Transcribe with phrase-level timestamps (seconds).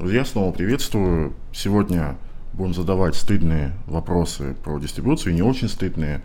[0.00, 1.34] Друзья, снова приветствую.
[1.52, 2.16] Сегодня
[2.54, 6.22] будем задавать стыдные вопросы про дистрибуцию, не очень стыдные.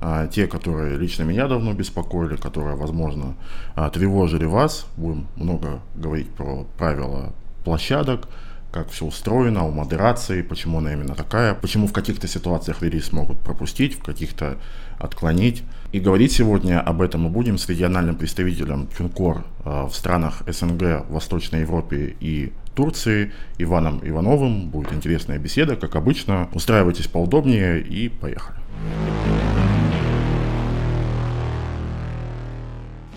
[0.00, 3.34] А, те, которые лично меня давно беспокоили, которые, возможно,
[3.74, 4.86] а, тревожили вас.
[4.96, 7.32] Будем много говорить про правила
[7.64, 8.28] площадок,
[8.70, 13.40] как все устроено, у модерации, почему она именно такая, почему в каких-то ситуациях релиз могут
[13.40, 14.56] пропустить, в каких-то
[15.00, 15.64] отклонить.
[15.90, 21.62] И говорить сегодня об этом мы будем с региональным представителем Тюнкор в странах СНГ, Восточной
[21.62, 24.68] Европе и Турции Иваном Ивановым.
[24.68, 26.48] Будет интересная беседа, как обычно.
[26.52, 28.58] Устраивайтесь поудобнее и поехали.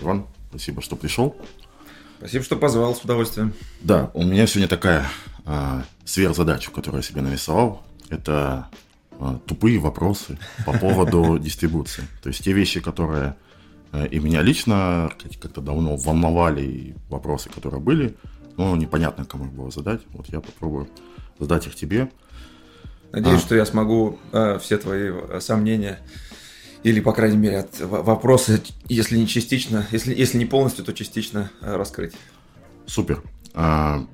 [0.00, 1.36] Иван, спасибо, что пришел.
[2.18, 3.52] Спасибо, что позвал, с удовольствием.
[3.82, 5.06] Да, у меня сегодня такая
[5.44, 7.82] а, сверхзадача, которую я себе нарисовал.
[8.08, 8.68] Это
[9.18, 12.04] а, тупые вопросы по поводу дистрибуции.
[12.22, 13.36] То есть те вещи, которые
[13.92, 18.16] а, и меня лично как-то давно волновали, и вопросы, которые были,
[18.60, 20.02] но непонятно, кому их было задать.
[20.12, 20.86] Вот я попробую
[21.38, 22.10] задать их тебе.
[23.10, 23.46] Надеюсь, а.
[23.46, 25.98] что я смогу э, все твои э, сомнения
[26.82, 31.50] или, по крайней мере, от вопросы, если не частично, если, если не полностью, то частично
[31.62, 32.12] э, раскрыть.
[32.84, 33.22] Супер.
[33.54, 34.06] А,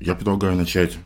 [0.00, 0.98] я предлагаю начать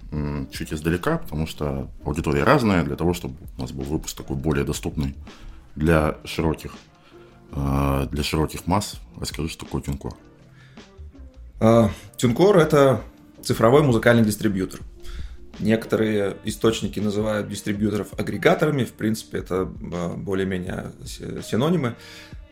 [0.50, 4.64] чуть издалека, потому что аудитория разная, для того, чтобы у нас был выпуск такой более
[4.64, 5.14] доступный
[5.74, 6.72] для широких,
[7.52, 8.94] а, для широких масс.
[9.20, 10.17] Расскажи, что такое Тюнкор.
[12.16, 13.02] Тюнкор– это
[13.42, 14.80] цифровой музыкальный дистрибьютор.
[15.58, 19.62] Некоторые источники называют дистрибьюторов агрегаторами, в принципе, это
[19.92, 21.96] а, более-менее синонимы.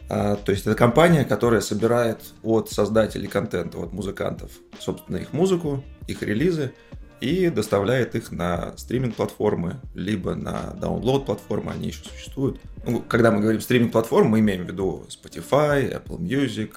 [0.08, 5.84] А, то есть это компания, которая собирает от создателей контента, от музыкантов, собственно, их музыку,
[6.08, 6.72] их релизы,
[7.20, 12.60] и доставляет их на стриминг-платформы, либо на download-платформы, они еще существуют.
[12.87, 16.73] Ну, когда мы говорим стриминг-платформ, мы имеем в виду Spotify, Apple Music,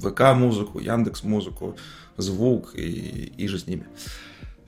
[0.00, 1.76] ВК-музыку, Яндекс-музыку,
[2.16, 3.86] звук и, и же с ними.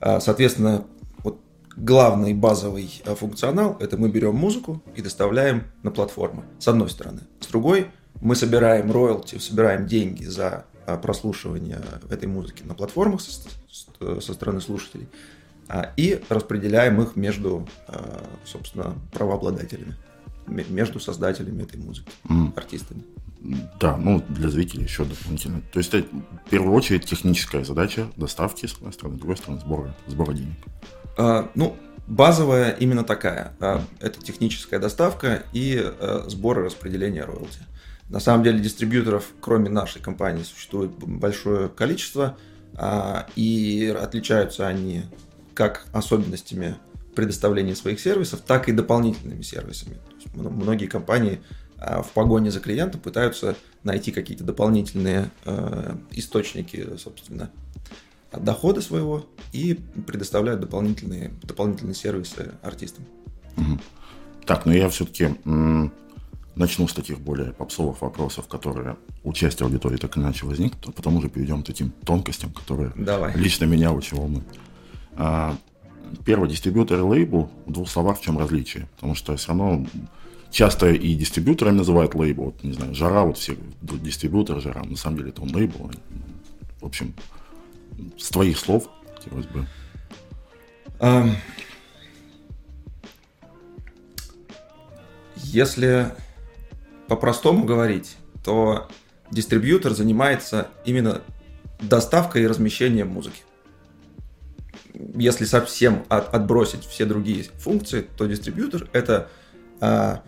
[0.01, 0.85] А, соответственно,
[1.19, 1.39] вот
[1.77, 7.21] главный базовый а, функционал– это мы берем музыку и доставляем на платформы, с одной стороны.
[7.39, 7.87] С другой,
[8.19, 11.79] мы собираем роялти, собираем деньги за а, прослушивание
[12.09, 15.07] этой музыки на платформах со, со стороны слушателей
[15.97, 17.67] и распределяем их между,
[18.45, 19.95] собственно, правообладателями,
[20.47, 22.57] между создателями этой музыки, mm.
[22.57, 23.03] артистами.
[23.79, 25.61] Да, ну для зрителей еще дополнительно.
[25.71, 26.07] То есть это
[26.45, 30.55] в первую очередь техническая задача доставки с одной стороны, с другой стороны сбора, сбора денег.
[31.17, 31.77] А, ну,
[32.07, 33.53] базовая именно такая.
[33.59, 37.59] А, это техническая доставка и а, сбор и распределение роялти.
[38.09, 42.37] На самом деле дистрибьюторов, кроме нашей компании, существует большое количество,
[42.75, 45.03] а, и отличаются они
[45.53, 46.77] как особенностями
[47.15, 49.97] предоставления своих сервисов, так и дополнительными сервисами.
[50.33, 51.39] Многие компании
[51.79, 57.51] а в погоне за клиентом пытаются найти какие-то дополнительные э, источники, собственно,
[58.31, 63.05] дохода своего и предоставляют дополнительные, дополнительные сервисы артистам.
[63.57, 63.79] Угу.
[64.45, 65.35] Так, ну я все-таки
[66.55, 71.17] начну с таких более попсовых вопросов, которые у части аудитории так иначе возникнут, а потом
[71.17, 73.35] уже перейдем к таким тонкостям, которые Давай.
[73.35, 74.47] лично меня очень волнуют.
[75.15, 75.55] А,
[76.25, 79.85] первый дистрибьютор и лейбл, в двух словах в чем различие, потому что все равно
[80.51, 82.45] часто и дистрибьюторами называют лейбл.
[82.45, 85.91] Вот, не знаю, Жара, вот все дистрибьютор Жара, на самом деле это он лейбл.
[86.81, 87.13] В общем,
[88.17, 89.65] с твоих слов хотелось бы.
[90.99, 91.35] Um,
[95.35, 96.11] если
[97.07, 98.87] по-простому говорить, то
[99.31, 101.21] дистрибьютор занимается именно
[101.79, 103.41] доставкой и размещением музыки.
[105.15, 109.29] Если совсем от, отбросить все другие функции, то дистрибьютор это
[109.79, 110.23] а,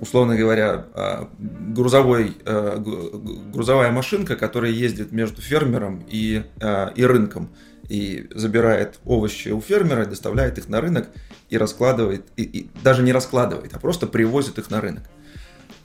[0.00, 7.50] условно говоря, а, грузовой, а, грузовая машинка, которая ездит между фермером и, а, и рынком
[7.88, 11.08] и забирает овощи у фермера, доставляет их на рынок
[11.48, 15.04] и раскладывает, и, и даже не раскладывает, а просто привозит их на рынок.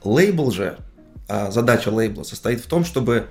[0.04, 0.78] Лейбл же,
[1.30, 3.28] задача лейбла состоит в том, чтобы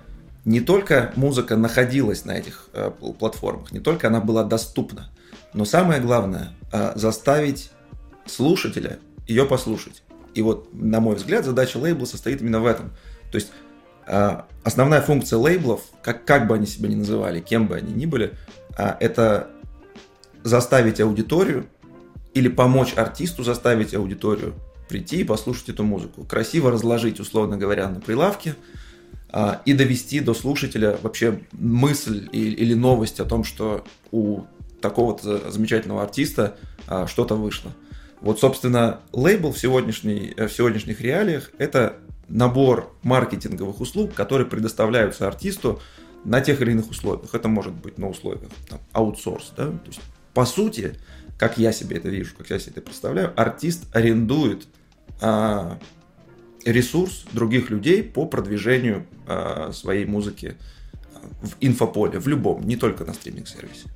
[0.46, 2.70] не только музыка находилась на этих
[3.18, 5.10] платформах, не только она была доступна,
[5.52, 6.52] но самое главное
[6.94, 7.70] заставить
[8.24, 10.02] слушателя ее послушать.
[10.34, 12.90] И вот, на мой взгляд, задача лейбла состоит именно в этом.
[13.30, 13.50] То есть
[14.06, 18.06] а, основная функция лейблов, как, как бы они себя ни называли, кем бы они ни
[18.06, 18.34] были,
[18.76, 19.50] а, это
[20.42, 21.66] заставить аудиторию
[22.34, 24.54] или помочь артисту заставить аудиторию
[24.88, 26.24] прийти и послушать эту музыку.
[26.24, 28.56] Красиво разложить, условно говоря, на прилавке
[29.30, 34.42] а, и довести до слушателя вообще мысль или новость о том, что у
[34.80, 36.56] такого-то замечательного артиста
[37.06, 37.70] что-то вышло.
[38.22, 41.96] Вот, собственно, лейбл в, э, в сегодняшних реалиях– это
[42.28, 45.82] набор маркетинговых услуг, которые предоставляются артисту
[46.24, 47.34] на тех или иных условиях.
[47.34, 49.52] Это может быть на условиях там, аутсорс.
[49.56, 49.66] Да?
[49.66, 50.00] То есть,
[50.34, 50.94] по сути,
[51.36, 54.68] как я себе это вижу, как я себе это представляю, артист арендует
[55.20, 55.80] а,
[56.64, 60.56] ресурс других людей по продвижению а, своей музыки
[61.42, 63.88] в инфополе, в любом, не только на стриминг-сервисе.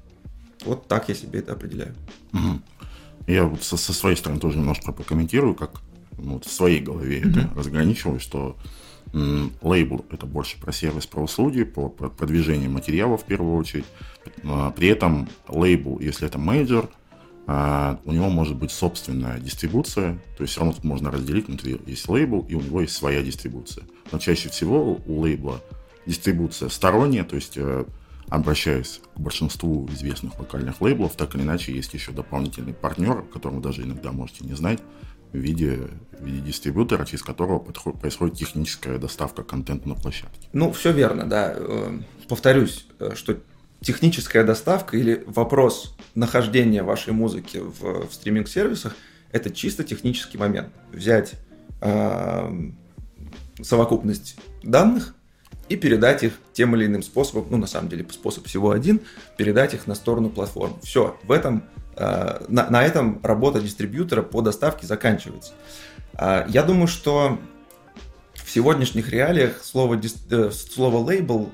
[0.64, 1.94] Вот так я себе это определяю.
[2.32, 2.60] Угу.
[3.26, 5.82] Я вот со, со своей стороны тоже немножко прокомментирую, как
[6.18, 8.56] ну, вот в своей голове mm это разграничиваю, что
[9.12, 13.84] м, лейбл это больше про сервис, про услуги, по, про продвижение материала в первую очередь.
[14.44, 16.88] А, при этом лейбл, если это менеджер,
[17.48, 21.80] а, у него может быть собственная дистрибуция, то есть все равно тут можно разделить, внутри
[21.86, 23.84] есть лейбл, и у него есть своя дистрибуция.
[24.12, 25.62] Но чаще всего у лейбла
[26.06, 27.58] дистрибуция сторонняя, то есть
[28.28, 33.82] обращаясь к большинству известных локальных лейблов, так или иначе есть еще дополнительный партнер, которого даже
[33.82, 34.80] иногда можете не знать,
[35.32, 35.88] в виде,
[36.18, 40.48] в виде дистрибьютора, через которого подходит, происходит техническая доставка контента на площадке.
[40.52, 41.54] Ну, все верно, да.
[41.56, 43.38] Э, повторюсь, э, что
[43.80, 48.96] техническая доставка или вопрос нахождения вашей музыки в, в стриминг-сервисах–
[49.32, 50.70] это чисто технический момент.
[50.92, 51.34] Взять
[51.80, 52.70] э,
[53.62, 55.15] совокупность данных,
[55.68, 59.00] и передать их тем или иным способом, ну, на самом деле, способ всего один,
[59.36, 60.78] передать их на сторону платформ.
[60.82, 61.64] Все, в этом,
[61.96, 65.52] э, на, на этом работа дистрибьютора по доставке заканчивается.
[66.14, 67.38] Э, я думаю, что
[68.34, 71.50] в сегодняшних реалиях слово, э, слово лейбл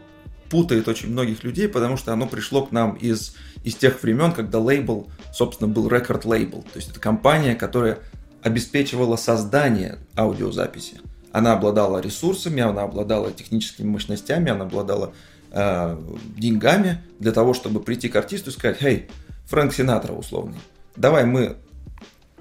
[0.50, 4.58] путает очень многих людей, потому что оно пришло к нам из, из тех времен, когда
[4.58, 6.62] лейбл, собственно, был рекорд лейбл.
[6.62, 8.00] То есть это компания, которая
[8.42, 11.00] обеспечивала создание аудиозаписи.
[11.32, 15.12] Она обладала ресурсами, она обладала техническими мощностями, она обладала
[15.50, 15.98] э,
[16.36, 19.08] деньгами для того, чтобы прийти к артисту и сказать, «Хей,
[19.46, 20.58] Фрэнк Синатра условный,
[20.96, 21.56] давай мы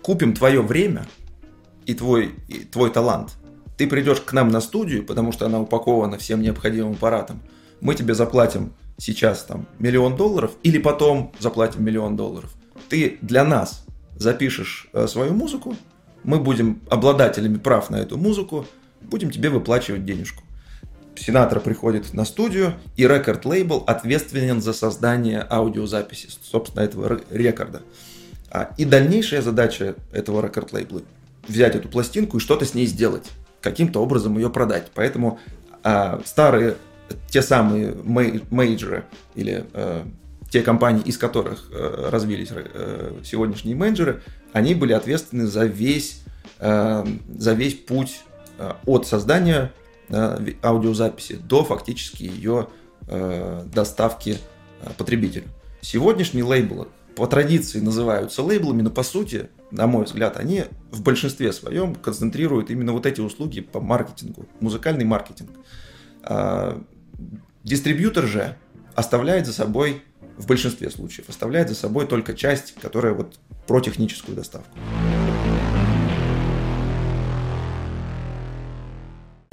[0.02, 1.06] купим твое время
[1.86, 3.36] и твой, и твой талант.
[3.78, 7.42] Ты придешь к нам на студию, потому что она упакована всем необходимым аппаратом.
[7.80, 12.54] Мы тебе заплатим сейчас там миллион долларов или потом заплатим миллион долларов.
[12.90, 13.86] Ты для нас
[14.16, 15.76] запишешь э, свою музыку,
[16.24, 18.68] мы будем обладателями прав на эту музыку,
[19.02, 20.44] будем тебе выплачивать денежку.
[21.16, 27.82] Сенатор приходит на студию, и рекорд-лейбл ответственен за создание аудиозаписи, собственно, этого рекорда.
[28.50, 31.04] А, и дальнейшая задача этого рекорд-лейбла–
[31.48, 33.30] взять эту пластинку и что-то с ней сделать,
[33.62, 34.88] каким-то образом ее продать.
[34.94, 35.40] Поэтому
[35.84, 36.76] а, старые,
[37.30, 39.06] те самые мейджеры
[39.36, 40.08] или а,
[40.50, 44.22] те компании, из которых а, развились а, сегодняшние менеджеры,
[44.54, 46.22] они были ответственны за весь,
[46.60, 47.08] а,
[47.38, 48.22] за весь путь
[48.86, 49.72] от создания
[50.10, 52.68] э, аудиозаписи до фактически ее
[53.08, 54.38] э, доставки
[54.98, 55.46] потребителю.
[55.82, 61.54] Сегодняшние лейблы по традиции называются лейблами, но по сути, на мой взгляд, они в большинстве
[61.54, 65.52] своем концентрируют именно вот эти услуги по маркетингу, музыкальный маркетинг.
[67.64, 68.58] Дистрибьютор же
[68.96, 70.02] оставляет за собой,
[70.38, 74.78] в большинстве случаев, оставляет за собой только часть, которая вот про техническую доставку.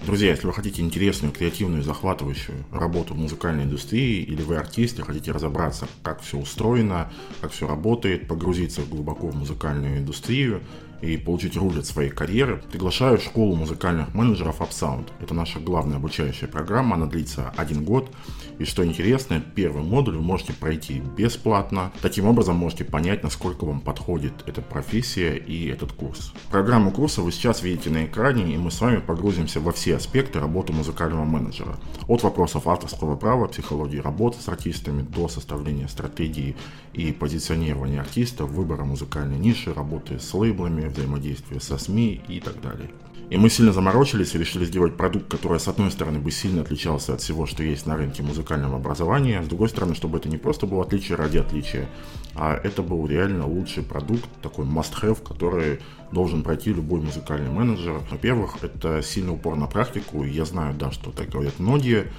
[0.09, 5.03] Друзья, если вы хотите интересную, креативную, захватывающую работу в музыкальной индустрии, или вы артист и
[5.03, 7.13] хотите разобраться, как все устроено,
[7.43, 10.63] как все работает, погрузиться глубоко в музыкальную индустрию,
[11.03, 15.09] и получить руль от своей карьеры, приглашаю в школу музыкальных менеджеров UpSound.
[15.21, 18.11] Это наша главная обучающая программа, она длится один год.
[18.59, 21.93] И что интересно, первый модуль вы можете пройти бесплатно.
[22.03, 26.33] Таким образом можете понять, насколько вам подходит эта профессия и этот курс.
[26.51, 30.41] Программу курса вы сейчас видите на экране, и мы с вами погрузимся во все аспекты
[30.41, 31.77] работы музыкального менеджера.
[32.09, 36.57] От вопросов авторского права, психологии работы с артистами до составления стратегии
[36.93, 42.91] и позиционирования артиста, выбора музыкальной ниши, работы с лейблами, взаимодействия со СМИ и так далее.
[43.31, 47.13] И мы сильно заморочились и решили сделать продукт, который, с одной стороны, бы сильно отличался
[47.13, 50.67] от всего, что есть на рынке музыкального образования, с другой стороны, чтобы это не просто
[50.67, 51.89] было отличие ради отличия,
[52.35, 55.81] а это был реально лучший продукт, такой must-have, который
[56.11, 58.01] должен пройти любой музыкальный менеджер.
[58.11, 62.11] Во-первых, это сильный упор на практику, я знаю, да, что так говорят многие,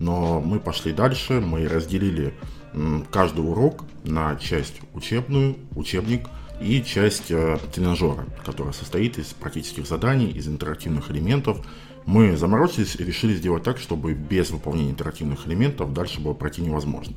[0.00, 2.34] но мы пошли дальше, мы разделили
[3.12, 6.28] каждый урок на часть учебную, учебник,
[6.60, 11.64] и часть э, тренажера, которая состоит из практических заданий, из интерактивных элементов.
[12.04, 17.14] Мы заморочились и решили сделать так, чтобы без выполнения интерактивных элементов дальше было пройти невозможно.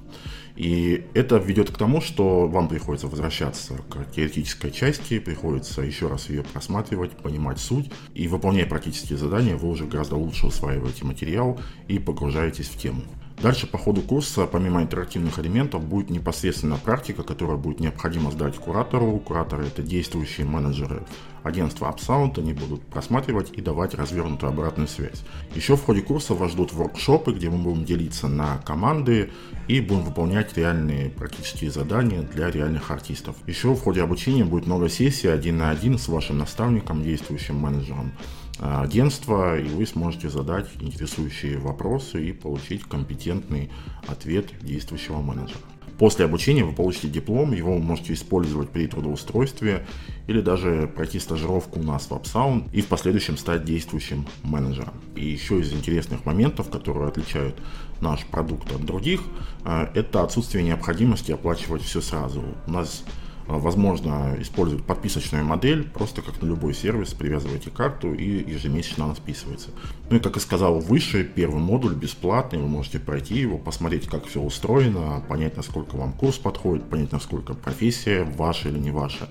[0.58, 6.30] И это ведет к тому, что вам приходится возвращаться к теоретической части, приходится еще раз
[6.30, 7.90] ее просматривать, понимать суть.
[8.14, 13.04] И выполняя практические задания, вы уже гораздо лучше усваиваете материал и погружаетесь в тему.
[13.42, 19.18] Дальше по ходу курса, помимо интерактивных элементов, будет непосредственно практика, которая будет необходимо сдать куратору.
[19.18, 21.04] Кураторы– это действующие менеджеры
[21.42, 25.24] агентства Upsound, они будут просматривать и давать развернутую обратную связь.
[25.56, 29.32] Еще в ходе курса вас ждут воркшопы, где мы будем делиться на команды
[29.68, 33.36] и будем выполнять реальные практические задания для реальных артистов.
[33.48, 38.12] Еще в ходе обучения будет много сессий один на один с вашим наставником, действующим менеджером
[38.62, 43.72] агентства, и вы сможете задать интересующие вопросы и получить компетентный
[44.08, 45.60] ответ действующего менеджера.
[46.02, 49.86] После обучения вы получите диплом, его вы можете использовать при трудоустройстве
[50.26, 54.96] или даже пройти стажировку у нас в AppSound и в последующем стать действующим менеджером.
[55.16, 57.56] И еще из интересных моментов, которые отличают
[58.00, 59.22] наш продукт от других,
[59.64, 62.44] э, это отсутствие необходимости оплачивать все сразу.
[62.66, 63.21] У нас э,
[63.58, 69.70] возможно использовать подписочную модель, просто как на любой сервис, привязываете карту и ежемесячно она списывается.
[70.10, 74.26] Ну и как я сказал выше, первый модуль бесплатный, вы можете пройти его, посмотреть, как
[74.26, 79.30] все устроено, понять, насколько вам курс подходит, понять, насколько профессия ваша или не ваша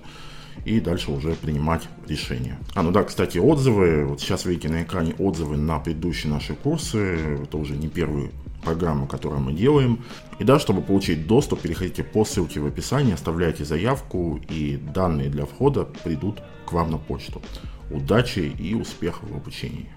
[0.65, 2.57] и дальше уже принимать решения.
[2.75, 4.05] А, ну да, кстати, отзывы.
[4.05, 7.43] Вот сейчас видите на экране отзывы на предыдущие наши курсы.
[7.43, 10.03] Это уже не первые программы, которые мы делаем.
[10.39, 15.45] И да, чтобы получить доступ, переходите по ссылке в описании, оставляйте заявку, и данные для
[15.45, 17.41] входа придут к вам на почту.
[17.89, 19.89] Удачи и успехов в обучении!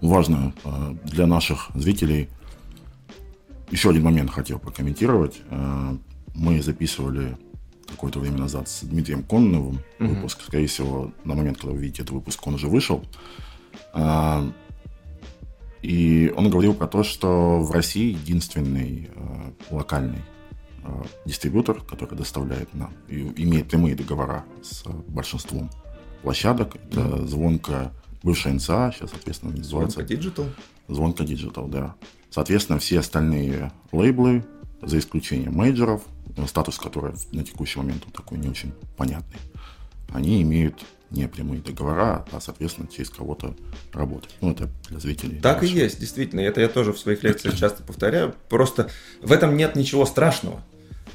[0.00, 2.28] Важно э, для наших зрителей–
[3.72, 5.40] еще один момент хотел прокомментировать.
[5.48, 5.96] Э,
[6.34, 7.38] мы записывали
[7.88, 10.42] какое-то время назад с Дмитрием Конновым выпуск.
[10.42, 13.02] Скорее всего, на момент, когда вы видите этот выпуск, он уже вышел.
[13.94, 14.50] Э,
[15.82, 20.22] и он говорил про то, что в России единственный э, локальный
[21.24, 25.70] дистрибьютор, который доставляет нам и имеет прямые договора с большинством
[26.22, 26.74] площадок.
[26.74, 27.26] Это mm-hmm.
[27.28, 30.00] звонка бывшая НСА, сейчас, соответственно, называется...
[30.00, 30.50] Звонка Digital?
[30.88, 31.94] Звонка Digital, да.
[32.30, 34.44] Соответственно, все остальные лейблы,
[34.80, 36.02] за исключением мейджоров,
[36.46, 39.38] статус которой на текущий момент такой не очень понятный,
[40.12, 43.54] они имеют не прямые договора, а, соответственно, через кого-то
[43.92, 44.30] работать.
[44.40, 45.40] Ну, это для зрителей.
[45.40, 45.74] Так дальше.
[45.74, 46.40] и есть, действительно.
[46.40, 48.34] Это я тоже в своих лекциях часто повторяю.
[48.48, 48.88] Просто
[49.20, 50.62] в этом нет ничего страшного.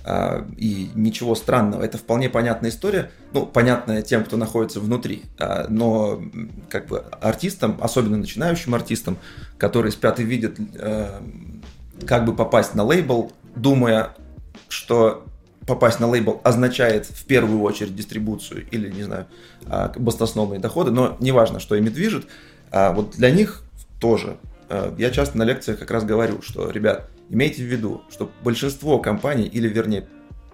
[0.04, 1.84] А, и ничего странного.
[1.84, 5.24] Это вполне понятная история, ну, понятная тем, кто находится внутри.
[5.38, 6.22] А, но
[6.70, 9.18] как бы артистам, особенно начинающим артистам,
[9.58, 11.20] которые спят и видят, э,
[12.06, 14.16] как бы попасть на лейбл, думая,
[14.70, 15.26] что
[15.68, 19.28] попасть на лейбл означает в первую очередь дистрибуцию или, не знаю,
[19.66, 22.26] а, баснословные доходы, но неважно, что ими движет,
[22.72, 23.64] вот для них
[24.00, 24.38] тоже.
[24.70, 29.00] Э, я часто на лекциях как раз говорю, что, ребят, Имейте в виду, что большинство
[29.00, 30.08] компаний, или вернее,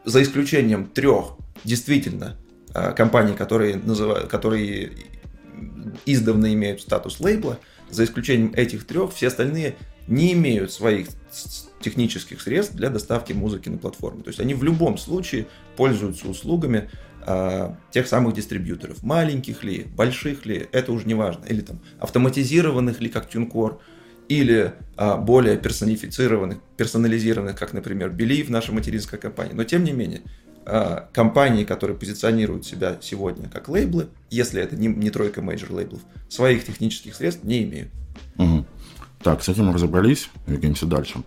[0.06, 2.36] за исключением трех действительно
[2.74, 4.92] а, компаний, которые, называют, которые
[6.06, 7.60] издавна имеют статус лейбла,
[7.92, 9.76] за исключением этих трех, все остальные
[10.08, 11.08] не имеют своих
[11.84, 14.24] технических средств для доставки музыки на платформу.
[14.24, 16.90] То есть они в любом случае пользуются услугами
[17.28, 19.04] э, тех самых дистрибьюторов.
[19.04, 21.46] Маленьких ли, больших ли, это уже не важно.
[21.46, 23.80] Или там автоматизированных ли, как TuneCore
[24.30, 29.54] или а, более персонифицированных, персонализированных, как, например, Believe, наша материнская компания.
[29.54, 30.22] Но, тем не менее,
[30.66, 36.02] а, компании, которые позиционируют себя сегодня как лейблы, если это не, не тройка major лейблов,
[36.30, 37.90] своих технических средств не имеют.
[38.38, 38.66] Угу.
[39.24, 41.24] Так, с этим разобрались, двигаемся дальше.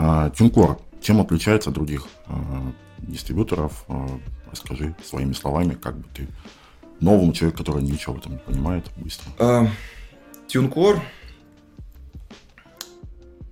[0.00, 3.84] А, Тюнкор, чем отличается от других а, дистрибьюторов?
[3.88, 4.08] А,
[4.50, 6.28] расскажи своими словами, как бы ты
[7.00, 9.30] новому человеку, который ничего в этом не понимает, быстро.
[10.46, 11.02] Тюнкор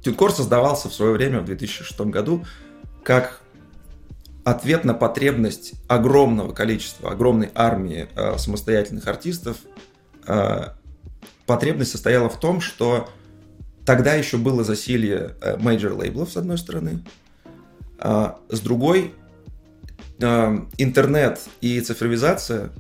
[0.07, 2.45] TuneCore создавался в свое время, в 2006 году,
[3.03, 3.41] как
[4.45, 9.57] ответ на потребность огромного количества, огромной армии э, самостоятельных артистов.
[10.27, 10.75] Э,
[11.45, 13.09] потребность состояла в том, что
[13.87, 17.05] тогда еще было засилье major лейблов, с одной стороны,
[17.99, 19.15] э, с другой
[20.21, 22.71] э, интернет и цифровизация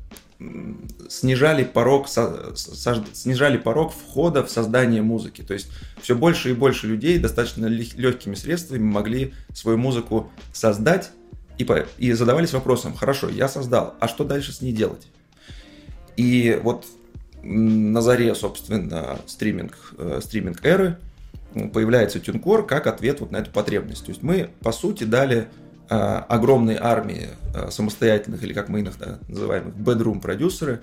[1.09, 5.41] снижали порог, снижали порог входа в создание музыки.
[5.41, 5.69] То есть
[6.03, 11.11] все больше и больше людей достаточно легкими средствами могли свою музыку создать
[11.57, 15.07] и, и задавались вопросом, хорошо, я создал, а что дальше с ней делать?
[16.19, 16.85] И вот
[17.47, 20.99] на заре, собственно, стриминг, э, стриминг эры
[21.73, 24.05] появляется TuneCore как ответ вот на эту потребность.
[24.05, 25.49] То есть мы, по сути, дали
[25.89, 30.81] Э, огромной армии э, самостоятельных, или как мы иногда называем их, bedroom продюсеры,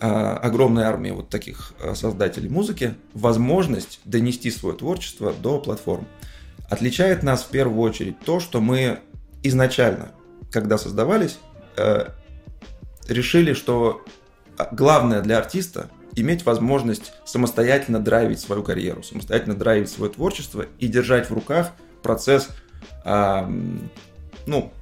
[0.00, 6.06] э, огромной армии вот таких создателей музыки, возможность донести свое творчество до платформ.
[6.68, 8.98] Отличает нас в первую очередь то, что мы
[9.42, 10.12] изначально,
[10.50, 11.38] когда создавались,
[13.08, 14.02] решили, что
[14.72, 21.30] главное для артиста иметь возможность самостоятельно драйвить свою карьеру, самостоятельно драйвить свое творчество и держать
[21.30, 22.48] в руках процесс,
[23.04, 23.48] э,
[24.46, 24.72] ну,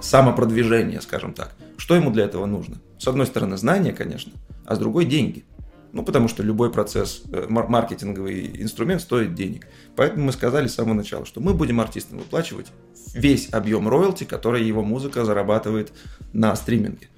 [0.00, 1.54] самопродвижения, скажем так.
[1.76, 2.78] Что ему для этого нужно?
[2.98, 4.32] С одной стороны, знания, конечно,
[4.66, 5.44] а с другой– деньги.
[5.92, 9.68] Ну, потому что любой процесс, э, маркетинговый инструмент стоит денег.
[9.94, 12.66] Поэтому мы сказали с самого начала, что мы будем артистам выплачивать
[13.14, 15.92] весь объем роялти, который его музыка зарабатывает
[16.32, 17.08] на стриминге.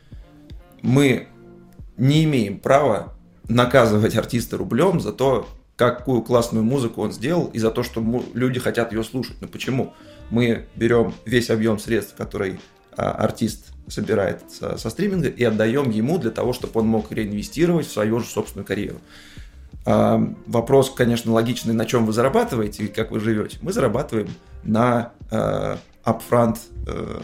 [0.82, 1.28] Мы
[1.96, 3.14] не имеем права
[3.48, 8.02] наказывать артиста рублем за то, какую классную музыку он сделал, и за то, что
[8.34, 9.36] люди хотят ее слушать.
[9.40, 9.94] Но почему?
[10.30, 12.58] Мы берем весь объем средств, который
[12.96, 17.86] а, артист собирает со, со стриминга, и отдаем ему для того, чтобы он мог реинвестировать
[17.86, 18.98] в свою же собственную карьеру.
[19.84, 23.58] А, вопрос, конечно, логичный, на чем вы зарабатываете и как вы живете.
[23.60, 24.28] Мы зарабатываем
[24.64, 27.20] на э, upfront э,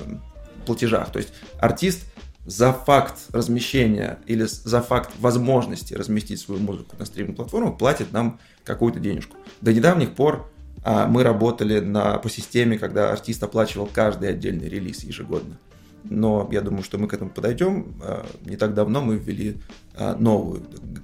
[0.65, 1.11] платежах.
[1.11, 2.05] То есть артист
[2.45, 9.01] за факт размещения или за факт возможности разместить свою музыку на стриминг-платформах платит нам какую-то
[9.01, 9.37] денежку.
[9.61, 10.51] До недавних пор
[10.85, 15.59] а, мы работали на, по системе, когда артист оплачивал каждый отдельный релиз ежегодно
[16.05, 17.95] но я думаю, что мы к этому подойдем.
[18.03, 19.57] А, не так давно мы ввели
[19.95, 20.63] а, новую,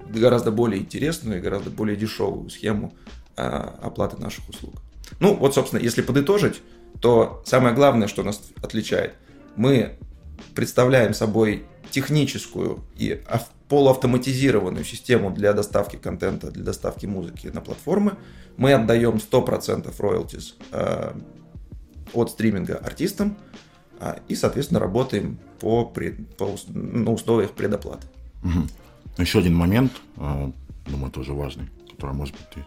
[0.09, 2.95] гораздо более интересную и гораздо более дешевую схему
[3.37, 4.75] а, оплаты наших услуг.
[5.21, 6.63] Ну, вот, собственно, если подытожить,
[7.01, 9.15] то самое главное, что нас отличает,
[9.57, 9.99] мы
[10.59, 13.23] представляем собой техническую и
[13.69, 18.17] полуавтоматизированную систему для доставки контента, для доставки музыки на платформы.
[18.57, 20.57] Мы отдаем 100% роялтис
[22.13, 23.39] от стриминга артистам,
[24.01, 28.09] а, и, соответственно, работаем по, пред, по на условиях предоплаты.
[28.43, 29.23] Угу.
[29.23, 30.51] Еще один момент, а,
[30.87, 32.65] думаю, тоже важный, который, может быть, ты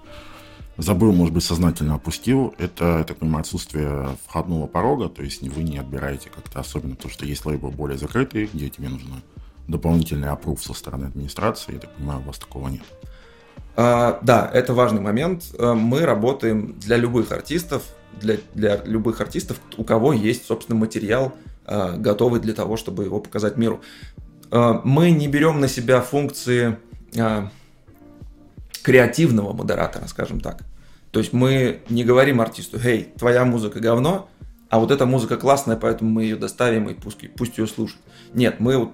[0.81, 5.63] забыл, может быть, сознательно опустил, это, я так понимаю, отсутствие входного порога, то есть вы
[5.63, 9.21] не отбираете как-то особенно, потому что есть лейблы более закрытые, где тебе нужно
[9.67, 12.83] дополнительный опруф со стороны администрации, я так понимаю, у вас такого нет.
[13.75, 15.45] А, да, это важный момент.
[15.57, 17.83] Мы работаем для любых артистов,
[18.19, 21.33] для, для любых артистов, у кого есть, собственно, материал,
[21.65, 23.81] э, готовый для того, чтобы его показать миру.
[24.51, 26.77] Э, мы не берем на себя функции
[27.15, 27.47] э,
[28.83, 30.63] креативного модератора, скажем так.
[31.12, 34.29] То есть мы не говорим артисту, «Эй, твоя музыка говно,
[34.70, 38.01] а вот эта музыка классная, поэтому мы ее доставим и пусть, пусть ее слушают».
[38.33, 38.90] Нет, мы а,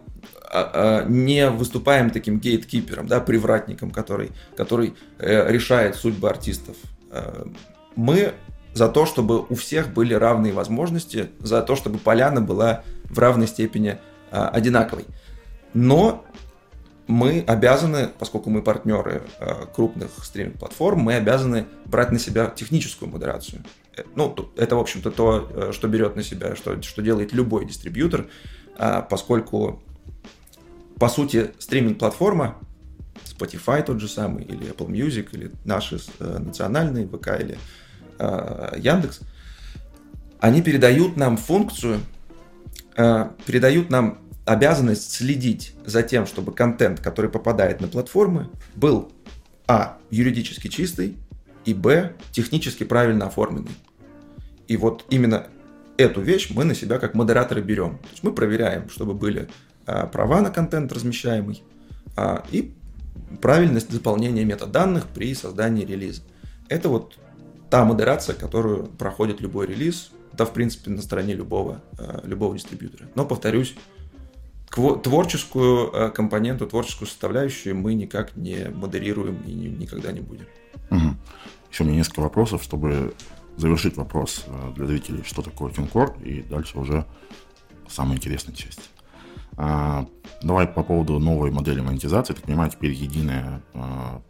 [0.51, 6.75] а, не выступаем таким гейткипером, да, привратником, который, который э, решает судьбы артистов.
[7.11, 7.45] Э,
[7.95, 8.33] мы
[8.73, 13.47] за то, чтобы у всех были равные возможности, за то, чтобы поляна была в равной
[13.47, 13.97] степени
[14.31, 15.05] а, одинаковой.
[15.73, 16.25] Но
[17.07, 23.63] мы обязаны, поскольку мы партнеры а, крупных стриминг-платформ, мы обязаны брать на себя техническую модерацию.
[23.95, 27.65] Э, ну, это, в общем-то, то, э, что берет на себя, что, что делает любой
[27.65, 28.27] дистрибьютор,
[28.77, 29.81] а, поскольку,
[30.99, 32.57] по сути, стриминг-платформа,
[33.25, 37.57] Spotify тот же самый, или Apple Music, или наши э, национальные ВК, или
[38.19, 39.19] Э, Яндекс,
[40.39, 41.99] они передают нам функцию,
[42.95, 49.11] э, передают нам обязанность следить за тем, чтобы контент, который попадает на платформы, был
[49.67, 49.97] а.
[50.09, 51.17] юридически чистый
[51.65, 52.13] и б.
[52.31, 53.75] технически правильно оформленный.
[54.69, 55.47] И вот именно
[55.97, 57.97] эту вещь мы на себя как модераторы берем.
[57.97, 59.49] То есть мы проверяем, чтобы были
[59.85, 61.61] а, права на контент размещаемый
[62.15, 62.73] а, и
[63.41, 66.21] правильность заполнения метаданных при создании релиза.
[66.69, 67.15] Это вот
[67.69, 73.09] та модерация, которую проходит любой релиз, да, в принципе, на стороне любого, э, любого дистрибьютора.
[73.15, 73.75] Но, повторюсь,
[75.03, 80.45] творческую э, компоненту, творческую составляющую мы никак не модерируем и никогда не будем.
[80.89, 81.15] Угу.
[81.71, 83.13] Еще у меня несколько вопросов, чтобы
[83.57, 87.05] завершить вопрос э, для зрителей, что такое TuneCore, и дальше уже
[87.87, 88.91] самая интересная часть.
[89.57, 90.05] А,
[90.43, 92.33] давай по поводу новой модели монетизации.
[92.33, 94.21] Так понимаю, теперь единая а,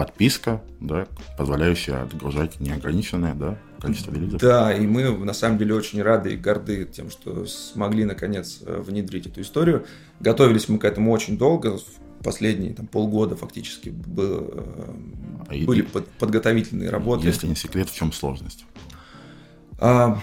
[0.00, 4.40] подписка, да, позволяющая отгружать неограниченное да, количество релизов.
[4.40, 8.80] Да, и мы на самом деле очень рады и горды тем, что смогли наконец э,
[8.80, 9.84] внедрить эту историю.
[10.18, 11.78] Готовились мы к этому очень долго,
[12.24, 14.64] последние там, полгода фактически было,
[15.46, 17.26] а были и, под, подготовительные работы.
[17.26, 18.64] Если не секрет, в чем сложность?
[19.78, 20.18] А,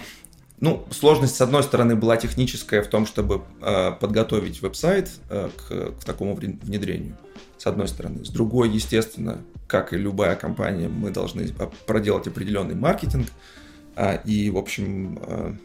[0.58, 6.00] ну, сложность, с одной стороны, была техническая в том, чтобы э, подготовить веб-сайт э, к,
[6.00, 7.16] к такому внедрению
[7.58, 8.24] с одной стороны.
[8.24, 11.46] С другой, естественно, как и любая компания, мы должны
[11.86, 13.28] проделать определенный маркетинг.
[13.96, 15.56] А, и, в общем, а,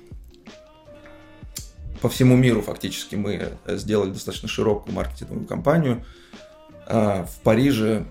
[2.02, 6.04] по всему миру фактически мы сделали достаточно широкую маркетинговую кампанию.
[6.88, 8.06] А, в Париже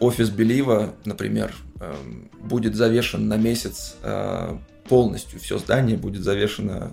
[0.00, 1.54] офис Белива, например,
[2.40, 3.96] будет завешен на месяц
[4.88, 5.38] полностью.
[5.38, 6.92] Все здание будет завешено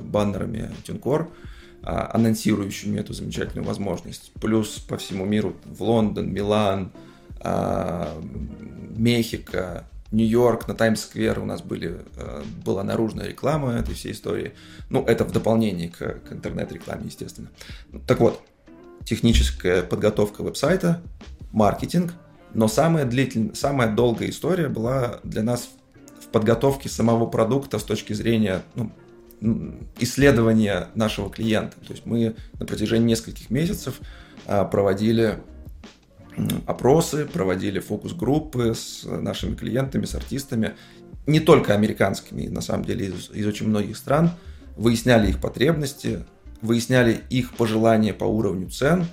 [0.00, 1.22] баннерами Тюнкор.
[1.22, 1.53] а,
[1.84, 4.32] анонсирующими эту замечательную возможность.
[4.40, 6.92] Плюс по всему миру в Лондон, Милан,
[7.40, 8.20] а,
[8.96, 14.54] Мехико, Нью-Йорк, на Таймс-сквер у нас были, а, была наружная реклама этой всей истории.
[14.88, 17.50] Ну, это в дополнение к, к интернет-рекламе, естественно.
[18.06, 18.42] Так вот,
[19.04, 21.02] техническая подготовка веб-сайта,
[21.52, 22.14] маркетинг,
[22.54, 25.68] но самая длительная, самая долгая история была для нас
[26.20, 28.90] в подготовке самого продукта с точки зрения ну,
[29.98, 31.76] исследования нашего клиента.
[31.86, 34.00] То есть мы на протяжении нескольких месяцев
[34.46, 35.38] а, проводили
[36.66, 40.74] опросы, проводили фокус-группы с нашими клиентами, с артистами,
[41.26, 44.32] не только американскими, на самом деле из, из очень многих стран,
[44.76, 46.24] выясняли их потребности,
[46.60, 49.06] выясняли их пожелания по уровню цен,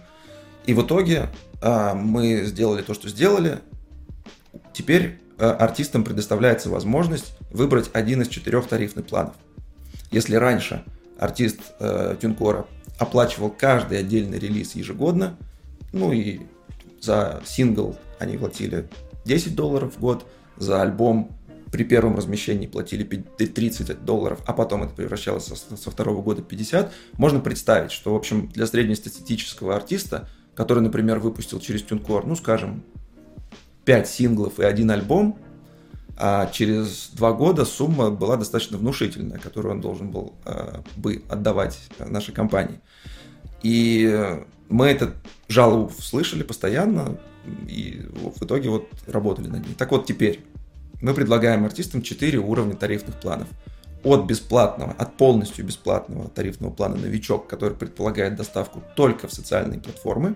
[0.66, 1.30] и в итоге
[1.62, 3.60] а, мы сделали то, что сделали.
[4.74, 9.36] Теперь а, артистам предоставляется возможность выбрать один из четырех тарифных планов–
[10.12, 10.84] если раньше
[11.18, 12.68] артист э, Тюнкора
[13.00, 15.38] оплачивал каждый отдельный релиз ежегодно,
[15.94, 16.42] ну и
[17.00, 18.88] за сингл они платили
[19.26, 20.26] 10 долларов в год,
[20.58, 21.32] за альбом
[21.72, 26.92] при первом размещении платили 30 долларов, а потом это превращалось со, со второго года 50,
[27.14, 32.84] можно представить, что, в общем, для среднестатистического артиста, который, например, выпустил через Тюнкор, ну, скажем,
[33.86, 35.40] 5 синглов и один альбом,
[36.24, 41.80] а через два года сумма была достаточно внушительная, которую он должен был э, бы отдавать
[41.98, 42.80] нашей компании.
[43.64, 45.16] И мы этот
[45.48, 47.18] жалобу слышали постоянно,
[47.68, 48.06] и
[48.38, 49.74] в итоге вот работали над ней.
[49.74, 50.46] Так вот теперь
[51.02, 53.48] мы предлагаем артистам 4 уровня тарифных планов.
[54.04, 60.36] От бесплатного, от полностью бесплатного тарифного плана «Новичок», который предполагает доставку только в социальные платформы.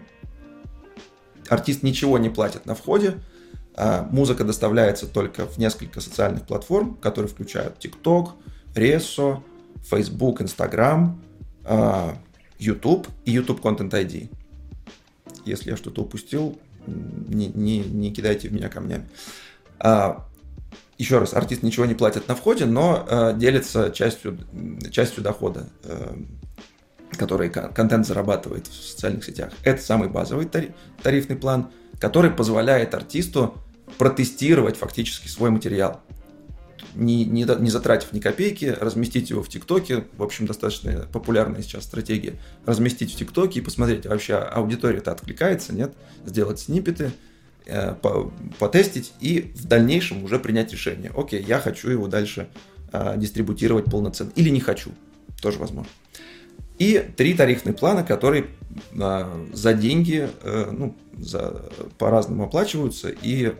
[1.47, 3.19] Артист ничего не платит на входе,
[3.77, 8.31] музыка доставляется только в несколько социальных платформ, которые включают TikTok,
[8.73, 9.41] Resso,
[9.89, 11.21] Facebook, Instagram,
[11.63, 12.17] а,
[12.59, 14.29] YouTube и YouTube Content ID.
[15.45, 19.07] Если я что-то упустил, не, не, не кидайте в меня камнями.
[19.79, 20.25] А,
[20.97, 24.39] еще раз, артист ничего не платит на входе, но делится частью,
[24.91, 25.67] частью дохода,
[27.11, 29.51] который контент зарабатывает в социальных сетях.
[29.65, 30.49] Это самый базовый
[31.03, 33.55] тарифный план, который позволяет артисту
[33.97, 36.01] протестировать фактически свой материал.
[36.93, 41.83] Не, не, не затратив ни копейки, разместить его в ТикТоке, в общем, достаточно популярная сейчас
[41.83, 45.93] стратегия, разместить в ТикТоке и посмотреть, вообще аудитория-то откликается, нет,
[46.25, 47.11] сделать снипеты,
[47.65, 51.11] э, по, потестить и в дальнейшем уже принять решение.
[51.15, 52.47] Окей, я хочу его дальше
[52.93, 54.91] э, дистрибутировать полноценно или не хочу,
[55.41, 55.91] тоже возможно.
[56.77, 58.47] И три тарифных плана, которые
[58.93, 63.53] э, за деньги, э, ну, за, по-разному оплачиваются и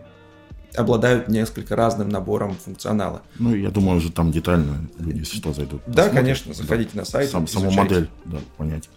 [0.75, 3.21] обладают несколько разным набором функционала.
[3.39, 5.82] Ну, я думаю, уже там детально люди, если что, зайдут.
[5.86, 6.13] Да, посмотрят.
[6.13, 6.99] конечно, заходите да.
[6.99, 7.30] на сайт.
[7.30, 8.89] Сам, саму модель, да, понять.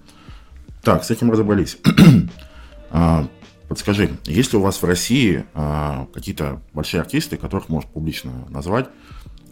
[0.83, 1.79] Так, с этим разобрались.
[2.91, 3.27] а,
[3.69, 8.89] подскажи, есть ли у вас в России а, какие-то большие артисты, которых можешь публично назвать?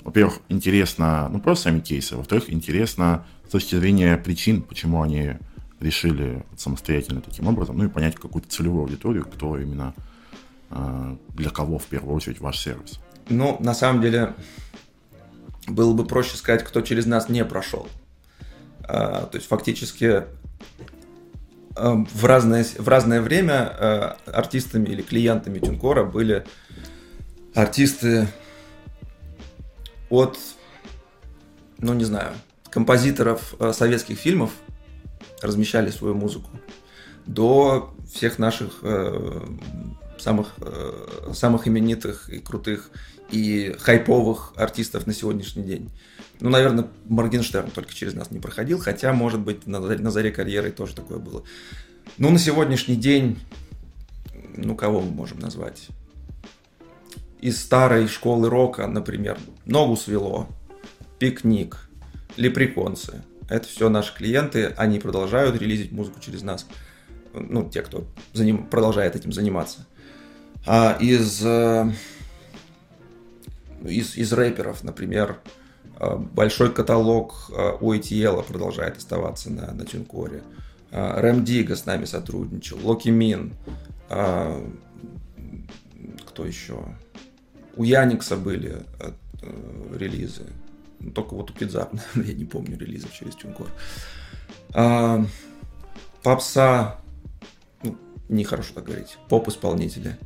[0.04, 2.16] Во-первых, интересно, ну, просто сами кейсы.
[2.16, 5.34] Во-вторых, интересно с точки зрения причин, почему они
[5.80, 9.94] решили самостоятельно таким образом, ну и понять какую-то целевую аудиторию, кто именно
[10.70, 13.00] для кого в первую очередь ваш сервис?
[13.28, 14.34] Ну, на самом деле,
[15.66, 17.88] было бы проще сказать, кто через нас не прошел.
[18.82, 20.24] А, то есть фактически
[21.74, 26.46] а, в разное, в разное время артистами или клиентами Тюнкора были
[27.54, 28.28] артисты
[30.08, 30.38] от,
[31.78, 32.32] ну не знаю,
[32.70, 34.52] композиторов советских фильмов
[35.42, 36.50] размещали свою музыку,
[37.26, 38.84] до всех наших
[40.26, 42.90] самых, э, самых именитых и крутых
[43.30, 45.90] и хайповых артистов на сегодняшний день.
[46.40, 50.72] Ну, наверное, Моргенштерн только через нас не проходил, хотя, может быть, на, на заре карьеры
[50.72, 51.44] тоже такое было.
[52.18, 53.38] Ну, на сегодняшний день,
[54.56, 55.86] ну, кого мы можем назвать?
[57.40, 60.48] Из старой школы рока, например, Ногу свело,
[61.20, 61.88] Пикник,
[62.36, 63.22] Лепреконцы.
[63.48, 66.66] Это все наши клиенты, они продолжают релизить музыку через нас.
[67.32, 68.66] Ну, те, кто заним...
[68.66, 69.86] продолжает этим заниматься.
[70.68, 71.92] А, из, э,
[73.84, 75.38] из, из рэперов, например,
[76.00, 80.42] э, большой каталог э, у ATL продолжает оставаться на, на Тюнкоре.
[80.90, 83.54] Рэм Дига с нами сотрудничал, Локи Мин,
[84.08, 84.46] кто
[86.46, 86.78] еще?
[87.74, 88.84] У Яникса были
[89.92, 90.46] релизы.
[91.00, 93.66] Ну, только вот у Кидзап, я не помню релизов через Тюнкор.
[96.22, 97.00] Попса,
[97.82, 97.98] ну,
[98.28, 100.16] нехорошо так говорить, поп-исполнители.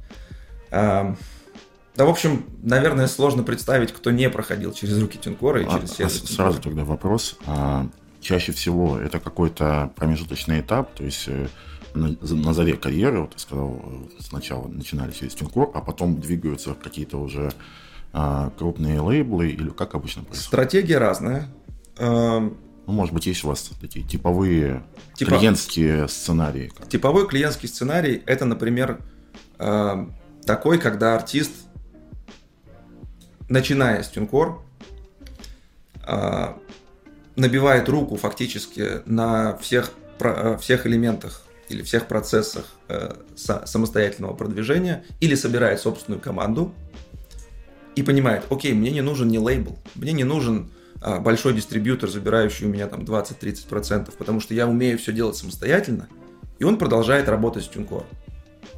[0.70, 5.94] Да, в общем, наверное, сложно представить, кто не проходил через руки Тинкора и через а,
[5.94, 6.22] сервис.
[6.22, 7.36] А, сразу тогда вопрос.
[7.46, 7.88] А,
[8.20, 11.48] чаще всего это какой-то промежуточный этап, то есть э,
[11.94, 13.82] на, на заре карьеры, вот ты сказал,
[14.20, 17.52] сначала начинали через TuneCore, а потом двигаются какие-то уже
[18.12, 20.46] а, крупные лейблы, или как обычно происходит?
[20.46, 21.48] Стратегия разная.
[21.98, 22.56] Эм,
[22.86, 24.82] ну, может быть, есть у вас такие типовые
[25.14, 25.32] Типа...
[25.32, 26.72] клиентские сценарии?
[26.88, 29.00] Типовой клиентский сценарий– это, например,
[29.58, 30.06] э,
[30.50, 31.52] такой, когда артист,
[33.48, 34.56] начиная с TuneCore,
[36.04, 36.54] э,
[37.36, 45.36] набивает руку фактически на всех, про, всех элементах или всех процессах э, самостоятельного продвижения или
[45.36, 46.74] собирает собственную команду
[47.94, 52.66] и понимает, окей, мне не нужен не лейбл, мне не нужен а, большой дистрибьютор, забирающий
[52.66, 56.08] у меня там 20-30%, потому что я умею все делать самостоятельно,
[56.58, 58.06] и он продолжает работать с TuneCore.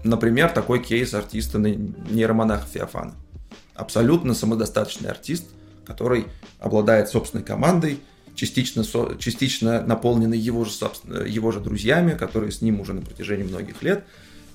[0.05, 3.15] Например, такой кейс артиста нейромонаха Феофана.
[3.75, 5.45] Абсолютно самодостаточный артист,
[5.85, 6.27] который
[6.59, 8.01] обладает собственной командой,
[8.35, 8.85] частично,
[9.19, 10.73] частично наполненный его же,
[11.27, 14.05] его же друзьями, которые с ним уже на протяжении многих лет.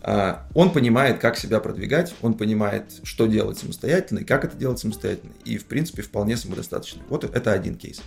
[0.01, 4.79] А, он понимает, как себя продвигать, он понимает, что делать самостоятельно и как это делать
[4.79, 5.33] самостоятельно.
[5.45, 7.03] И, в принципе, вполне самодостаточный.
[7.09, 8.01] Вот это один кейс.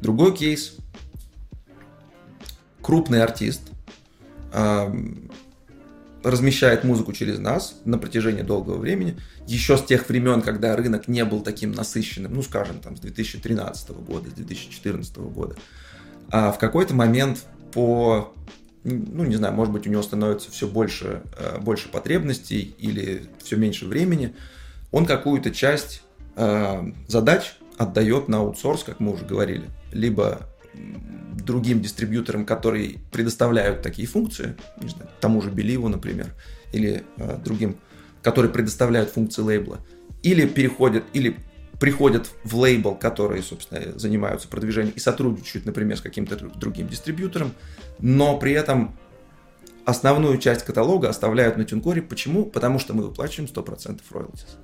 [0.00, 0.76] Другой кейс.
[2.82, 3.62] Крупный артист
[6.26, 11.24] размещает музыку через нас на протяжении долгого времени, еще с тех времен, когда рынок не
[11.24, 15.56] был таким насыщенным, ну, скажем, там, с 2013 года, с 2014 года,
[16.28, 18.34] а в какой-то момент по,
[18.82, 23.54] ну, не знаю, может быть, у него становится все больше, э, больше потребностей или все
[23.54, 24.34] меньше времени,
[24.90, 26.02] он какую-то часть
[26.34, 30.40] э, задач отдает на аутсорс, как мы уже говорили, либо
[31.46, 36.34] другим дистрибьюторам, которые предоставляют такие функции, не знаю, тому же Беливу, например,
[36.72, 37.76] или э, другим,
[38.22, 39.78] которые предоставляют функции лейбла,
[40.22, 41.36] или переходят, или
[41.78, 47.52] приходят в лейбл, которые, собственно, занимаются продвижением и сотрудничают, например, с каким-то другим дистрибьютором,
[48.00, 48.96] но при этом
[49.84, 52.02] основную часть каталога оставляют на Тюнкоре.
[52.02, 52.44] Почему?
[52.44, 54.56] Потому что мы выплачиваем 100% royalties.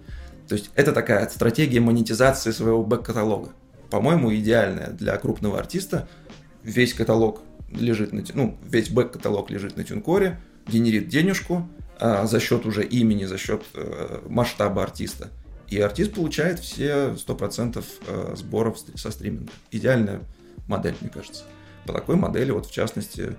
[0.49, 3.51] То есть это такая стратегия монетизации своего бэк-каталога.
[3.93, 6.09] По-моему, идеальная для крупного артиста–
[6.63, 12.67] весь каталог лежит на, ну, весь бэк-каталог лежит на Тюнкоре, генерит денежку а, за счет
[12.67, 15.29] уже имени, за счет а, масштаба артиста.
[15.69, 19.51] И артист получает все 100% э, сборов со стриминга.
[19.71, 20.21] Идеальная
[20.69, 21.45] модель, мне кажется.
[21.87, 23.39] По такой модели, вот в частности,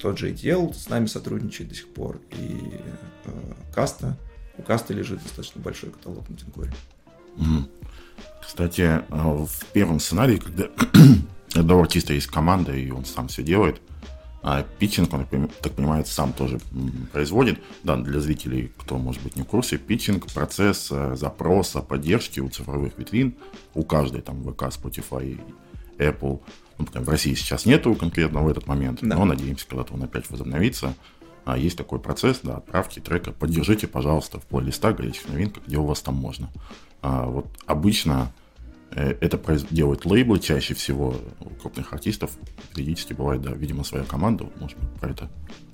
[0.00, 2.80] тот же ATL с нами сотрудничает до сих пор, и
[3.24, 3.30] э,
[3.74, 4.16] Каста.
[4.56, 6.72] У Каста лежит достаточно большой каталог на Тинкоре.
[8.46, 10.68] Кстати, э, в первом сценарии, когда
[11.52, 13.80] когда у артиста есть команда, и он сам все делает.
[14.42, 15.26] А питчинг, он,
[15.60, 16.60] так понимаю, сам тоже
[17.12, 17.58] производит.
[17.82, 22.48] Да, для зрителей, кто, может быть, не в курсе, питчинг– процесс э, запроса, поддержки у
[22.48, 23.34] цифровых витрин,
[23.74, 25.40] у каждой, там, ВК, Spotify,
[25.98, 26.40] Apple.
[26.78, 29.16] Ну, в России сейчас нету конкретно в этот момент, да.
[29.16, 30.94] но надеемся, когда-то он опять возобновится.
[31.44, 33.32] А есть такой процесс, да, отправки трека.
[33.32, 36.50] Поддержите, пожалуйста, в плейлистах, горячих новинках, где у вас там можно.
[37.02, 38.32] А, вот обычно
[38.96, 39.38] Э, это
[39.70, 42.30] делают лейблы чаще всего у крупных артистов.
[42.74, 44.46] Периодически бывает, да, видимо, своя команда.
[44.58, 45.28] Может быть, про это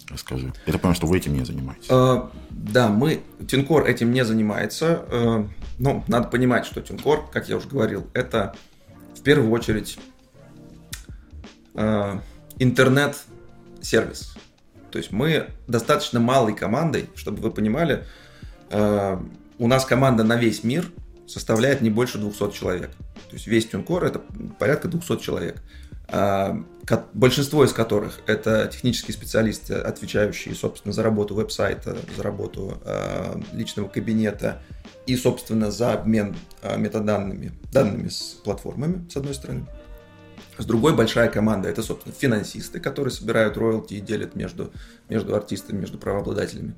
[0.09, 0.53] расскажи.
[0.67, 1.89] Я так что вы этим не занимаетесь.
[1.89, 5.05] Uh, да, мы, Тинкор этим не занимается.
[5.09, 8.55] Uh, ну, надо понимать, что Тинкор, как я уже говорил, это
[9.15, 9.99] в первую очередь
[11.75, 12.21] uh,
[12.59, 14.35] интернет-сервис.
[14.91, 18.05] То есть мы достаточно малой командой, чтобы вы понимали,
[18.71, 20.91] у нас команда на весь мир–
[21.33, 22.91] составляет не больше 200 человек.
[23.31, 24.21] То есть весь Тюнкор это
[24.59, 25.63] порядка 200 человек.
[26.09, 26.63] А,
[27.15, 33.89] большинство из которых это технические специалисты, отвечающие, собственно, за работу веб-сайта, за работу а, личного
[33.89, 34.61] кабинета
[35.07, 39.67] и, собственно, за обмен а, метаданными, данными с платформами, с одной стороны.
[40.59, 44.71] С другой большая команда это, собственно, финансисты, которые собирают роялти и делят между,
[45.09, 46.75] между артистами, между правообладателями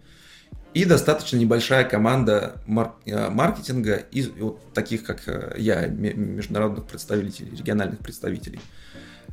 [0.74, 7.50] и достаточно небольшая команда мар- э, маркетинга из вот таких, как э, я, международных представителей,
[7.56, 8.60] региональных представителей.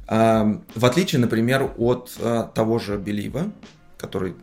[0.07, 3.51] В отличие, например, от э, того же Белива,
[3.97, 4.35] который,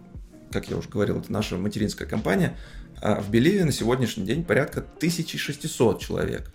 [0.51, 2.57] как я уже говорил, это наша материнская компания,
[3.01, 6.51] в Беливе на сегодняшний день порядка 1600 человек,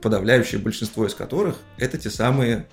[0.00, 2.66] подавляющее большинство из которых это те самые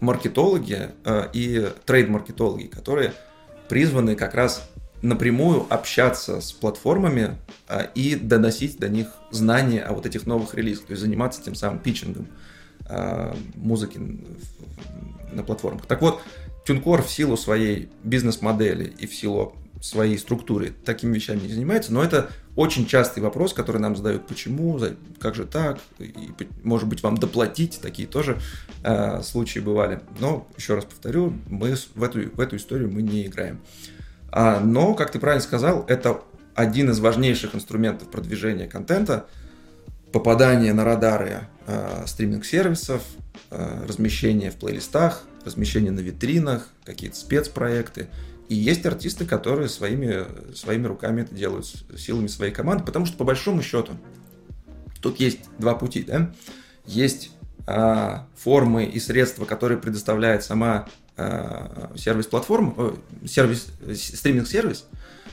[0.00, 0.90] маркетологи
[1.32, 3.12] и трейд-маркетологи, которые
[3.68, 4.70] призваны как раз
[5.02, 7.36] напрямую общаться с платформами
[7.68, 11.54] а, и доносить до них знания о вот этих новых релизах, то есть заниматься тем
[11.54, 12.28] самым питчингом
[12.86, 14.00] а, музыки
[15.32, 15.86] на платформах.
[15.86, 16.22] Так вот,
[16.66, 22.04] TuneCore в силу своей бизнес-модели и в силу своей структуре такими вещами не занимается, но
[22.04, 24.80] это очень частый вопрос, который нам задают, почему,
[25.18, 26.30] как же так, и,
[26.62, 28.38] может быть, вам доплатить, такие тоже
[28.84, 30.00] э, случаи бывали.
[30.20, 33.60] Но, еще раз повторю, мы в эту, в эту историю мы не играем.
[34.32, 36.22] Но, как ты правильно сказал, это
[36.54, 39.26] один из важнейших инструментов продвижения контента,
[40.12, 43.02] попадание на радары э, стриминг-сервисов,
[43.50, 48.08] э, размещение в плейлистах, размещение на витринах, какие-то спецпроекты.
[48.48, 51.66] И есть артисты, которые своими, своими руками это делают,
[51.96, 53.92] силами своей команды, потому что по большому счету
[55.00, 56.32] тут есть два пути, да?
[56.84, 57.30] Есть
[57.66, 64.86] а, формы и средства, которые предоставляет сама сервис-платформа, э, сервис, стриминг-сервис,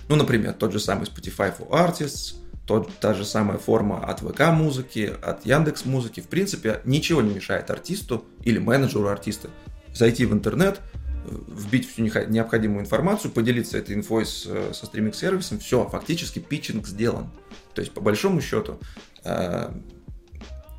[0.07, 4.51] ну, например, тот же самый Spotify for Artists, тот, та же самая форма от ВК
[4.51, 6.19] музыки, от Яндекс музыки.
[6.19, 9.49] В принципе, ничего не мешает артисту или менеджеру артиста
[9.93, 10.79] зайти в интернет,
[11.25, 17.31] вбить всю необходимую информацию, поделиться этой инфой с, со стриминг-сервисом, все, фактически питчинг сделан.
[17.73, 18.79] То есть, по большому счету,
[19.23, 19.71] э,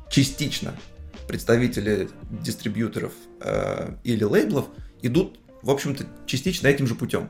[0.09, 0.75] частично
[1.27, 4.67] представители дистрибьюторов э, или лейблов
[5.01, 7.29] идут, в общем-то, частично этим же путем.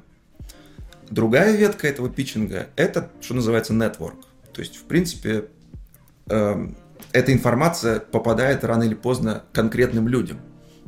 [1.09, 4.23] Другая ветка этого питчинга– это, что называется, network.
[4.53, 5.45] То есть, в принципе,
[6.27, 6.67] э,
[7.11, 10.39] эта информация попадает рано или поздно конкретным людям.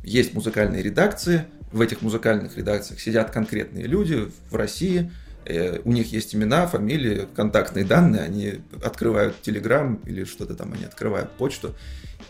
[0.04, 5.12] Есть музыкальные редакции, в этих музыкальных редакциях сидят конкретные люди в России,
[5.46, 10.86] э, у них есть имена, фамилии, контактные данные, они открывают Телеграм или что-то там, они
[10.86, 11.76] открывают почту.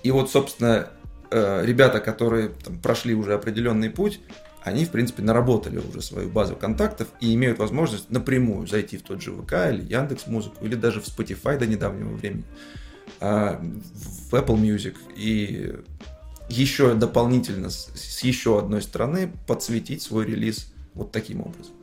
[0.02, 0.88] И вот, собственно,
[1.30, 4.22] э, ребята, которые там, прошли уже определенный путь,
[4.64, 9.22] они, в принципе, наработали уже свою базу контактов и имеют возможность напрямую зайти в тот
[9.22, 12.46] же ВК или Яндекс Музыку, или даже в Spotify до недавнего времени,
[13.20, 15.76] а, в Apple Music и
[16.50, 21.74] еще дополнительно с еще одной стороны подсветить свой релиз вот таким образом.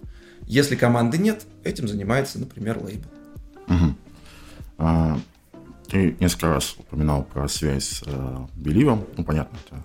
[0.47, 3.09] Если команды нет, этим занимается, например, лейбл.
[3.69, 3.95] Угу.
[4.79, 5.19] А,
[5.89, 8.47] ты несколько раз упоминал про связь с э.
[8.57, 9.85] Ну, понятно, это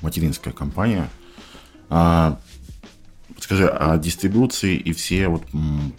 [0.00, 1.08] материнская компания.
[1.94, 2.40] А,
[3.38, 5.42] скажи, а дистрибуции и все вот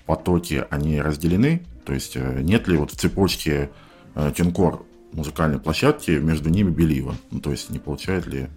[0.08, 1.64] потоки, они разделены?
[1.86, 3.70] То есть э, нет ли вот в цепочке
[4.16, 7.16] э, Тинкор музыкальной площадки, между ними Белива?
[7.30, 8.48] Ну, то есть не получает ли...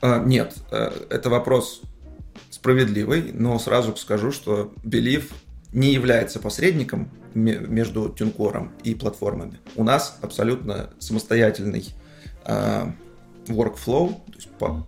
[0.00, 1.82] А, нет, э, это вопрос
[2.48, 5.30] справедливый, но сразу скажу, что Белив
[5.74, 9.58] не является посредником между тюнкором и платформами.
[9.76, 11.94] У нас абсолютно самостоятельный
[12.46, 12.86] э,
[13.48, 14.86] workflow, то есть по,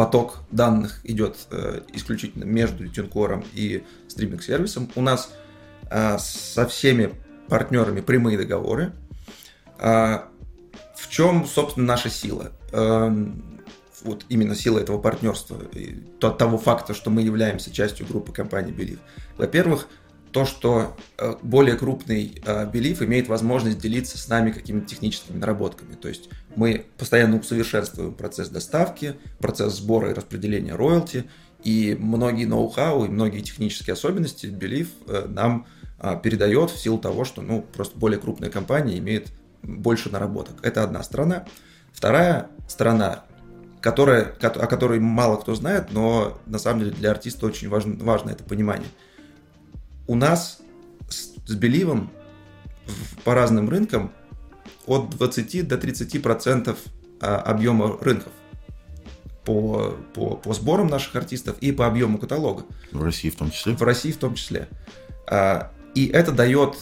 [0.00, 4.90] поток данных идет э, исключительно между тюнкором и стриминг-сервисом.
[4.94, 5.30] У нас
[5.90, 7.12] э, со всеми
[7.48, 8.94] партнерами прямые договоры,
[9.78, 10.30] а,
[10.96, 12.50] в чем, собственно, наша сила?
[12.72, 13.60] Эм,
[14.02, 15.58] вот именно сила этого партнерства,
[16.22, 19.00] от того факта, что мы являемся частью группы компании Believe.
[19.36, 19.86] Во-первых,
[20.32, 25.94] то, что э, более крупный э, Believe имеет возможность делиться с нами какими-то техническими наработками.
[25.94, 31.24] То есть мы постоянно усовершенствуем процесс доставки, процесс сбора и распределения роялти,
[31.62, 35.66] и многие ноу-хау и многие технические особенности Believe э, нам
[36.22, 39.30] передает в силу того, что ну, просто более крупная компания имеет
[39.62, 40.56] больше наработок.
[40.62, 41.44] Это одна сторона.
[41.92, 43.24] Вторая сторона,
[43.80, 48.30] которая, о которой мало кто знает, но на самом деле для артиста очень важно, важно
[48.30, 48.88] это понимание.
[50.06, 50.60] У нас
[51.08, 52.10] с, с Беливом
[53.24, 54.12] по разным рынкам
[54.86, 56.78] от 20 до 30 процентов
[57.20, 58.32] а, объема рынков
[59.44, 62.64] по, по, по сборам наших артистов и по объему каталога.
[62.92, 63.74] В России в том числе?
[63.74, 64.68] В России в том числе.
[65.26, 66.76] А, и это дает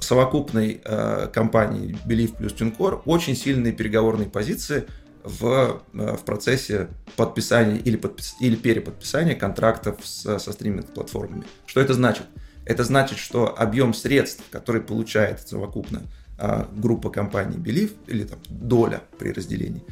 [0.00, 4.86] совокупной э, компании Believe плюс TuneCore очень сильные переговорные позиции
[5.24, 11.44] в, в процессе подписания или, подпис, или переподписания контрактов с, со стриминг-платформами.
[11.64, 12.24] Что это значит?
[12.64, 16.02] Это значит, что объем средств, который получает совокупно
[16.38, 19.82] э, группа компаний Believe, или там доля при разделении,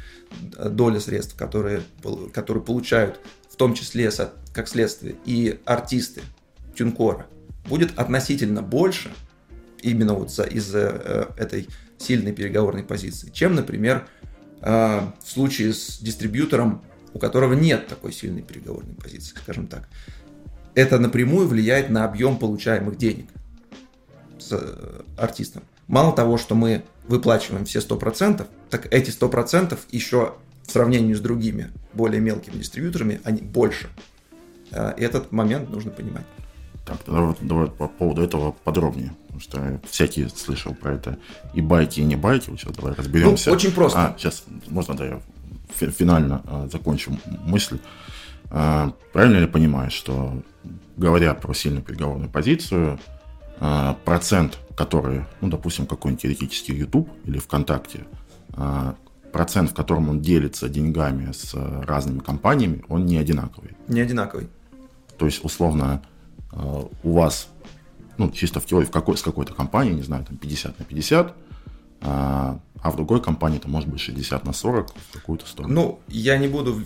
[0.57, 1.81] доля средств, которые,
[2.33, 4.11] которые получают в том числе
[4.53, 6.21] как следствие и артисты
[6.75, 7.27] Тюнкора,
[7.67, 9.11] будет относительно больше–
[9.85, 14.07] именно вот из-за э, этой сильной переговорной позиции, чем, например,
[14.61, 19.87] э, в случае с дистрибьютором, у которого нет такой сильной переговорной позиции, скажем так.
[20.73, 23.29] Это напрямую влияет на объем получаемых денег
[24.39, 25.63] с э, артистом.
[25.87, 30.33] Мало того, что мы выплачиваем все 100%, так эти 100% еще
[30.65, 33.89] в сравнении с другими, более мелкими дистрибьюторами, они больше.
[34.71, 36.25] И этот момент нужно понимать.
[36.85, 39.15] Так, давай, давай по поводу этого подробнее.
[39.23, 41.17] Потому что всякие слышал про это
[41.53, 42.45] и байки, и не байки.
[42.51, 43.49] Сейчас давай разберемся.
[43.49, 43.99] Ну, очень просто.
[43.99, 45.21] А, сейчас, можно, да, я
[45.73, 47.79] финально а, закончу мысль.
[48.51, 50.43] А, правильно ли понимаю, что
[50.95, 52.99] говоря про сильную переговорную позицию,
[53.59, 58.05] а, процент, который, ну, допустим, какой-нибудь теоретический YouTube или ВКонтакте,
[58.53, 58.95] а,
[59.31, 63.71] процент, в котором он делится деньгами с разными компаниями, он не одинаковый.
[63.87, 64.49] Не одинаковый.
[65.17, 66.03] То есть, условно,
[66.51, 67.47] а, у вас,
[68.17, 71.33] ну, чисто в теории, в какой, с какой-то компанией, не знаю, там 50 на 50,
[72.01, 75.73] а, а в другой компании это может быть 60 на 40 в какую-то сторону.
[75.73, 76.83] Ну, я не буду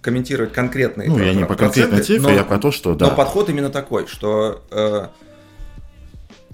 [0.00, 3.10] комментировать конкретные Ну, я не по конкретной цифре, я про то, что да.
[3.10, 5.08] Но подход именно такой, что э,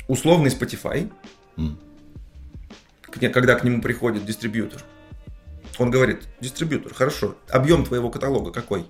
[0.09, 1.11] условный Spotify,
[1.57, 3.31] mm.
[3.31, 4.83] когда к нему приходит дистрибьютор,
[5.79, 8.87] он говорит, дистрибьютор, хорошо, объем твоего каталога какой?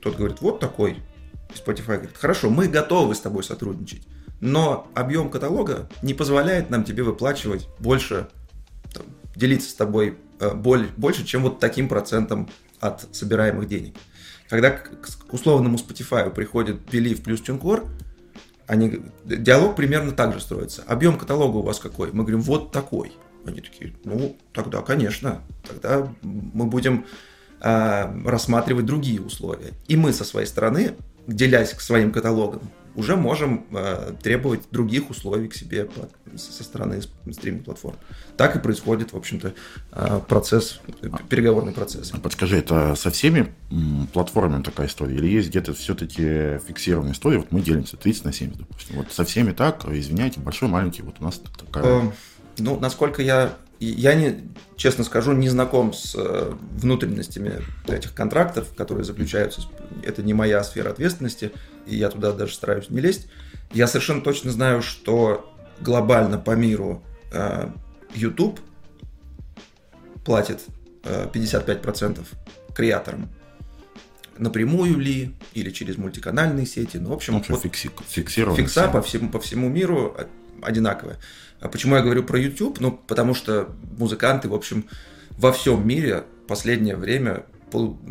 [0.00, 1.02] Тот говорит, вот такой.
[1.50, 4.06] И Spotify говорит, хорошо, мы готовы с тобой сотрудничать,
[4.40, 8.28] но объем каталога не позволяет нам тебе выплачивать больше,
[8.92, 9.04] там,
[9.34, 12.48] делиться с тобой э, больше, чем вот таким процентом
[12.80, 13.96] от собираемых денег.
[14.48, 14.90] Когда к,
[15.28, 17.88] к условному Spotify приходит Believe плюс TuneCore,
[18.66, 20.82] они, диалог примерно так же строится.
[20.86, 22.12] Объем каталога у вас какой?
[22.12, 23.12] Мы говорим, вот такой.
[23.44, 27.06] Они такие, ну, тогда, конечно, тогда мы будем
[27.60, 29.72] э, рассматривать другие условия.
[29.88, 30.94] И мы со своей стороны,
[31.26, 32.62] делясь к своим каталогам,
[32.94, 35.88] уже можем э, требовать других условий к себе
[36.36, 37.96] со стороны стриминг-платформ.
[38.36, 39.54] Так и происходит, в общем-то,
[39.92, 40.80] э, процесс,
[41.28, 42.12] переговорный процесс.
[42.12, 43.52] А подскажи, это со всеми
[44.12, 45.16] платформами такая история?
[45.16, 47.38] Или есть где-то все-таки фиксированная история?
[47.38, 48.96] Вот мы делимся 30 на 70, допустим.
[48.96, 51.84] Вот со всеми так, извиняйте, большой, маленький, вот у нас такая...
[51.84, 52.10] Э,
[52.58, 54.40] ну, насколько я я не,
[54.76, 59.62] честно скажу, не знаком с э, внутренностями этих контрактов, которые заключаются.
[60.04, 61.50] Это не моя сфера ответственности,
[61.86, 63.28] и я туда даже стараюсь не лезть.
[63.72, 67.02] Я совершенно точно знаю, что глобально по миру
[67.32, 67.70] э,
[68.14, 68.60] YouTube
[70.24, 70.60] платит
[71.02, 73.28] 55% э, креаторам.
[74.38, 76.96] Напрямую ли, или через мультиканальные сети.
[76.96, 77.90] Ну, в общем, ну, вот фикси-
[78.56, 80.16] фикса по всему, по всему миру
[80.62, 81.18] одинаковая.
[81.60, 82.80] А почему я говорю про YouTube?
[82.80, 84.86] Ну, потому что музыканты, в общем,
[85.30, 87.44] во всем мире в последнее время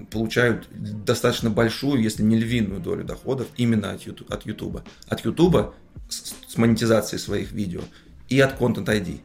[0.10, 4.32] получают достаточно большую, если не львиную долю доходов именно от YouTube.
[4.32, 5.74] От YouTube, от YouTube
[6.10, 7.82] с, с монетизацией своих видео
[8.30, 9.20] и от Content ID.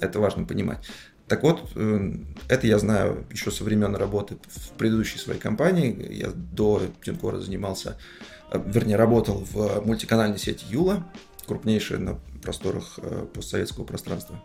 [0.00, 0.78] Это важно понимать.
[1.28, 2.14] Так вот, э,
[2.48, 6.06] это я знаю еще со времен работы в предыдущей своей компании.
[6.10, 7.98] Я до Тинкора занимался,
[8.50, 11.06] э, вернее, работал в мультиканальной сети Юла,
[11.46, 14.42] крупнейшая на просторах э, постсоветского пространства.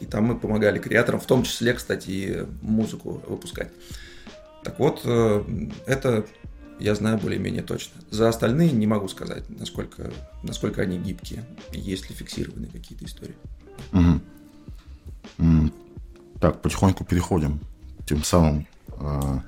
[0.00, 3.70] И там мы помогали креаторам, в том числе, кстати, музыку выпускать.
[4.62, 5.44] Так вот, э,
[5.86, 6.24] это
[6.78, 8.00] я знаю более-менее точно.
[8.10, 13.36] За остальные не могу сказать, насколько, насколько они гибкие, есть ли фиксированные какие-то истории.
[13.92, 15.70] Угу.
[16.40, 17.60] Так, потихоньку переходим
[18.06, 19.40] тем самым э,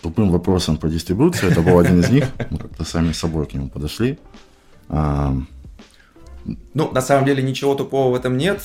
[0.00, 1.50] тупым вопросом по дистрибуции.
[1.50, 2.26] Это был один из них.
[2.50, 4.18] Мы как-то сами с собой к нему подошли.
[4.88, 5.46] Ну,
[6.92, 8.62] на самом деле ничего тупого в этом нет.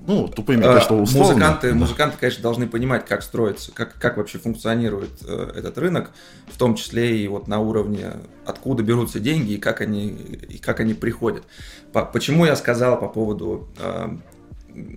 [0.00, 1.32] Э, ну, тупыми, конечно, э, условно.
[1.34, 1.74] Музыканты, да.
[1.74, 6.10] музыканты, конечно, должны понимать, как строится, как, как вообще функционирует э, этот рынок,
[6.48, 8.12] в том числе и вот на уровне,
[8.44, 11.44] откуда берутся деньги и как они, и как они приходят.
[11.92, 13.68] По, почему я сказал по поводу,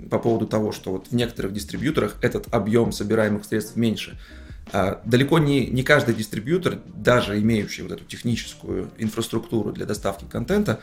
[0.09, 4.19] по поводу того, что вот в некоторых дистрибьюторах этот объем собираемых средств меньше?
[5.03, 10.79] Далеко не, не каждый дистрибьютор, даже имеющий вот эту техническую инфраструктуру для доставки контента,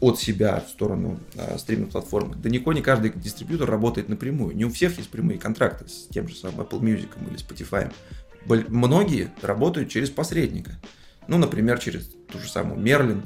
[0.00, 2.36] от себя в сторону э, стриминг-платформы.
[2.36, 4.56] Далеко не каждый дистрибьютор работает напрямую.
[4.56, 7.92] Не у всех есть прямые контракты с тем же самым Apple Music или Spotify.
[8.68, 10.72] Многие работают через посредника.
[11.26, 13.24] Ну, например, через ту же самую Merlin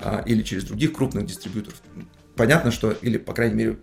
[0.00, 1.80] э, или через других крупных дистрибьюторов.
[2.34, 3.78] Понятно, что, или, по крайней мере,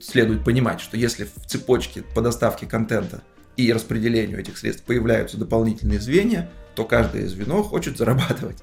[0.00, 3.22] следует понимать, что если в цепочке по доставке контента
[3.56, 8.58] и распределению этих средств появляются дополнительные звенья, то каждое звено хочет зарабатывать.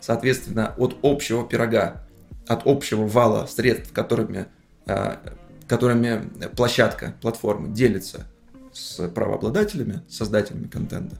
[0.00, 2.05] Соответственно, от общего пирога
[2.46, 4.46] от общего вала средств, которыми,
[4.86, 5.20] а,
[5.66, 6.22] которыми
[6.56, 8.26] площадка, платформы делится
[8.72, 11.16] с правообладателями, создателями контента,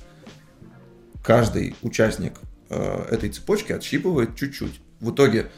[1.25, 2.35] каждый участник
[2.71, 4.81] а, этой цепочки отщипывает чуть-чуть.
[5.01, 5.51] В итоге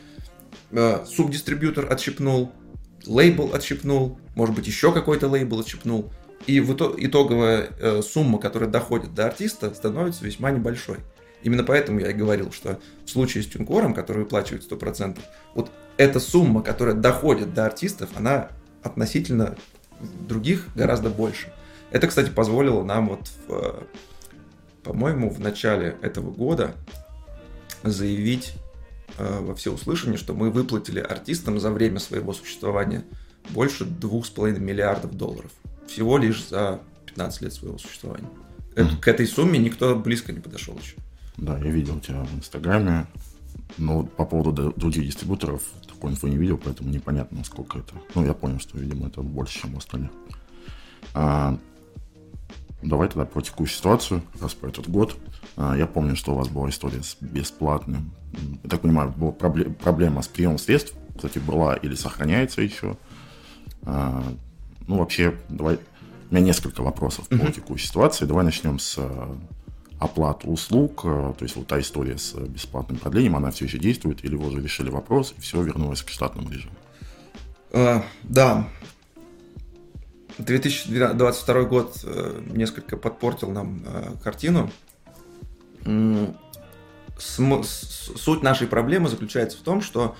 [0.70, 2.52] а, субдистрибьютор отщипнул,
[3.06, 6.12] лейбл отщипнул, может быть, еще какой-то лейбл отщипнул.
[6.46, 10.98] И в итоговая э, сумма, которая доходит до артиста, становится весьма небольшой.
[11.42, 15.18] Именно поэтому я и говорил, что в случае с тюнкором, который выплачивает 100%,
[15.54, 18.50] вот эта сумма, которая доходит до артистов, она
[18.82, 19.56] относительно
[20.00, 21.52] других гораздо больше.
[21.90, 23.84] Это, кстати, позволило нам вот, в,
[24.82, 26.74] по-моему, в начале этого года
[27.82, 28.54] заявить
[29.18, 33.04] э, во всеуслышание, что мы выплатили артистам за время своего существования
[33.50, 35.50] больше 2,5 миллиардов долларов.
[35.86, 38.28] Всего лишь за 15 лет своего существования.
[38.74, 39.00] Mm-hmm.
[39.00, 40.96] К этой сумме никто близко не подошел еще.
[41.38, 43.06] Да, я видел тебя в Инстаграме.
[43.76, 47.94] Но по поводу других дистрибуторов такой инфы не видел, поэтому непонятно, насколько это.
[48.14, 50.10] Ну, я понял, что, видимо, это больше, чем у остальных.
[51.14, 51.58] А,
[52.82, 55.16] давай тогда про текущую ситуацию, раз про этот год.
[55.56, 58.12] А, я помню, что у вас была история с бесплатным.
[58.64, 60.94] Я так понимаю, была проблема с приемом средств.
[61.14, 62.96] Кстати, была или сохраняется еще.
[63.82, 64.24] А,
[64.86, 65.78] ну, вообще, давай...
[66.30, 67.46] У меня несколько вопросов mm-hmm.
[67.46, 68.26] по текущей ситуации.
[68.26, 68.98] Давай начнем с
[69.98, 71.02] а, оплаты услуг.
[71.02, 74.62] То есть вот та история с бесплатным продлением, она все еще действует, или вы уже
[74.62, 76.74] решили вопрос, и все вернулось к штатному режиму?
[77.70, 78.66] Uh, да,
[80.38, 84.70] 2022 год э, несколько подпортил нам э, картину.
[87.18, 90.16] Суть нашей проблемы заключается в том, что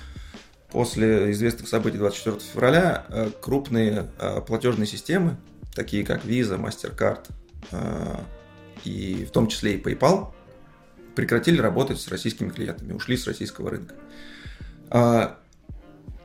[0.72, 4.11] после известных событий 24 февраля э, крупные
[4.47, 5.37] платежные системы,
[5.74, 7.26] такие как Visa, MasterCard
[8.89, 10.32] и в том числе и PayPal,
[11.14, 13.95] прекратили работать с российскими клиентами, ушли с российского рынка.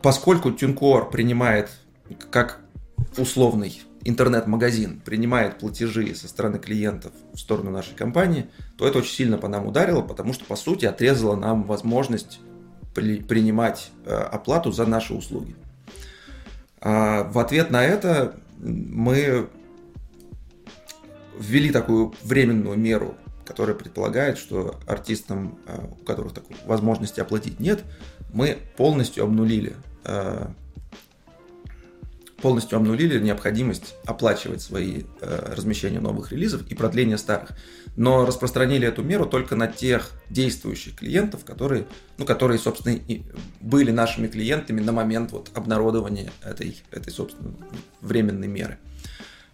[0.01, 1.71] Поскольку TuneCore принимает
[2.29, 2.59] как
[3.17, 9.37] условный интернет-магазин принимает платежи со стороны клиентов в сторону нашей компании, то это очень сильно
[9.37, 12.39] по нам ударило, потому что, по сути, отрезало нам возможность
[12.93, 15.55] при, принимать э, оплату за наши услуги.
[16.81, 19.47] А в ответ на это мы
[21.39, 23.15] ввели такую временную меру,
[23.45, 27.83] которая предполагает, что артистам, э, у которых такой возможности оплатить нет,
[28.31, 29.75] мы полностью обнулили
[30.05, 30.47] э,
[32.43, 37.51] полностью обнулили необходимость оплачивать свои э, размещения новых релизов и продление старых.
[37.95, 43.23] Но распространили эту меру только на тех действующих клиентов, которые, ну, которые собственно, и
[43.61, 47.53] были нашими клиентами на момент вот, обнародования этой, этой, собственно,
[48.01, 48.77] временной меры.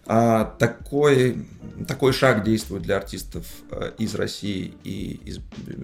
[0.06, 1.46] А такой,
[1.86, 5.38] такой шаг действует для артистов э, из России и из,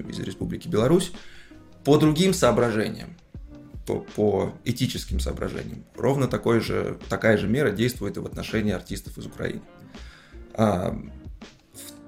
[0.09, 1.12] из Республики Беларусь
[1.85, 3.17] по другим соображениям
[3.87, 5.85] по, по этическим соображениям.
[5.95, 9.62] Ровно такой же, такая же мера действует и в отношении артистов из Украины.
[10.55, 10.99] А,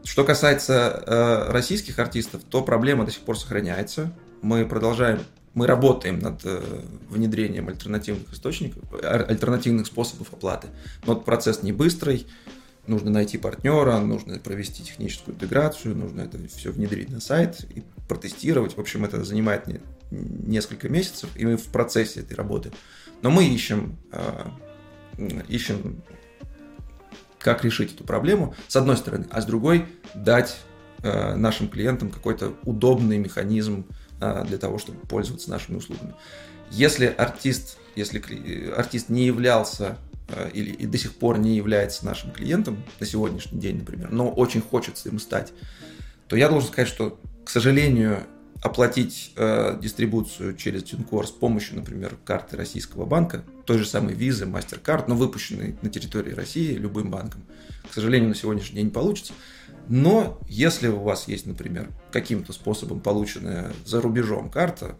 [0.04, 4.12] что касается э, российских артистов, то проблема до сих пор сохраняется.
[4.42, 5.20] Мы продолжаем,
[5.58, 6.62] мы работаем над э,
[7.10, 10.68] внедрением альтернативных источников, альтернативных способов оплаты.
[11.04, 12.28] Но процесс не быстрый,
[12.86, 18.76] нужно найти партнера, нужно провести техническую интеграцию, нужно это все внедрить на сайт и протестировать.
[18.76, 19.80] В общем, это занимает не,
[20.12, 22.70] несколько месяцев, и мы в процессе этой работы.
[23.22, 24.52] Но мы ищем, а,
[25.48, 26.02] ищем,
[27.40, 30.56] как решить эту проблему, с одной стороны, а с другой дать
[31.02, 33.86] а, нашим клиентам какой-то удобный механизм
[34.20, 36.14] для того, чтобы пользоваться нашими услугами.
[36.70, 38.22] Если артист, если
[38.76, 39.96] артист не являлся
[40.52, 44.60] или и до сих пор не является нашим клиентом на сегодняшний день, например, но очень
[44.60, 45.52] хочется им стать,
[46.26, 48.26] то я должен сказать, что, к сожалению,
[48.62, 54.50] оплатить э, дистрибуцию через TuneCore с помощью, например, карты российского банка, той же самой Visa,
[54.50, 57.44] MasterCard, но выпущенной на территории России любым банком,
[57.88, 59.32] к сожалению, на сегодняшний день не получится.
[59.88, 64.96] Но если у вас есть, например, каким-то способом полученная за рубежом карта,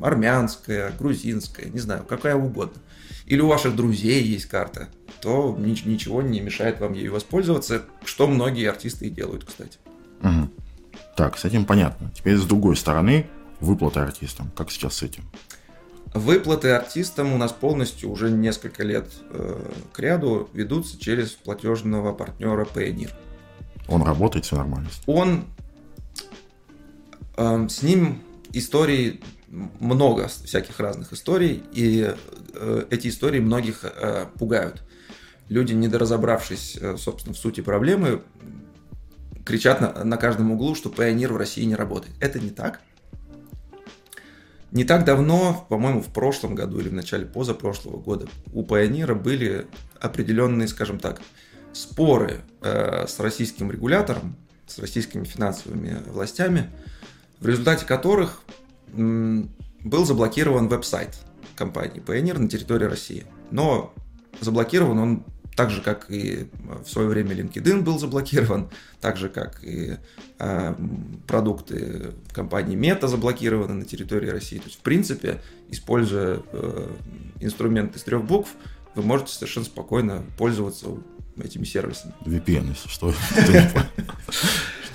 [0.00, 2.80] армянская, грузинская, не знаю, какая угодно,
[3.26, 4.88] или у ваших друзей есть карта,
[5.20, 9.78] то ничего не мешает вам ею воспользоваться, что многие артисты и делают, кстати.
[10.22, 10.50] Угу.
[11.16, 12.10] Так, с этим понятно.
[12.14, 13.26] Теперь с другой стороны,
[13.60, 14.50] выплаты артистам.
[14.56, 15.24] Как сейчас с этим?
[16.12, 19.60] Выплаты артистам у нас полностью уже несколько лет э,
[19.92, 23.10] к ряду ведутся через платежного партнера Payoneer.
[23.88, 24.88] Он работает, все нормально?
[25.06, 25.44] Он...
[27.36, 28.22] Э, с ним
[28.52, 29.20] историй
[29.80, 32.14] много всяких разных историй, и
[32.54, 34.82] э, эти истории многих э, пугают.
[35.48, 38.22] Люди, недоразобравшись, э, собственно, в сути проблемы,
[39.44, 42.14] кричат на, на каждом углу, что Pioneer в России не работает.
[42.20, 42.80] Это не так.
[44.72, 49.66] Не так давно, по-моему, в прошлом году или в начале позапрошлого года у Pioneer были
[50.00, 51.20] определенные, скажем так,
[51.74, 56.70] споры э, с российским регулятором, с российскими финансовыми властями,
[57.40, 58.40] в результате которых
[58.94, 61.16] был заблокирован веб-сайт
[61.56, 63.26] компании Pioneer на территории России.
[63.50, 63.92] Но
[64.40, 65.24] заблокирован он
[65.56, 66.48] так же, как и
[66.84, 68.70] в свое время LinkedIn был заблокирован,
[69.00, 69.98] так же, как и
[70.38, 70.74] э,
[71.26, 74.58] продукты компании Meta заблокированы на территории России.
[74.58, 76.88] То есть, в принципе, используя э,
[77.40, 78.50] инструменты из трех букв,
[78.94, 80.86] вы можете совершенно спокойно пользоваться
[81.42, 82.14] этими сервисами.
[82.24, 83.12] VPN, если что.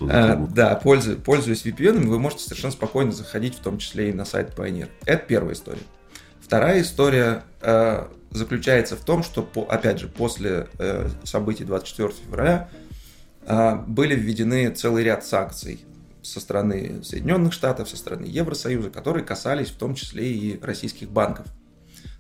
[0.02, 4.54] А, да, пользуясь VPN, вы можете совершенно спокойно заходить, в том числе и на сайт
[4.56, 4.88] Pioneer.
[5.06, 5.82] Это первая история.
[6.40, 12.70] Вторая история э, заключается в том, что, опять же, после э, событий 24 февраля
[13.42, 15.86] э, были введены целый ряд санкций
[16.22, 21.48] со стороны Соединенных Штатов, со стороны Евросоюза, которые касались в том числе и российских банков.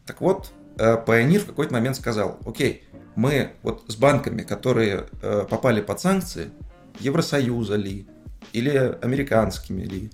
[0.05, 2.83] Так вот, э, Pioneer в какой-то момент сказал, окей,
[3.15, 6.51] мы вот с банками, которые э, попали под санкции,
[6.99, 8.07] Евросоюза ли,
[8.53, 10.09] или американскими ли,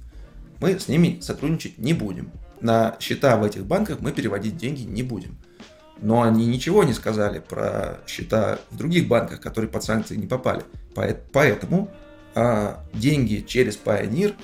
[0.59, 2.31] мы с ними сотрудничать не будем.
[2.61, 5.37] На счета в этих банках мы переводить деньги не будем.
[6.01, 10.63] Но они ничего не сказали про счета в других банках, которые под санкции не попали.
[11.31, 11.89] Поэтому
[12.33, 14.35] а, деньги через Pioneer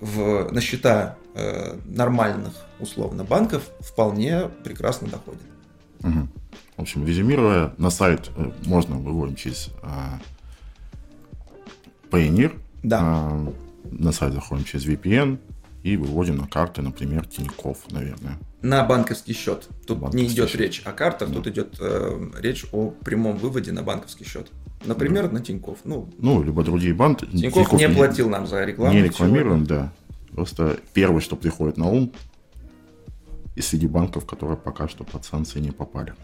[0.00, 5.40] в, на счета э, нормальных, условно, банков вполне прекрасно доходят.
[6.02, 6.28] Угу.
[6.76, 10.18] В общем, резюмируя, на сайт э, можно выводим через э,
[12.10, 12.58] Payoneer.
[12.82, 13.30] Да.
[13.32, 13.52] Э,
[13.90, 15.38] на сайт заходим через VPN
[15.82, 18.38] и выводим на карты, например, Тиньков, наверное.
[18.62, 19.68] На банковский счет.
[19.86, 20.60] Тут банковский не идет счет.
[20.60, 21.34] речь о картах, да.
[21.36, 24.50] тут идет э, речь о прямом выводе на банковский счет.
[24.84, 25.34] Например, да.
[25.34, 25.78] на Тиньков.
[25.84, 27.24] Ну, ну, либо другие банки.
[27.24, 28.94] Тиньков, Тиньков не платил нам за рекламу.
[28.94, 29.92] Не рекламируем, да.
[30.32, 32.12] Просто первое, что приходит на ум,
[33.58, 36.14] из среди банков, которые пока что под санкции не попали.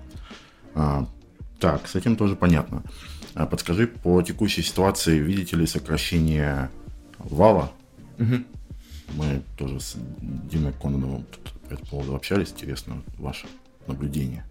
[0.74, 1.06] А,
[1.58, 2.82] так, с этим тоже понятно.
[3.34, 6.70] А подскажи, по текущей ситуации видите ли сокращение
[7.18, 7.72] вала?
[8.18, 8.44] Угу.
[9.14, 9.96] Мы тоже с
[10.50, 11.24] Димой Кононовым
[11.68, 12.50] по этому поводу общались.
[12.50, 13.46] Интересно ваше
[13.86, 14.44] наблюдение.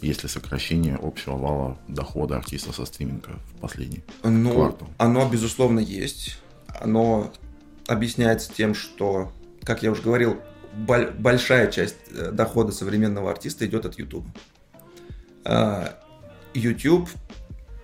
[0.00, 4.88] Есть ли сокращение общего вала дохода артиста со стриминга в последний ну, квартал?
[4.98, 6.38] Оно, безусловно, есть.
[6.80, 7.32] Оно
[7.86, 10.40] объясняется тем, что, как я уже говорил,
[10.74, 14.26] большая часть э, дохода современного артиста идет от YouTube.
[15.44, 15.98] А,
[16.54, 17.08] YouTube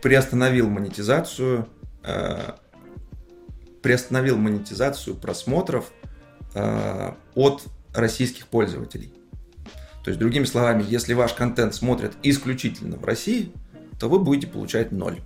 [0.03, 1.69] приостановил монетизацию,
[2.03, 2.59] а,
[3.83, 5.91] приостановил монетизацию просмотров
[6.55, 7.65] а, от
[7.95, 9.13] российских пользователей.
[10.05, 13.53] То есть, другими словами, если ваш контент смотрят исключительно в России,
[13.99, 15.21] то вы будете получать ноль.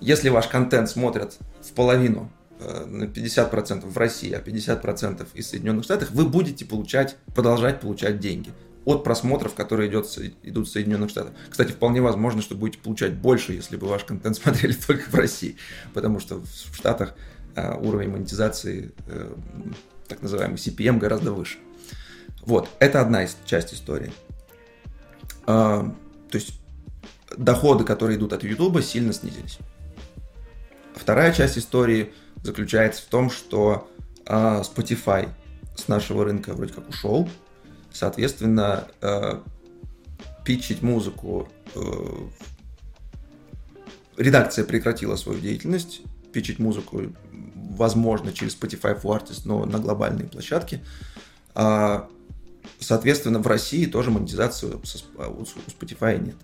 [0.00, 6.10] Если ваш контент смотрят в половину, на 50% в России, а 50% из Соединенных Штатов,
[6.10, 8.52] вы будете получать, продолжать получать деньги
[8.84, 10.06] от просмотров, которые идет,
[10.42, 11.34] идут в Соединенных Штатах.
[11.50, 15.56] Кстати, вполне возможно, что будете получать больше, если бы ваш контент смотрели только в России,
[15.92, 17.14] потому что в Штатах
[17.54, 19.34] а, уровень монетизации, э,
[20.06, 21.58] так называемый CPM, гораздо выше.
[22.42, 24.10] Вот, это одна из часть истории.
[25.46, 25.94] А,
[26.30, 26.58] то есть
[27.36, 29.58] доходы, которые идут от YouTube, сильно снизились.
[30.94, 32.12] Вторая часть истории
[32.42, 33.88] заключается в том, что
[34.26, 35.28] а, Spotify
[35.76, 37.28] с нашего рынка вроде как ушел,
[37.92, 39.40] Соответственно, э,
[40.44, 41.80] питчить музыку э,
[44.16, 47.02] редакция прекратила свою деятельность, питчить музыку
[47.54, 50.84] возможно через Spotify for Artists, но на глобальные площадки.
[51.54, 52.08] А,
[52.78, 56.36] соответственно, в России тоже монетизацию у Spotify нет.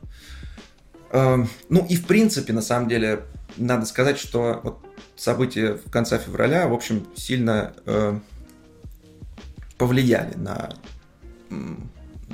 [1.12, 3.26] А, ну и в принципе, на самом деле,
[3.56, 4.83] надо сказать, что вот
[5.16, 8.18] события в конце февраля, в общем, сильно э,
[9.76, 10.74] повлияли на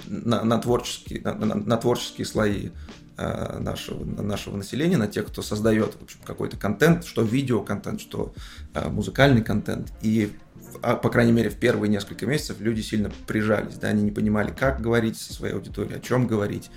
[0.06, 2.70] на, на, творческие, на, на, на творческие слои
[3.16, 8.32] э, нашего, нашего населения, на тех, кто создает в общем, какой-то контент, что видеоконтент, что
[8.74, 9.92] э, музыкальный контент.
[10.02, 10.32] И,
[10.82, 14.52] а, по крайней мере, в первые несколько месяцев люди сильно прижались, да, они не понимали,
[14.56, 16.70] как говорить со своей аудиторией, о чем говорить.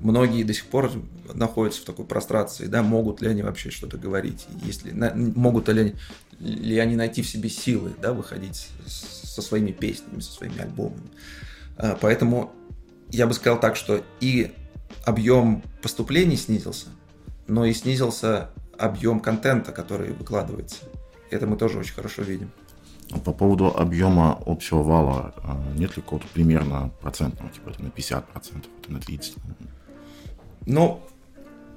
[0.00, 0.90] Многие до сих пор
[1.32, 5.94] находятся в такой прострации, да, могут ли они вообще что-то говорить, если, могут ли,
[6.38, 11.08] ли они найти в себе силы, да, выходить со своими песнями, со своими альбомами.
[11.76, 12.52] А, поэтому
[13.10, 14.52] я бы сказал так, что и
[15.04, 16.86] объем поступлений снизился,
[17.46, 20.84] но и снизился объем контента, который выкладывается.
[21.30, 22.50] Это мы тоже очень хорошо видим.
[23.10, 28.64] А по поводу объема общего вала, а, нет ли какого-то примерно процентного, типа на 50%,
[28.82, 29.34] это на 30%?
[30.66, 31.02] Ну,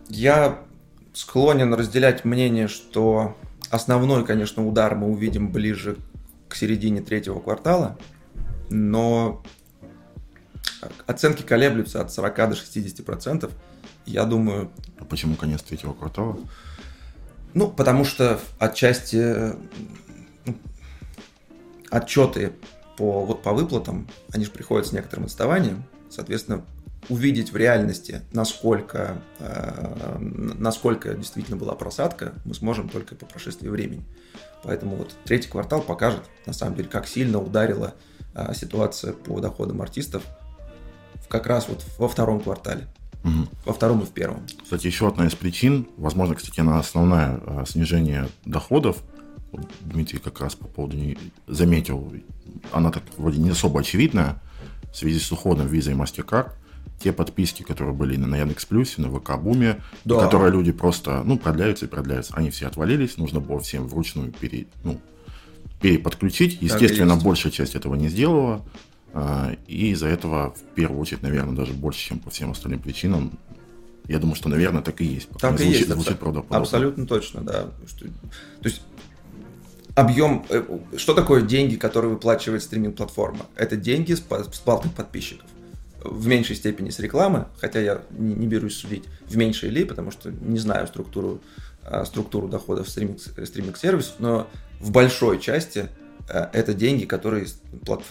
[0.09, 0.59] я
[1.13, 3.35] склонен разделять мнение, что
[3.69, 5.97] основной, конечно, удар мы увидим ближе
[6.47, 7.97] к середине третьего квартала,
[8.69, 9.43] но
[11.05, 13.51] Оценки колеблются от 40 до 60 процентов.
[14.05, 14.71] Я думаю...
[14.99, 16.38] А почему конец третьего квартала?
[17.53, 19.53] Ну, потому что отчасти
[20.45, 20.55] ну,
[21.89, 22.53] отчеты
[22.97, 25.83] по, вот, по выплатам, они же приходят с некоторым отставанием.
[26.09, 26.63] Соответственно,
[27.10, 34.05] увидеть в реальности, насколько, э, насколько действительно была просадка, мы сможем только по прошествии времени.
[34.64, 37.93] Поэтому вот третий квартал покажет, на самом деле, как сильно ударила
[38.34, 40.24] э, ситуация по доходам артистов
[41.30, 42.88] как раз вот во втором квартале.
[43.24, 43.47] Угу.
[43.66, 44.45] Во втором и в первом.
[44.64, 49.03] Кстати, еще одна из причин, возможно, кстати, она основная а, снижение доходов.
[49.82, 52.14] Дмитрий как раз по поводу не заметил,
[52.72, 54.41] она так вроде не особо очевидная
[54.91, 56.51] в связи с уходом виза и MasterCard.
[56.99, 60.19] Те подписки, которые были на Яндекс Плюсе, на ВК Буме, да.
[60.19, 64.65] которые люди просто, ну, продляются и продляются, они все отвалились, нужно было всем вручную пере,
[64.83, 64.99] ну,
[65.79, 66.57] переподключить.
[66.61, 68.65] Естественно, большая часть этого не сделала.
[69.13, 73.37] А, и из-за этого, в первую очередь, наверное, даже больше, чем по всем остальным причинам,
[74.07, 75.29] я думаю, что, наверное, так и есть.
[75.39, 75.89] Так и звучит, есть.
[75.89, 76.57] Звучит правдоподобно.
[76.57, 77.63] Абсолютно точно, да.
[77.63, 78.81] То есть
[79.95, 80.63] объем, э,
[80.97, 83.47] что такое деньги, которые выплачивает стриминг-платформа?
[83.55, 85.47] Это деньги с платных подписчиков.
[86.03, 90.11] В меньшей степени с рекламы, хотя я не, не берусь судить, в меньшей ли, потому
[90.11, 91.41] что не знаю структуру,
[91.83, 94.47] а, структуру доходов стриминг-сервисов, но
[94.79, 95.89] в большой части
[96.29, 97.47] э, это деньги, которые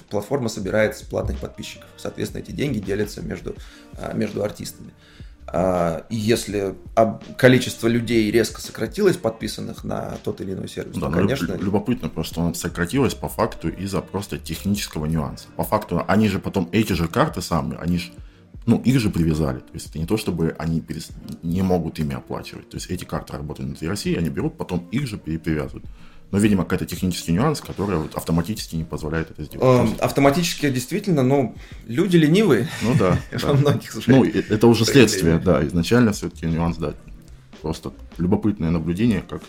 [0.09, 1.87] платформа собирает с платных подписчиков.
[1.97, 3.55] Соответственно, эти деньги делятся между,
[3.95, 4.93] а, между артистами.
[5.49, 6.75] А, если
[7.39, 11.53] количество людей резко сократилось, подписанных на тот или иной сервис, да, то, конечно...
[11.55, 15.47] Любопытно, просто оно сократилось по факту из-за просто технического нюанса.
[15.57, 18.13] По факту, они же потом, эти же карты самые, они же,
[18.67, 19.61] ну, их же привязали.
[19.61, 21.11] То есть это не то, чтобы они перес...
[21.43, 22.69] не могут ими оплачивать.
[22.69, 25.85] То есть эти карты работают внутри России, они берут, потом их же перепривязывают.
[26.33, 29.91] Но, видимо, какой-то технический нюанс, который вот автоматически не позволяет это сделать.
[29.91, 31.55] Э, автоматически, действительно, ну,
[31.87, 32.69] люди ленивые.
[32.83, 33.19] Ну да.
[33.43, 35.65] Во многих Ну, это уже следствие, да.
[35.67, 36.95] Изначально все-таки нюанс, да.
[37.63, 39.43] Просто любопытное наблюдение, как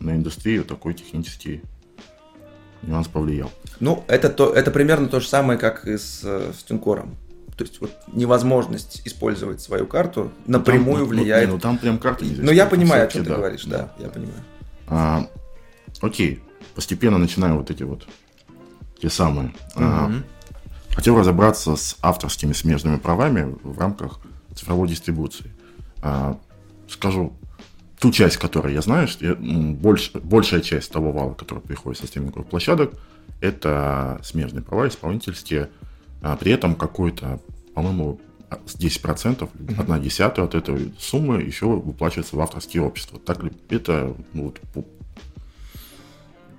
[0.00, 1.62] на индустрию такой технический
[2.82, 3.50] нюанс повлиял.
[3.80, 7.16] Ну, это, то, это примерно то же самое, как и с, э, с Тинкором.
[7.56, 11.48] То есть вот невозможность использовать свою карту напрямую ну, там, влияет.
[11.48, 12.42] Ну, ну, там прям карта нельзя.
[12.42, 14.42] Ну, я понимаю, о чем ты да, говоришь, да, да, я понимаю.
[14.88, 15.28] А,
[16.02, 16.42] окей,
[16.74, 18.06] постепенно начинаем вот эти вот
[19.00, 19.48] те самые.
[19.74, 19.84] Угу.
[19.84, 20.12] А,
[20.90, 24.20] хотел разобраться с авторскими смежными правами в рамках
[24.54, 25.50] цифровой дистрибуции.
[26.02, 26.38] А,
[26.88, 27.32] скажу
[27.98, 32.06] ту часть, которую я знаю, что я, больш, большая часть того вала, который приходит со
[32.06, 32.92] стриминговых площадок,
[33.40, 35.70] это смежные права исполнительские.
[36.20, 37.40] А, при этом какой-то,
[37.74, 39.80] по-моему, 10%, mm-hmm.
[39.80, 43.18] одна десятая от этой суммы еще выплачивается в авторские общества.
[43.18, 44.86] Так ли это ну, вот,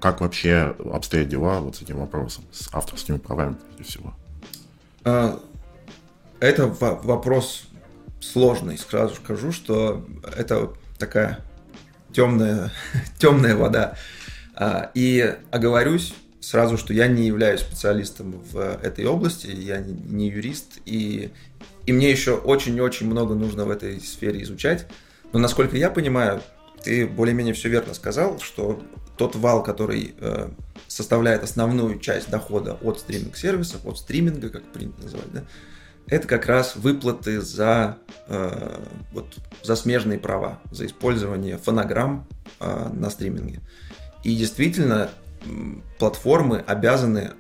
[0.04, 4.14] как вообще обстоят дела вот с этим вопросом, с авторскими правами, прежде всего?
[5.06, 5.39] А,
[6.41, 7.64] это вопрос
[8.20, 8.78] сложный.
[8.78, 11.39] Сразу скажу, что это такая
[12.12, 12.70] темная,
[13.18, 13.95] темная вода.
[14.56, 20.80] А, и оговорюсь сразу, что я не являюсь специалистом в этой области, я не юрист,
[20.86, 21.32] и,
[21.86, 24.86] и мне еще очень-очень много нужно в этой сфере изучать.
[25.32, 26.41] Но насколько я понимаю,
[26.84, 28.84] ты более-менее все верно сказал, что
[29.18, 30.49] тот вал, который э,
[30.88, 35.43] составляет основную часть дохода от стриминг-сервисов, от стриминга, как принято называть, да,
[36.07, 37.97] это как раз выплаты за,
[38.28, 42.28] э, вот, за смежные права, за использование фонограмм
[42.59, 43.61] э, на стриминге.
[44.24, 45.09] И действительно,
[45.99, 47.32] платформы обязаны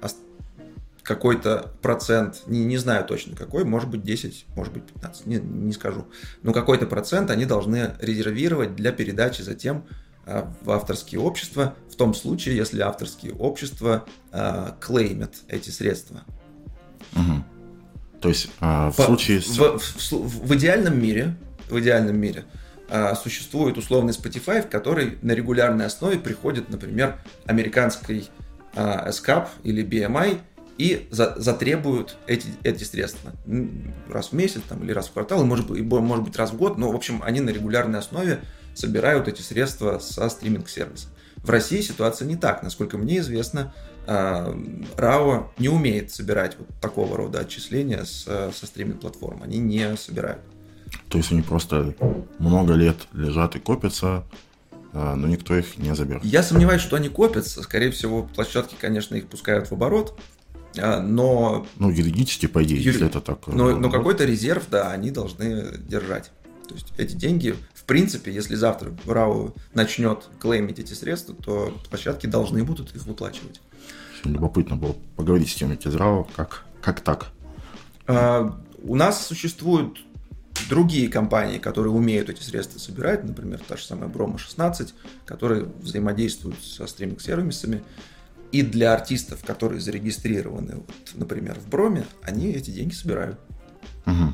[1.03, 5.73] какой-то процент, не, не знаю точно какой, может быть 10, может быть 15, не, не
[5.73, 6.07] скажу,
[6.41, 12.13] но какой-то процент они должны резервировать для передачи затем э, в авторские общества, в том
[12.13, 16.23] случае, если авторские общества э, клеймят эти средства.
[17.13, 17.43] Угу.
[18.21, 19.39] То есть э, в По, случае...
[19.41, 21.35] В, в, в, в идеальном мире,
[21.69, 22.45] в идеальном мире
[22.89, 28.29] э, существует условный Spotify, в который на регулярной основе приходит, например, американский
[28.75, 30.39] э, SCAP или BMI,
[30.77, 33.31] и за, затребуют эти, эти средства
[34.09, 36.77] раз в месяц там, или раз в квартал, может быть, может быть раз в год,
[36.77, 38.41] но, в общем, они на регулярной основе
[38.73, 41.07] собирают эти средства со стриминг-сервиса.
[41.37, 42.63] В России ситуация не так.
[42.63, 43.73] Насколько мне известно,
[44.07, 44.57] а,
[44.95, 49.43] РАО не умеет собирать вот такого рода отчисления с, со стриминг-платформ.
[49.43, 50.41] Они не собирают.
[51.09, 51.95] То есть они просто
[52.39, 54.23] много лет лежат и копятся,
[54.93, 56.23] а, но никто их не заберет.
[56.23, 57.61] Я сомневаюсь, что они копятся.
[57.63, 60.19] Скорее всего, площадки, конечно, их пускают в оборот.
[60.77, 61.65] А, но...
[61.77, 62.93] Ну, юридически, по идее, Юри...
[62.93, 63.47] если это так.
[63.47, 66.31] Но, но какой-то резерв, да, они должны держать.
[66.67, 72.27] То есть эти деньги, в принципе, если завтра РАО начнет клеймить эти средства, то площадки
[72.27, 73.59] должны будут их выплачивать.
[74.19, 77.27] Очень любопытно было поговорить с теми из РАО, как, как так?
[78.07, 79.99] А, у нас существуют
[80.69, 84.93] другие компании, которые умеют эти средства собирать, например, та же самая Брома 16,
[85.25, 87.83] которые взаимодействуют со стриминг-сервисами.
[88.53, 93.37] И для артистов, которые зарегистрированы, вот, например, в Броме, они эти деньги собирают.
[94.05, 94.33] Угу.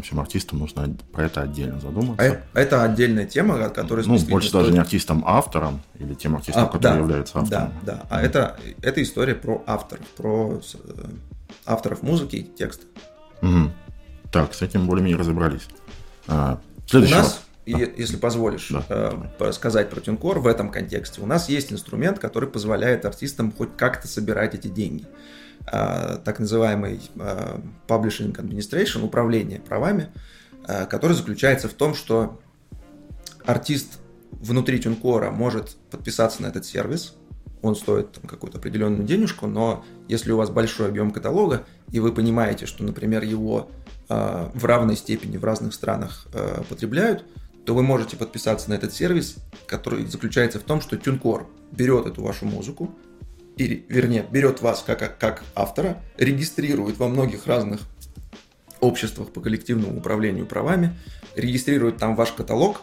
[0.00, 2.42] В общем, артистам нужно про это отдельно задуматься.
[2.54, 4.02] А это отдельная тема, которая...
[4.06, 4.62] Ну, больше стоит...
[4.62, 7.72] даже не артистам, а авторам, или тем артистам, а, которые да, являются авторами.
[7.82, 8.06] Да, да.
[8.08, 11.02] А это, это история про авторов, про э,
[11.66, 12.86] авторов музыки и текста.
[13.42, 13.70] Угу.
[14.32, 15.68] Так, с этим более-менее разобрались.
[16.26, 19.28] А, следующий У нас и, если позволишь да.
[19.38, 23.76] э, сказать про TuneCore в этом контексте, у нас есть инструмент, который позволяет артистам хоть
[23.76, 25.04] как-то собирать эти деньги.
[25.72, 30.08] Э, так называемый э, Publishing Administration, управление правами,
[30.66, 32.40] э, который заключается в том, что
[33.44, 34.00] артист
[34.32, 37.14] внутри TuneCore может подписаться на этот сервис,
[37.62, 42.12] он стоит там, какую-то определенную денежку, но если у вас большой объем каталога, и вы
[42.12, 43.70] понимаете, что, например, его
[44.08, 47.24] э, в равной степени в разных странах э, потребляют,
[47.64, 52.22] то вы можете подписаться на этот сервис, который заключается в том, что TuneCore берет эту
[52.22, 52.94] вашу музыку,
[53.60, 57.82] или, вернее, берет вас как, как автора, регистрирует во многих разных
[58.80, 60.96] обществах по коллективному управлению правами,
[61.36, 62.80] регистрирует там ваш каталог,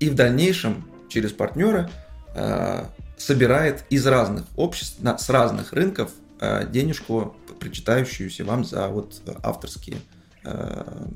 [0.00, 1.90] и в дальнейшем через партнера
[2.34, 2.86] э,
[3.18, 9.98] собирает из разных обществ, на, с разных рынков э, денежку, причитающуюся вам за вот авторские,
[10.44, 10.48] э,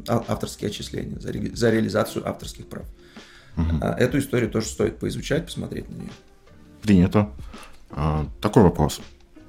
[0.09, 2.85] а, авторские отчисления, за, ре, за реализацию авторских прав.
[3.57, 3.83] Угу.
[3.83, 6.11] Эту историю тоже стоит поизучать, посмотреть на нее.
[6.83, 7.33] Принято.
[7.91, 9.01] А, такой вопрос.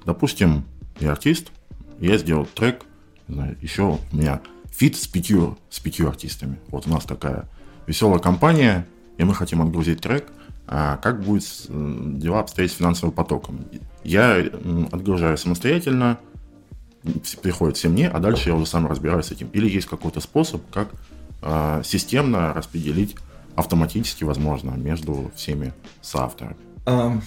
[0.06, 0.64] Допустим,
[1.00, 1.52] я артист,
[2.00, 2.86] я сделал трек,
[3.28, 6.60] знаю, еще у меня feat с пятью, с пятью артистами.
[6.68, 7.48] Вот у нас такая
[7.88, 8.88] веселая компания,
[9.18, 10.28] и мы хотим отгрузить трек–
[10.72, 13.66] а как будет дела обстоять с финансовым потоком.
[14.04, 14.36] Я
[14.92, 16.20] отгружаю самостоятельно,
[17.42, 19.50] приходит все мне, а дальше я уже сам разбираюсь с этим.
[19.54, 20.90] Или есть какой-то способ, как
[21.42, 23.16] э, системно распределить
[23.56, 27.24] автоматически, возможно, между всеми соавторами um,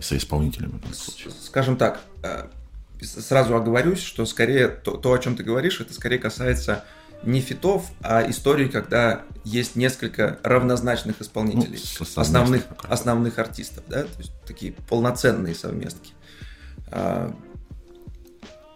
[0.00, 0.80] соисполнителями.
[1.44, 2.46] Скажем так, э,
[3.02, 6.84] сразу оговорюсь, что скорее то, то, о чем ты говоришь, это скорее касается
[7.22, 14.18] не фитов, а истории, когда есть несколько равнозначных исполнителей, ну, основных, основных артистов, да, то
[14.18, 16.12] есть такие полноценные совместки.
[16.88, 17.34] А,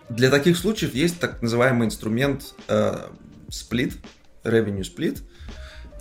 [0.09, 2.55] для таких случаев есть так называемый инструмент
[3.51, 3.95] сплит,
[4.43, 5.23] revenue split,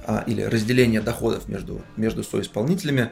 [0.05, 3.11] а, или разделение доходов между, между соисполнителями.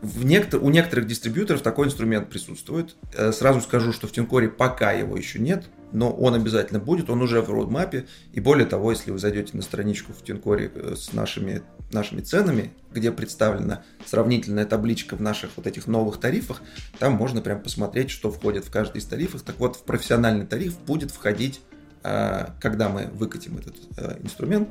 [0.00, 2.94] В некотор, у некоторых дистрибьюторов такой инструмент присутствует.
[3.14, 7.20] Э, сразу скажу, что в Тинкоре пока его еще нет, но он обязательно будет, он
[7.20, 8.06] уже в роудмапе.
[8.32, 12.70] И более того, если вы зайдете на страничку в Тинкоре э, с нашими, нашими ценами,
[12.92, 16.62] где представлена сравнительная табличка в наших вот этих новых тарифах,
[17.00, 19.42] там можно прям посмотреть, что входит в каждый из тарифов.
[19.42, 21.60] Так вот, в профессиональный тариф будет входить,
[22.04, 23.74] э, когда мы выкатим этот
[24.22, 24.68] инструмент,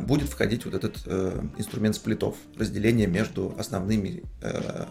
[0.00, 0.96] будет входить вот этот
[1.58, 4.22] инструмент сплитов, разделение между основными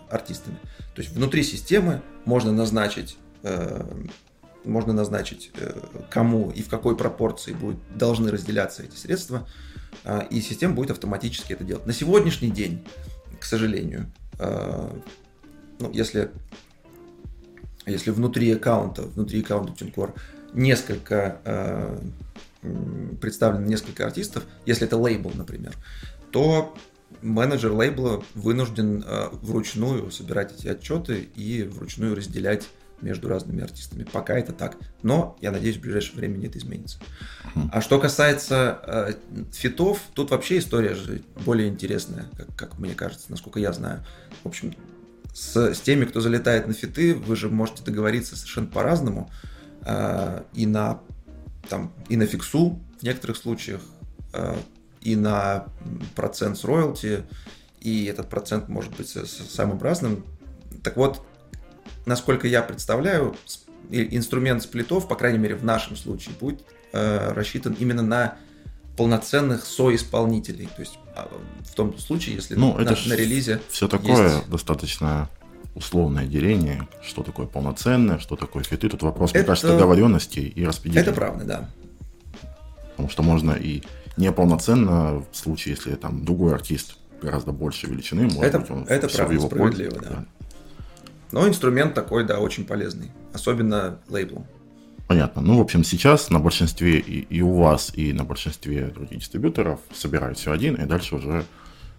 [0.09, 0.57] артистами.
[0.95, 3.17] То есть внутри системы можно назначить
[4.65, 9.47] можно назначить, э, кому и в какой пропорции будет, должны разделяться эти средства,
[10.29, 11.85] и система будет автоматически это делать.
[11.85, 12.85] На сегодняшний день,
[13.39, 16.31] к сожалению, ну, если,
[17.85, 20.13] если внутри аккаунта, внутри аккаунта TuneCore
[20.53, 21.39] несколько
[23.21, 25.73] представлено несколько артистов, если это лейбл, например,
[26.31, 26.75] то
[27.21, 29.05] менеджер лейбла вынужден
[29.41, 32.67] вручную собирать эти отчеты и вручную разделять
[33.01, 34.03] между разными артистами.
[34.03, 34.77] Пока это так.
[35.03, 36.99] Но я надеюсь, в ближайшее время это изменится.
[37.71, 39.13] А что касается э,
[39.53, 44.05] фитов, тут вообще история же более интересная, как, как мне кажется, насколько я знаю.
[44.43, 44.75] В общем,
[45.33, 49.31] с, с теми, кто залетает на фиты, вы же можете договориться совершенно по-разному.
[49.81, 51.01] Э, и на
[51.69, 53.81] там, и на фиксу в некоторых случаях,
[54.33, 54.55] э,
[55.01, 55.67] и на
[56.15, 57.23] процент с роялти,
[57.79, 60.25] и этот процент может быть самым разным.
[60.83, 61.21] Так вот,
[62.05, 63.35] насколько я представляю,
[63.89, 66.63] инструмент сплитов, по крайней мере в нашем случае, будет
[66.93, 68.37] э, рассчитан именно на
[68.97, 70.69] полноценных соисполнителей.
[70.75, 71.29] То есть а,
[71.69, 74.49] в том случае, если ну, на, это на релизе все такое есть...
[74.49, 75.29] достаточно
[75.75, 78.89] условное деление, что такое полноценное, что такое фиты.
[78.89, 79.39] Тут вопрос, это...
[79.39, 81.07] мне кажется, договоренности и распределения.
[81.07, 81.69] Это правда, да.
[82.91, 83.83] Потому что можно и
[84.17, 89.09] неполноценно в случае, если там другой артист гораздо больше величины, может это, быть, он это
[89.09, 90.09] правда, его справедливо, пользу, да.
[90.09, 90.25] да.
[91.31, 93.11] Но инструмент такой, да, очень полезный.
[93.33, 94.47] Особенно лейблом.
[95.07, 95.41] Понятно.
[95.41, 99.79] Ну, в общем, сейчас на большинстве и, и у вас, и на большинстве других дистрибьюторов
[99.93, 101.45] собирают все один, и дальше уже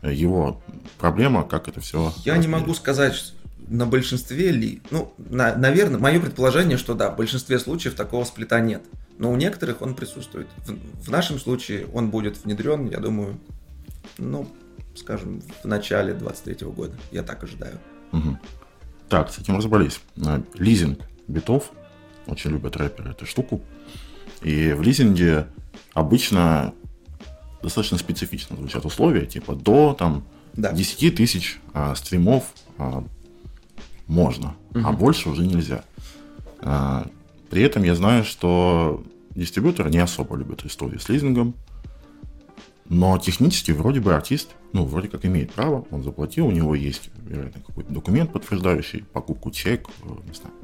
[0.03, 0.61] его
[0.99, 2.12] проблема, как это все.
[2.24, 3.35] Я не могу сказать,
[3.69, 4.83] на большинстве ли.
[4.91, 8.83] Ну, на, наверное, мое предположение, что да, в большинстве случаев такого сплита нет.
[9.19, 10.47] Но у некоторых он присутствует.
[10.67, 13.41] В, в нашем случае он будет внедрен, я думаю,
[14.19, 14.49] ну,
[14.95, 16.95] скажем, в начале 23 года.
[17.11, 17.79] Я так ожидаю.
[18.12, 18.39] Угу.
[19.09, 20.01] Так, с этим разобрались.
[20.17, 21.71] Э, лизинг битов.
[22.27, 23.62] Очень любят рэперы эту штуку.
[24.43, 25.47] И в лизинге
[25.95, 26.75] обычно
[27.62, 30.73] достаточно специфично звучат условия, типа до там да.
[30.73, 32.45] 10 тысяч а, стримов
[32.79, 33.05] а,
[34.07, 34.81] можно, угу.
[34.85, 35.85] а больше уже нельзя.
[36.61, 37.07] А,
[37.51, 39.05] при этом я знаю, что
[39.35, 41.55] дистрибьюторы не особо любят истории с лизингом,
[42.89, 47.11] но технически вроде бы артист, ну, вроде как имеет право, он заплатил, у него есть,
[47.17, 50.55] вероятно, какой-то документ, подтверждающий покупку, чек, э, не знаю.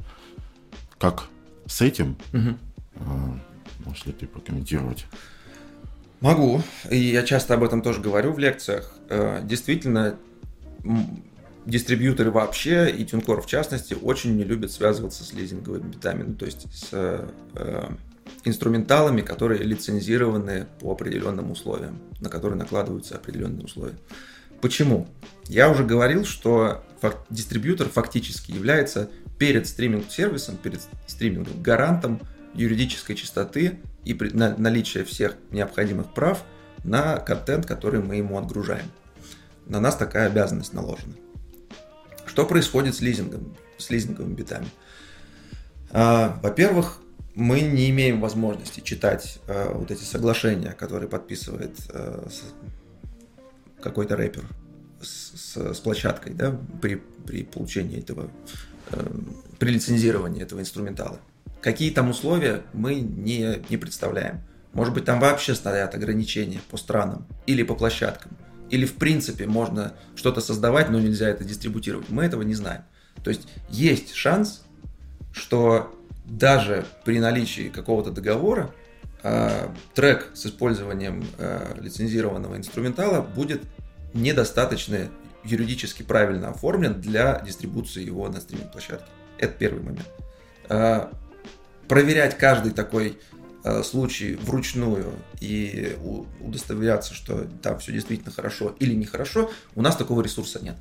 [0.97, 1.27] Как
[1.65, 2.57] с этим, угу.
[2.95, 3.39] а,
[3.85, 5.05] можешь ли ты прокомментировать?
[6.21, 8.95] Могу, и я часто об этом тоже говорю в лекциях.
[9.09, 10.17] Э, действительно,
[11.65, 16.45] дистрибьюторы вообще и Тюнкор в частности очень не любят связываться с лизинговыми битами, ну, то
[16.45, 17.89] есть с э,
[18.43, 23.95] инструменталами, которые лицензированы по определенным условиям, на которые накладываются определенные условия.
[24.61, 25.07] Почему?
[25.47, 32.21] Я уже говорил, что фак- дистрибьютор фактически является перед стриминг-сервисом, перед стримингом гарантом
[32.53, 36.43] юридической чистоты и при- на- наличия всех необходимых прав
[36.83, 38.85] на контент, который мы ему отгружаем.
[39.65, 41.13] На нас такая обязанность наложена.
[42.33, 44.65] Что происходит с лизингом, с лизинговыми битами?
[45.91, 46.97] А, во-первых,
[47.35, 52.27] мы не имеем возможности читать а, вот эти соглашения, которые подписывает а,
[53.79, 54.45] какой-то рэпер
[54.99, 58.31] с, с, площадкой, да, при, при получении этого,
[59.59, 61.19] при лицензировании этого инструментала.
[61.61, 64.41] Какие там условия, мы не, не представляем.
[64.73, 68.35] Может быть, там вообще стоят ограничения по странам или по площадкам.
[68.73, 72.09] Или в принципе можно что-то создавать, но нельзя это дистрибутировать.
[72.09, 72.81] Мы этого не знаем.
[73.23, 74.63] То есть есть шанс,
[75.31, 75.93] что
[76.25, 78.73] даже при наличии какого-то договора
[79.21, 83.61] э, трек с использованием э, лицензированного инструментала будет
[84.15, 85.07] недостаточно
[85.43, 89.05] юридически правильно оформлен для дистрибуции его на стриминг-площадке.
[89.37, 90.09] Это первый момент.
[90.69, 91.09] Э,
[91.87, 93.19] проверять каждый такой
[93.83, 95.95] случай вручную и
[96.41, 100.75] удостоверяться, что там все действительно хорошо или нехорошо, у нас такого ресурса нет.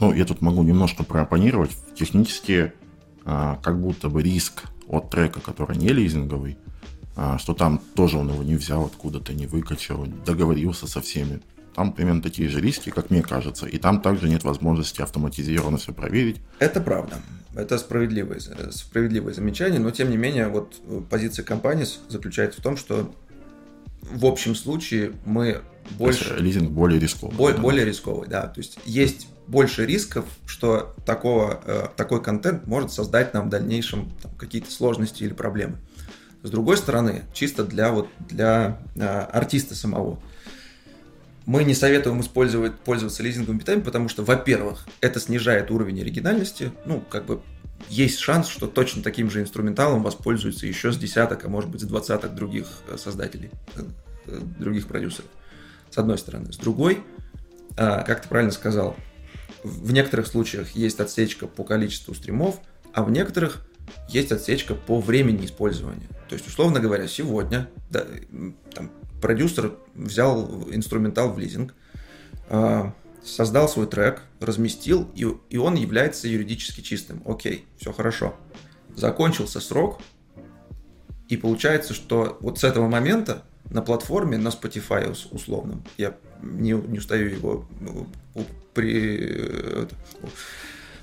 [0.00, 1.70] Ну, я тут могу немножко проопонировать.
[1.94, 2.72] Технически
[3.24, 6.56] а, как будто бы риск от трека, который не лизинговый,
[7.14, 11.40] а, что там тоже он его не взял откуда-то, не выкачал, договорился со всеми.
[11.74, 13.66] Там примерно такие же риски, как мне кажется.
[13.66, 16.40] И там также нет возможности автоматизированно все проверить.
[16.58, 17.18] Это правда.
[17.54, 18.40] Это справедливое,
[18.70, 23.12] справедливое замечание, но тем не менее вот э, позиция компании заключается в том, что
[24.02, 26.36] в общем случае мы больше...
[26.38, 27.36] лизинг более рисковый.
[27.36, 27.62] Более, да.
[27.62, 28.46] более рисковый, да.
[28.46, 34.12] То есть есть больше рисков, что такого, э, такой контент может создать нам в дальнейшем
[34.38, 35.78] какие-то сложности или проблемы.
[36.42, 40.20] С другой стороны, чисто для, вот, для э, артиста самого,
[41.48, 46.72] мы не советуем использовать, пользоваться лизинговыми битами, потому что, во-первых, это снижает уровень оригинальности.
[46.84, 47.40] Ну, как бы
[47.88, 51.84] есть шанс, что точно таким же инструменталом воспользуются еще с десяток, а может быть с
[51.84, 53.80] двадцаток других э, создателей, э,
[54.26, 55.30] э, других продюсеров.
[55.90, 56.52] С одной стороны.
[56.52, 57.02] С другой,
[57.76, 58.94] как ты правильно сказал,
[59.64, 62.60] в некоторых случаях есть отсечка по количеству стримов,
[62.92, 63.66] а в некоторых
[64.10, 66.08] есть отсечка по времени использования.
[66.28, 68.04] То есть, условно говоря, сегодня да,
[68.74, 68.90] там,
[69.20, 71.74] продюсер взял инструментал в лизинг,
[72.48, 72.92] а,
[73.24, 77.22] создал свой трек, разместил, и, и он является юридически чистым.
[77.26, 78.34] Окей, все хорошо.
[78.96, 80.00] Закончился срок,
[81.28, 86.98] и получается, что вот с этого момента на платформе, на Spotify условном, я не, не
[86.98, 88.06] устаю его ну,
[88.72, 89.94] при, это,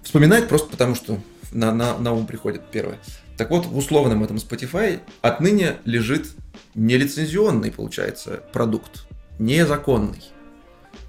[0.01, 1.19] вспоминать просто потому, что
[1.51, 2.97] на, на, на ум приходит первое.
[3.37, 6.27] Так вот, в условном этом Spotify отныне лежит
[6.75, 9.07] нелицензионный, получается, продукт,
[9.39, 10.23] незаконный.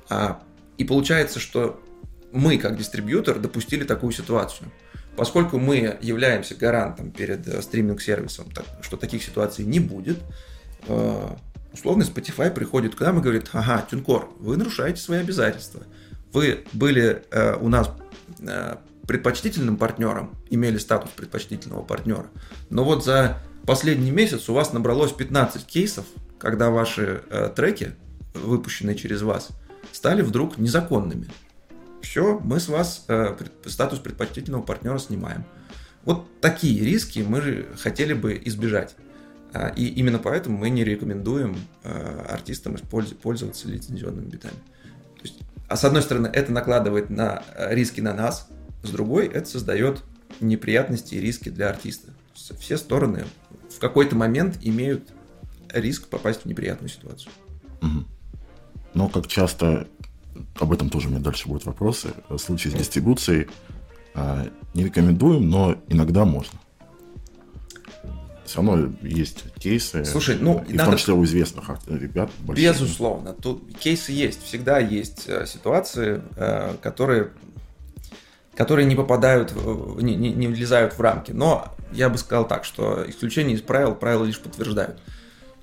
[0.08, 0.42] А,
[0.78, 1.80] и получается, что
[2.32, 4.70] мы, как дистрибьютор, допустили такую ситуацию.
[5.16, 10.18] Поскольку мы являемся гарантом перед э, стриминг-сервисом, так, что таких ситуаций не будет,
[10.88, 11.28] э,
[11.72, 15.82] условно Spotify приходит к нам и говорит, ага, Тюнкор, вы нарушаете свои обязательства.
[16.32, 17.90] Вы были э, у нас
[18.40, 22.26] э, предпочтительным партнером, имели статус предпочтительного партнера,
[22.68, 26.06] но вот за последний месяц у вас набралось 15 кейсов,
[26.38, 27.92] когда ваши э, треки,
[28.34, 29.48] выпущенные через вас,
[29.92, 31.28] стали вдруг незаконными.
[32.02, 35.44] Все, мы с вас э, статус предпочтительного партнера снимаем.
[36.04, 38.94] Вот такие риски мы хотели бы избежать.
[39.52, 42.76] А, и именно поэтому мы не рекомендуем э, артистам
[43.22, 44.54] пользоваться лицензионными битами.
[45.16, 48.48] То есть, а с одной стороны, это накладывает на э, риски на нас,
[48.82, 50.02] с другой, это создает
[50.40, 52.12] неприятности и риски для артиста.
[52.34, 53.24] Все стороны
[53.76, 55.10] в какой-то момент имеют
[55.68, 57.30] риск попасть в неприятную ситуацию.
[57.82, 58.04] Угу.
[58.94, 59.86] Но как часто,
[60.58, 63.48] об этом тоже у меня дальше будут вопросы, в случае с дистрибуцией
[64.14, 66.58] а, не рекомендуем, но иногда можно.
[68.46, 70.04] Все равно есть кейсы.
[70.06, 70.84] Слушай, ну, и надо...
[70.84, 72.30] в том числе у известных ребят.
[72.38, 72.64] Больших.
[72.64, 74.42] Безусловно, тут кейсы есть.
[74.44, 77.32] Всегда есть э, ситуации, э, которые
[78.54, 79.52] которые не попадают,
[80.00, 81.30] не, не, не влезают в рамки.
[81.30, 85.00] Но я бы сказал так, что исключение из правил, правила лишь подтверждают.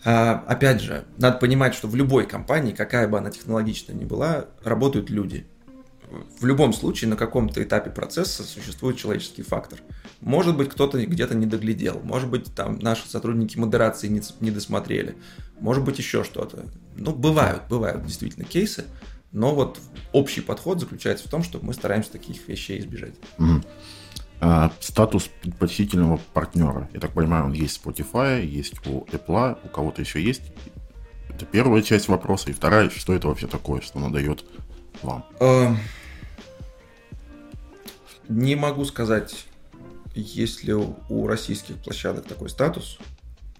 [0.05, 4.47] А, опять же, надо понимать, что в любой компании, какая бы она технологичная ни была,
[4.63, 5.47] работают люди.
[6.39, 9.79] В любом случае, на каком-то этапе процесса существует человеческий фактор.
[10.19, 15.15] Может быть, кто-то где-то не доглядел, может быть, там наши сотрудники модерации не, не досмотрели,
[15.59, 16.65] может быть, еще что-то.
[16.95, 18.85] Ну, бывают, бывают действительно кейсы,
[19.31, 19.79] Но вот
[20.11, 23.15] общий подход заключается в том, что мы стараемся таких вещей избежать.
[23.39, 23.63] Угу.
[24.45, 26.89] А, статус предпочтительного партнера.
[26.93, 30.41] Я так понимаю, он есть Spotify, есть у Apple, у кого-то еще есть.
[31.29, 32.49] Это первая часть вопроса.
[32.49, 34.43] И вторая, что это вообще такое, что оно дает
[35.01, 35.25] вам?
[35.39, 35.77] Эм,
[38.27, 39.45] не могу сказать,
[40.13, 42.99] есть ли у российских площадок такой статус.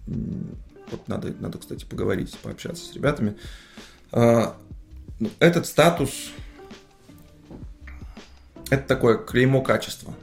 [0.06, 3.38] Вот надо, надо, кстати, поговорить, пообщаться с ребятами.
[4.12, 6.32] Ну, этот статус
[8.68, 10.14] это такое клеймо качества,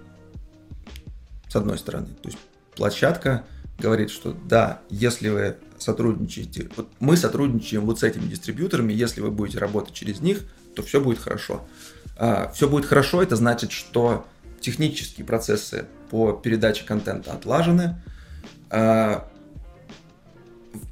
[1.52, 2.08] с одной стороны.
[2.22, 2.40] То есть
[2.76, 3.44] площадка
[3.78, 9.32] говорит, что да, если вы сотрудничаете, вот мы сотрудничаем вот с этими дистрибьюторами, если вы
[9.32, 10.44] будете работать через них,
[10.76, 11.68] то все будет хорошо.
[12.16, 14.26] А, все будет хорошо, это значит, что
[14.62, 18.02] технические процессы по передаче контента отлажены.
[18.70, 19.28] А,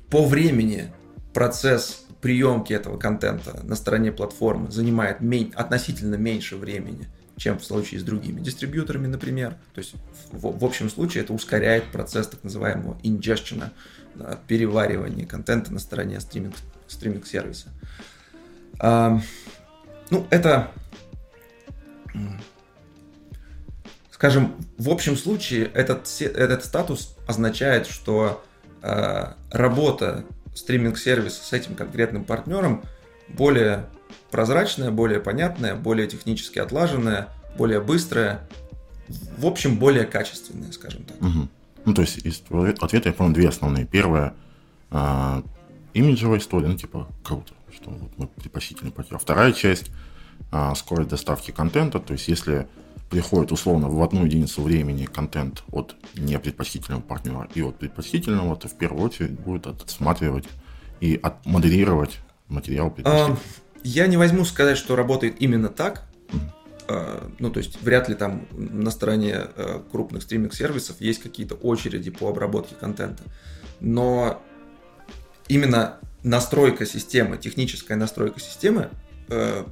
[0.09, 0.91] по времени
[1.33, 7.07] процесс приемки этого контента на стороне платформы занимает мень, относительно меньше времени,
[7.39, 9.55] чем в случае с другими дистрибьюторами, например.
[9.73, 9.95] То есть
[10.31, 13.71] в, в общем случае это ускоряет процесс так называемого ingestion,
[14.47, 16.55] переваривания контента на стороне стриминг,
[16.87, 17.69] стриминг-сервиса.
[18.79, 19.19] А,
[20.09, 20.71] ну, это
[24.11, 28.43] скажем, в общем случае этот, этот статус означает, что
[28.81, 32.83] э, работа стриминг-сервиса с этим конкретным партнером
[33.29, 33.85] более
[34.31, 38.47] прозрачная, более понятная, более технически отлаженная, более быстрая,
[39.37, 41.17] в общем, более качественная, скажем так.
[41.21, 41.47] Угу.
[41.85, 42.43] Ну, то есть из
[42.81, 43.85] ответа я понял две основные.
[43.85, 44.33] Первое
[44.91, 45.41] э,
[45.93, 49.17] имиджевая история, ну, типа, круто, что вот мы предпочтительный партнер.
[49.17, 49.89] Вторая часть
[50.51, 52.67] э, скорость доставки контента, то есть если
[53.09, 58.77] приходит условно в одну единицу времени контент от непредпочтительного партнера и от предпочтительного, то в
[58.77, 60.45] первую очередь будет отсматривать
[60.99, 63.39] и отмодерировать материал предпочтительного.
[63.83, 66.03] Я не возьму сказать, что работает именно так.
[66.29, 66.39] Mm.
[67.37, 72.27] Ну, то есть вряд ли там на стороне э, крупных стриминг-сервисов есть какие-то очереди по
[72.27, 73.23] обработке контента.
[73.79, 74.41] Но
[75.47, 78.89] именно настройка системы, техническая настройка системы
[79.27, 79.65] э,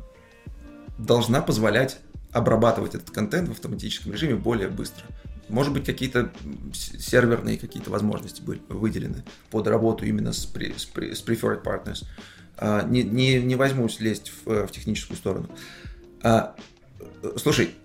[1.00, 1.98] должна позволять
[2.32, 5.04] обрабатывать этот контент в автоматическом режиме более быстро.
[5.50, 6.32] Может быть, какие-то
[6.74, 12.04] серверные какие-то возможности были выделены под работу именно с, с, с preferred partners.
[12.04, 12.06] А,
[12.60, 15.50] не, не, не возьмусь лезть в, в техническую сторону.
[16.24, 16.56] А,
[17.38, 17.76] слушай,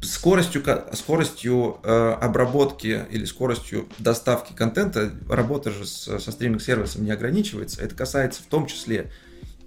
[0.00, 7.82] скоростью, скоростью э, обработки или скоростью доставки контента работа же с, со стриминг-сервисом не ограничивается.
[7.82, 9.10] Это касается в том числе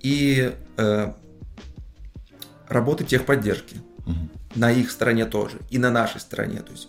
[0.01, 1.13] и э,
[2.67, 3.77] работы техподдержки
[4.55, 6.61] на их стороне тоже, и на нашей стороне.
[6.61, 6.87] То есть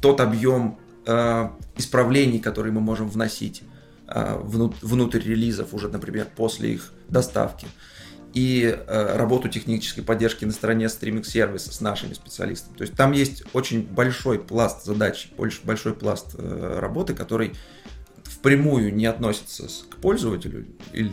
[0.00, 3.71] тот объем э, исправлений, которые мы можем вносить э,
[4.14, 7.66] внутрь релизов уже, например, после их доставки,
[8.34, 12.76] и э, работу технической поддержки на стороне стриминг-сервиса с нашими специалистами.
[12.76, 15.30] То есть там есть очень большой пласт задач,
[15.64, 17.52] большой пласт работы, который
[18.24, 21.12] впрямую не относится к пользователю, или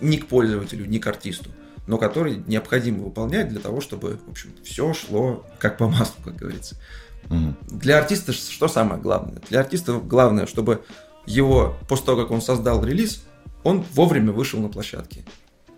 [0.00, 1.50] ни к пользователю, ни к артисту
[1.90, 6.36] но который необходимо выполнять для того, чтобы, в общем, все шло как по маслу, как
[6.36, 6.76] говорится.
[7.24, 7.54] Mm.
[7.68, 9.42] Для артиста что самое главное?
[9.48, 10.84] Для артиста главное, чтобы
[11.26, 13.22] его, после того, как он создал релиз,
[13.62, 15.24] он вовремя вышел на площадке.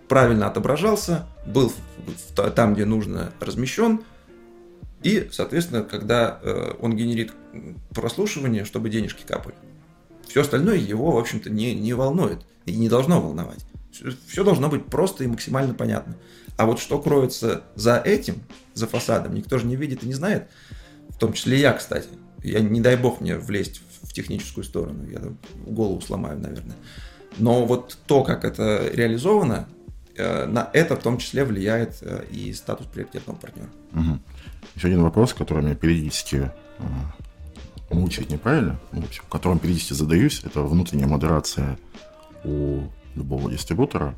[0.09, 1.72] Правильно отображался, был
[2.55, 4.03] там, где нужно, размещен.
[5.03, 7.32] И, соответственно, когда э, он генерит
[7.90, 9.57] прослушивание, чтобы денежки капали.
[10.28, 13.64] Все остальное его, в общем-то, не, не волнует и не должно волновать.
[14.28, 16.16] Все должно быть просто и максимально понятно.
[16.57, 18.43] А вот что кроется за этим,
[18.74, 20.49] за фасадом, никто же не видит и не знает.
[21.09, 22.09] В том числе я, кстати.
[22.43, 25.07] Я не дай бог мне влезть в техническую сторону.
[25.09, 25.20] Я
[25.66, 26.76] голову сломаю, наверное.
[27.38, 29.68] Но вот то, как это реализовано,
[30.16, 33.70] э, на это в том числе влияет э, и статус приоритетного партнера.
[33.92, 34.18] Угу.
[34.76, 36.84] Еще один вопрос, который меня периодически э,
[37.95, 41.79] мучает неправильно, ну, в общем, которым периодически задаюсь, это внутренняя модерация
[42.45, 42.83] у
[43.14, 44.14] любого дистрибутора.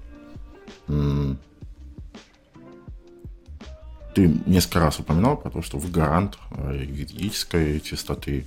[4.15, 8.47] Ты несколько раз упоминал про то, что вы гарант юридической чистоты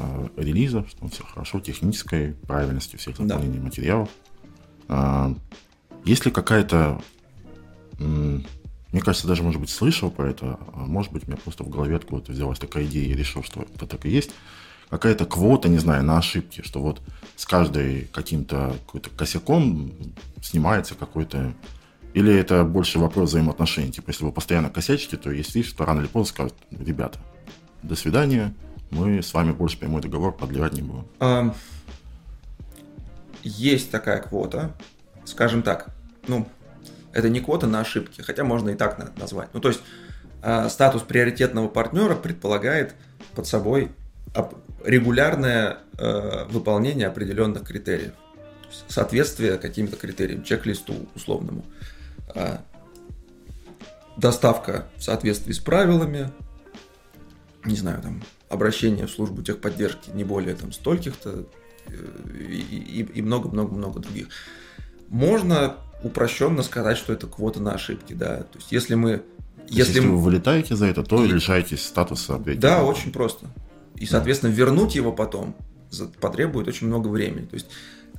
[0.00, 3.64] э, релиза, что все хорошо, технической правильности всех заполнений да.
[3.64, 4.08] материалов.
[4.88, 5.34] А,
[6.04, 7.00] есть ли какая-то
[7.98, 11.68] мне кажется, даже, может быть, слышал про это, а может быть, у меня просто в
[11.68, 14.30] голове откуда-то взялась такая идея, и решил, что это так и есть
[14.90, 17.00] какая-то квота, не знаю, на ошибки, что вот
[17.36, 19.92] с каждой каким-то какой-то косяком
[20.42, 21.54] снимается какой-то
[22.14, 23.92] или это больше вопрос взаимоотношений?
[23.92, 27.20] Типа, если вы постоянно косячите, то есть риск, что рано или поздно скажут, ребята,
[27.82, 28.54] до свидания,
[28.90, 31.06] мы с вами больше прямой договор продлевать не будем.
[31.20, 31.54] А,
[33.42, 34.72] есть такая квота,
[35.24, 35.88] скажем так,
[36.26, 36.46] ну,
[37.12, 39.48] Это не квота на ошибки, хотя можно и так назвать.
[39.54, 39.80] Ну, то есть
[40.42, 42.94] э, статус приоритетного партнера предполагает
[43.34, 43.90] под собой
[44.84, 48.12] регулярное э, выполнение определенных критериев.
[48.88, 51.64] Соответствие каким-то критериям, чек-листу условному.
[52.34, 52.58] Э,
[54.16, 56.30] доставка в соответствии с правилами,
[57.64, 61.46] не знаю, там, обращение в службу техподдержки не более там стольких-то
[61.86, 64.28] э, и много-много-много других.
[65.08, 68.38] Можно упрощенно сказать, что это квота на ошибки, да.
[68.38, 69.22] То есть если мы...
[69.68, 71.28] Если, если вы вылетаете за это, то и...
[71.28, 72.62] лишаетесь статуса объекта.
[72.62, 73.46] Да, очень просто.
[73.96, 75.56] И, соответственно, вернуть его потом
[76.20, 77.46] потребует очень много времени.
[77.46, 77.66] То есть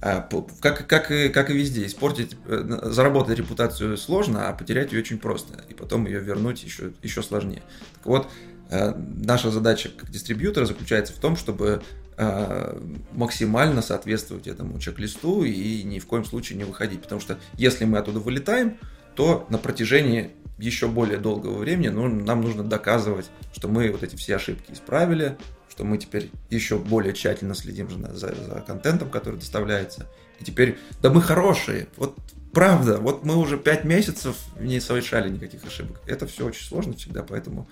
[0.02, 0.28] а,
[0.62, 5.18] как, как, и, как и везде, испортить, э, заработать репутацию сложно, а потерять ее очень
[5.18, 5.64] просто.
[5.70, 7.64] И потом ее вернуть еще, еще сложнее.
[7.96, 8.28] Так вот,
[8.70, 11.82] наша задача как дистрибьютора заключается в том, чтобы
[12.18, 12.80] э,
[13.14, 17.02] максимально соответствовать этому чек-листу и ни в коем случае не выходить.
[17.02, 18.78] Потому что если мы оттуда вылетаем,
[19.16, 24.16] то на протяжении еще более долгого времени ну, нам нужно доказывать, что мы вот эти
[24.16, 25.38] все ошибки исправили,
[25.70, 30.08] что мы теперь еще более тщательно следим за, за контентом, который доставляется.
[30.40, 32.18] И теперь, да мы хорошие, вот
[32.52, 36.02] правда, вот мы уже пять месяцев не совершали никаких ошибок.
[36.06, 37.68] Это все очень сложно всегда, поэтому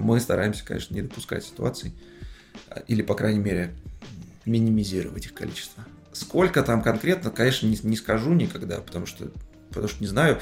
[0.00, 1.92] мы стараемся, конечно, не допускать ситуаций.
[2.88, 3.74] Или, по крайней мере,
[4.44, 5.84] минимизировать их количество.
[6.12, 9.30] Сколько там конкретно, конечно, не, не скажу никогда, потому что,
[9.68, 10.40] потому что не знаю.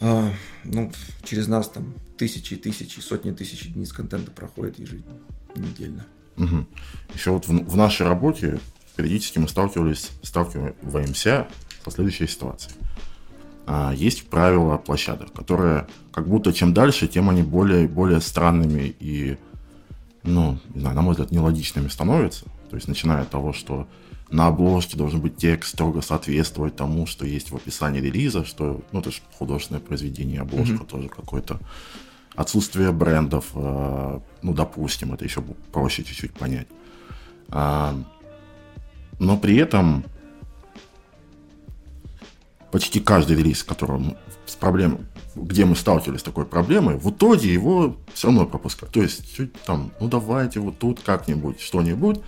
[0.00, 0.32] А,
[0.64, 0.92] ну,
[1.24, 5.20] через нас там тысячи тысячи, сотни тысяч единиц контента проходит ежедневно
[5.56, 6.06] недельно.
[6.36, 6.66] Угу.
[7.14, 8.60] Еще вот в, в нашей работе
[8.96, 11.48] периодически мы сталкивались, сталкиваемся
[11.84, 12.74] со следующей ситуацией.
[13.66, 18.94] А, есть правила площадок, которые как будто чем дальше, тем они более и более странными
[19.00, 19.38] и,
[20.22, 22.44] ну, не знаю, на мой взгляд, нелогичными становятся.
[22.70, 23.86] То есть начиная от того, что
[24.30, 29.00] на обложке должен быть текст строго соответствовать тому, что есть в описании релиза, что, ну,
[29.00, 30.86] это же художественное произведение, обложка mm-hmm.
[30.86, 31.60] тоже какой-то
[32.34, 35.42] отсутствие брендов, э, ну, допустим, это еще
[35.72, 36.66] проще чуть-чуть понять.
[37.48, 37.94] А,
[39.18, 40.04] но при этом
[42.74, 44.98] почти каждый релиз, которым с проблемой,
[45.36, 48.90] где мы сталкивались с такой проблемой, в итоге его все равно пропускали.
[48.90, 52.20] То есть, чуть там, ну давайте вот тут как-нибудь, что-нибудь,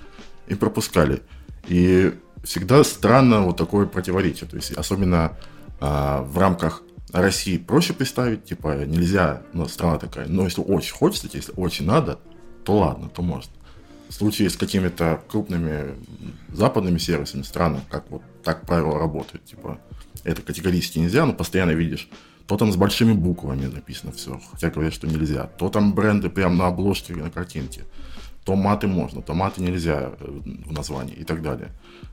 [0.47, 1.21] и пропускали.
[1.67, 2.15] И
[2.45, 4.49] всегда странно вот такое противоречие.
[4.49, 5.37] То есть, особенно
[5.81, 6.83] а, в рамках
[7.13, 12.21] России проще представить, типа, нельзя, ну, страна такая, но если очень хочется, если очень надо,
[12.63, 13.51] то ладно, то может.
[14.09, 15.97] В случае с какими-то крупными
[16.53, 19.81] западными сервисами страны, как вот так правило работает, типа,
[20.27, 22.09] это категорически нельзя, но постоянно видишь,
[22.47, 26.57] то там с большими буквами написано все, хотя говорят, что нельзя, то там бренды прям
[26.57, 27.83] на обложке, на картинке,
[28.45, 31.71] то маты можно, то маты нельзя э, в названии и так далее.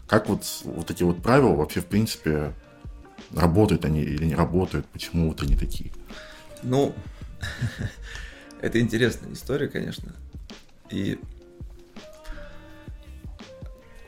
[0.08, 2.54] Как вот, вот эти вот правила вообще, в принципе,
[3.36, 5.92] Работают они или не работают, почему вот они такие?
[6.62, 6.94] Ну,
[8.62, 10.14] это интересная история, конечно.
[10.92, 11.20] И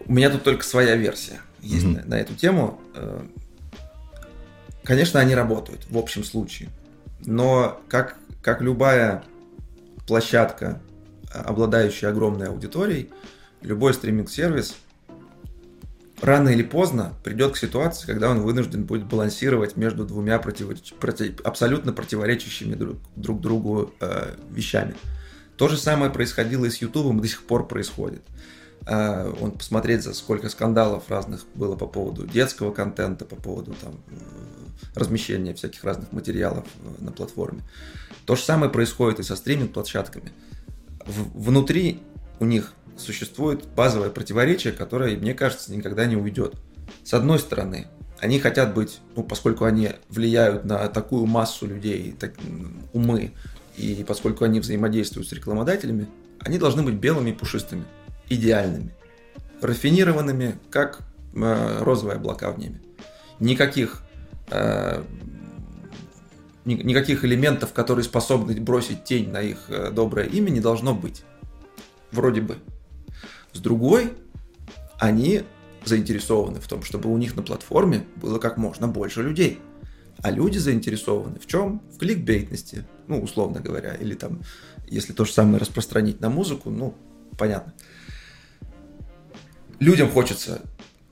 [0.06, 2.04] у меня тут только своя версия есть mm-hmm.
[2.04, 2.80] на, на эту тему.
[4.86, 6.70] Конечно, они работают в общем случае.
[7.26, 9.24] Но как, как любая
[10.08, 10.80] площадка,
[11.34, 13.10] обладающая огромной аудиторией,
[13.62, 14.76] любой стриминг-сервис
[16.22, 20.80] рано или поздно придет к ситуации, когда он вынужден будет балансировать между двумя против...
[21.00, 21.42] Против...
[21.42, 24.96] абсолютно противоречащими друг, друг другу э, вещами.
[25.58, 28.22] То же самое происходило и с Ютубом, до сих пор происходит.
[28.86, 33.96] Э, он посмотреть, за сколько скандалов разных было по поводу детского контента, по поводу там,
[34.08, 34.16] э,
[34.94, 37.64] размещения всяких разных материалов э, на платформе.
[38.26, 40.32] То же самое происходит и со стриминг-площадками.
[41.06, 42.02] Внутри
[42.40, 46.56] у них существует базовое противоречие, которое, мне кажется, никогда не уйдет.
[47.04, 47.88] С одной стороны,
[48.20, 52.34] они хотят быть, ну, поскольку они влияют на такую массу людей, так,
[52.94, 53.34] умы,
[53.78, 56.08] и поскольку они взаимодействуют с рекламодателями,
[56.40, 57.84] они должны быть белыми и пушистыми,
[58.30, 58.94] идеальными,
[59.62, 61.02] рафинированными, как
[61.34, 62.82] э, розовые облака в небе.
[63.40, 64.04] Никаких
[64.50, 65.04] э,
[66.66, 71.24] никаких элементов, которые способны бросить тень на их э, доброе имя, не должно быть.
[72.12, 72.58] Вроде бы.
[73.54, 74.14] С другой,
[74.98, 75.44] они
[75.86, 79.60] заинтересованы в том, чтобы у них на платформе было как можно больше людей.
[80.22, 81.82] А люди заинтересованы в чем?
[81.94, 83.94] В кликбейтности, ну, условно говоря.
[83.94, 84.42] Или там,
[84.88, 86.96] если то же самое распространить на музыку, ну,
[87.38, 87.74] понятно.
[89.80, 90.62] Людям хочется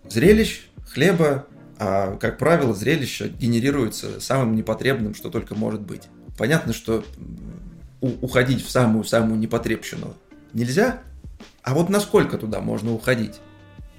[0.10, 6.04] зрелищ, хлеба, а, как правило, зрелище генерируется самым непотребным, что только может быть.
[6.38, 7.04] Понятно, что
[8.02, 10.16] уходить в самую-самую непотребщину
[10.54, 11.02] нельзя,
[11.62, 13.40] а вот насколько туда можно уходить?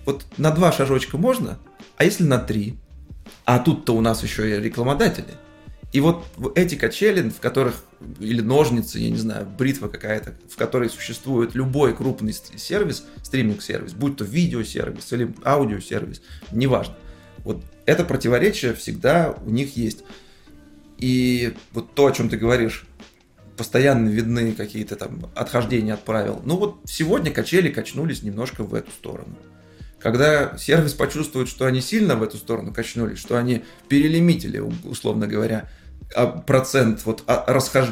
[0.05, 1.59] Вот на два шажочка можно,
[1.97, 2.77] а если на три?
[3.45, 5.35] А тут-то у нас еще и рекламодатели.
[5.94, 6.26] И вот
[6.56, 7.84] эти качели, в которых,
[8.18, 14.16] или ножницы, я не знаю, бритва какая-то, в которой существует любой крупный сервис, стриминг-сервис, будь
[14.16, 16.96] то видеосервис или аудиосервис, неважно.
[17.44, 20.02] Вот это противоречие всегда у них есть.
[20.98, 22.88] И вот то, о чем ты говоришь,
[23.56, 26.42] постоянно видны какие-то там отхождения от правил.
[26.44, 29.38] Ну вот сегодня качели качнулись немножко в эту сторону.
[30.00, 35.70] Когда сервис почувствует, что они сильно в эту сторону качнулись, что они перелимитили, условно говоря,
[36.47, 37.36] процент вот а,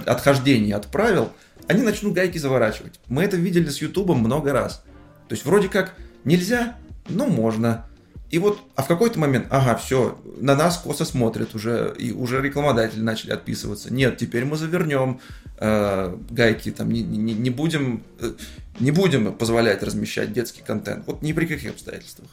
[0.06, 1.30] отхождения от правил,
[1.68, 3.00] они начнут гайки заворачивать.
[3.08, 4.82] Мы это видели с Ютубом много раз.
[5.28, 5.94] То есть вроде как
[6.24, 6.76] нельзя,
[7.08, 7.86] но можно.
[8.30, 12.40] И вот, а в какой-то момент, ага, все, на нас косо смотрят уже, и уже
[12.40, 13.92] рекламодатели начали отписываться.
[13.92, 15.20] Нет, теперь мы завернем
[15.58, 18.32] э, гайки, там, не, не, не, будем, э,
[18.80, 21.06] не будем позволять размещать детский контент.
[21.06, 22.30] Вот ни при каких обстоятельствах.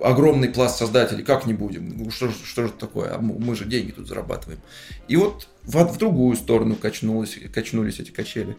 [0.00, 1.96] Огромный пласт создателей, как не будем?
[1.96, 3.14] Ну, что, что же такое?
[3.14, 4.60] А мы же деньги тут зарабатываем.
[5.08, 8.56] И вот в, в другую сторону качнулись, качнулись эти качели.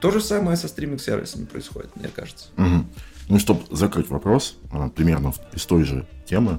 [0.00, 2.48] То же самое со стриминг-сервисами происходит, мне кажется.
[2.58, 2.84] Угу.
[3.28, 6.58] Ну, чтобы закрыть вопрос, а, примерно из той же темы,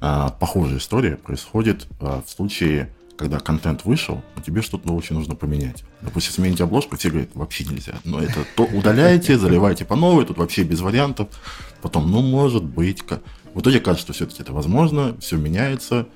[0.00, 5.34] а, похожая история происходит а, в случае, когда контент вышел, но тебе что-то очень нужно
[5.36, 5.84] поменять.
[6.02, 7.94] Допустим, сменить обложку, все говорят, вообще нельзя.
[8.04, 11.28] Но это то удаляйте, заливайте по новой, тут вообще без вариантов.
[11.80, 13.02] Потом, ну, может быть.
[13.54, 16.08] В итоге кажется, что все-таки это возможно, все меняется.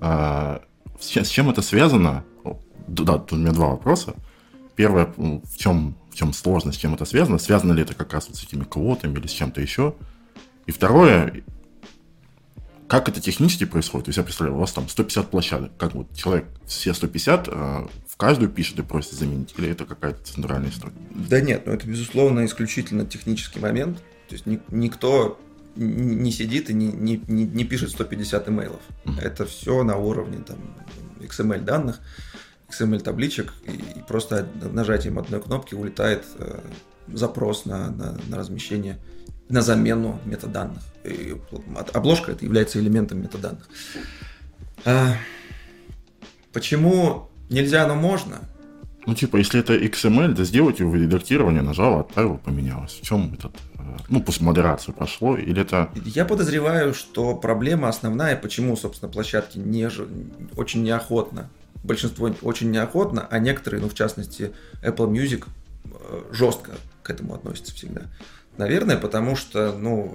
[0.00, 2.24] С чем это связано?
[2.88, 4.14] Да, тут у меня два вопроса.
[4.74, 8.28] Первое, в чем в чем сложность, с чем это связано, связано ли это как раз
[8.28, 9.94] вот с этими квотами или с чем-то еще.
[10.64, 11.44] И второе,
[12.88, 14.06] как это технически происходит?
[14.06, 17.86] То есть я представляю, у вас там 150 площадок, как вот человек все 150 э,
[18.08, 20.94] в каждую пишет и просит заменить, или это какая-то центральная история?
[21.10, 23.98] Да нет, ну это безусловно исключительно технический момент.
[24.28, 25.38] То есть ни, никто
[25.76, 28.80] не сидит и не, не, не, не пишет 150 имейлов.
[29.04, 29.20] Mm-hmm.
[29.20, 30.58] Это все на уровне там,
[31.20, 32.00] XML данных.
[32.68, 36.58] XML табличек, и, и просто нажатием одной кнопки улетает э,
[37.08, 38.98] запрос на, на, на размещение,
[39.48, 40.82] на замену метаданных.
[41.04, 41.36] И
[41.92, 43.68] обложка это является элементом метаданных.
[44.84, 45.16] А,
[46.52, 48.40] почему нельзя, но можно?
[49.06, 52.98] Ну, типа, если это XML, то сделать его редактирование, нажал, отправил, поменялось.
[53.00, 53.78] В чем этот, э,
[54.08, 55.90] ну, пусть модерацию прошло, или это...
[56.04, 59.88] Я подозреваю, что проблема основная, почему, собственно, площадки не,
[60.56, 61.48] очень неохотно
[61.86, 64.52] большинство очень неохотно, а некоторые, ну в частности
[64.82, 65.46] Apple Music,
[65.84, 66.72] э, жестко
[67.02, 68.02] к этому относятся всегда.
[68.56, 70.14] Наверное, потому что, ну,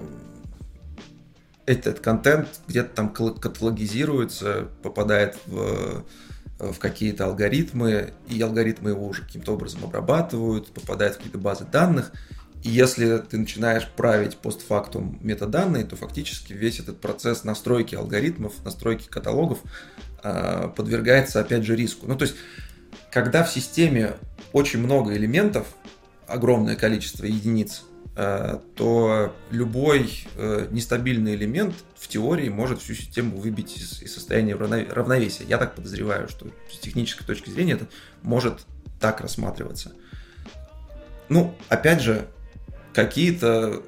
[1.64, 6.04] этот контент где-то там каталогизируется, попадает в,
[6.58, 12.12] в какие-то алгоритмы, и алгоритмы его уже каким-то образом обрабатывают, попадает в какие-то базы данных.
[12.62, 19.08] И если ты начинаешь править постфактум метаданные, то фактически весь этот процесс настройки алгоритмов, настройки
[19.08, 19.58] каталогов
[20.22, 22.06] Э, подвергается, опять же, риску.
[22.06, 22.36] Ну, то есть,
[23.10, 24.14] когда в системе
[24.52, 25.66] очень много элементов,
[26.28, 27.82] огромное количество единиц,
[28.14, 35.44] то любой э, нестабильный элемент в теории может всю систему выбить из, из состояния равновесия.
[35.44, 37.86] Я так подозреваю, что с технической точки зрения это
[38.22, 38.66] может
[39.00, 39.92] так рассматриваться.
[41.28, 42.26] Ну, опять же,
[42.92, 43.82] какие-то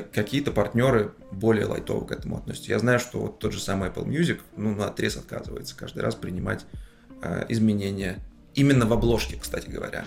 [0.00, 2.70] какие-то партнеры более лайтово к этому относятся.
[2.70, 6.14] Я знаю, что вот тот же самый Apple Music, ну, на отрез отказывается каждый раз
[6.14, 6.64] принимать
[7.22, 8.18] э, изменения
[8.54, 10.04] именно в обложке, кстати говоря.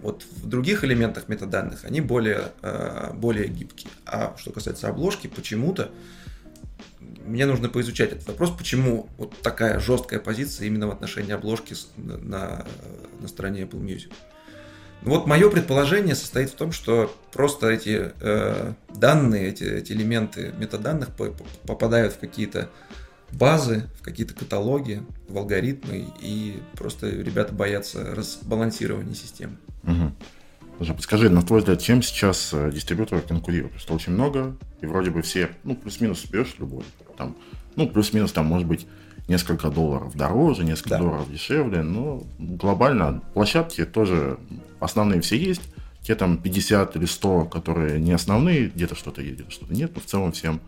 [0.00, 3.90] Вот в других элементах метаданных они более, э, более гибкие.
[4.06, 5.90] А что касается обложки, почему-то
[7.00, 12.64] мне нужно поизучать этот вопрос, почему вот такая жесткая позиция именно в отношении обложки на,
[13.20, 14.12] на стороне Apple Music.
[15.02, 21.10] Вот мое предположение состоит в том, что просто эти э, данные, эти, эти элементы метаданных
[21.66, 22.68] попадают в какие-то
[23.30, 29.56] базы, в какие-то каталоги, в алгоритмы, и просто ребята боятся разбалансирования системы.
[29.88, 30.12] Угу.
[30.76, 33.80] Слушай, подскажи, на твой взгляд, чем сейчас э, дистрибьюторы конкурируют?
[33.80, 36.84] Что очень много, и вроде бы все, ну, плюс-минус берешь любой,
[37.16, 37.36] там,
[37.74, 38.86] ну, плюс-минус там, может быть,
[39.26, 40.98] несколько долларов дороже, несколько да.
[40.98, 44.38] долларов дешевле, но глобально площадки тоже
[44.80, 45.62] основные все есть.
[46.02, 50.00] Те там 50 или 100, которые не основные, где-то что-то есть, где-то что-то нет, но
[50.00, 50.60] в целом всем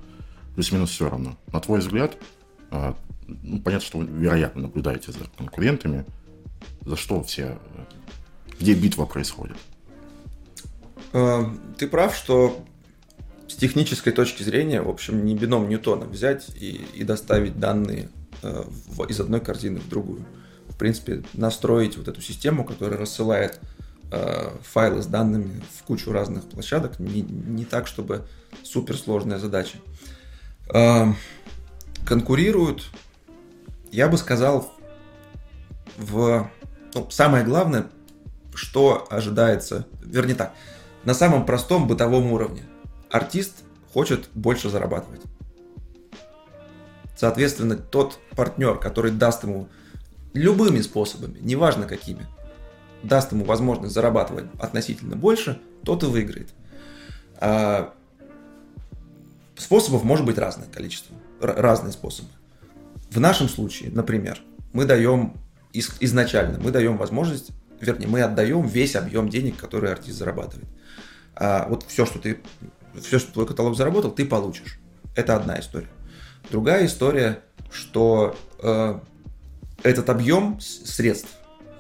[0.54, 1.38] плюс-минус все равно.
[1.52, 2.16] На твой взгляд,
[2.70, 2.94] а,
[3.26, 6.04] ну, понятно, что вы, вероятно, наблюдаете за конкурентами,
[6.84, 7.58] за что все,
[8.60, 9.56] где битва происходит?
[11.12, 12.64] А, ты прав, что
[13.48, 18.10] с технической точки зрения, в общем, не бином Ньютона взять и, и доставить данные
[18.42, 18.64] Э,
[19.08, 20.24] из одной корзины в другую.
[20.68, 23.60] В принципе, настроить вот эту систему, которая рассылает
[24.10, 28.26] э, файлы с данными в кучу разных площадок, не, не так, чтобы
[28.62, 29.78] суперсложная задача.
[30.72, 31.12] Э,
[32.06, 32.84] конкурируют,
[33.92, 34.72] я бы сказал,
[35.98, 36.50] в...
[36.94, 37.88] Ну, самое главное,
[38.60, 40.52] что ожидается, вернее так,
[41.04, 42.62] на самом простом бытовом уровне.
[43.10, 43.64] Артист
[43.94, 45.22] хочет больше зарабатывать.
[47.16, 49.68] Соответственно, тот партнер, который даст ему
[50.34, 52.26] любыми способами, неважно какими,
[53.02, 56.50] даст ему возможность зарабатывать относительно больше, тот и выиграет.
[57.38, 57.94] А
[59.56, 62.28] способов может быть разное количество, разные способы.
[63.10, 64.38] В нашем случае, например,
[64.74, 65.34] мы даем
[65.72, 70.68] изначально, мы даем возможность, вернее, мы отдаем весь объем денег, который артист зарабатывает.
[71.34, 72.40] А вот все, что ты,
[73.00, 74.78] все, что твой каталог заработал, ты получишь.
[75.16, 75.88] Это одна история.
[76.50, 77.40] Другая история,
[77.70, 78.98] что э,
[79.82, 81.30] этот объем средств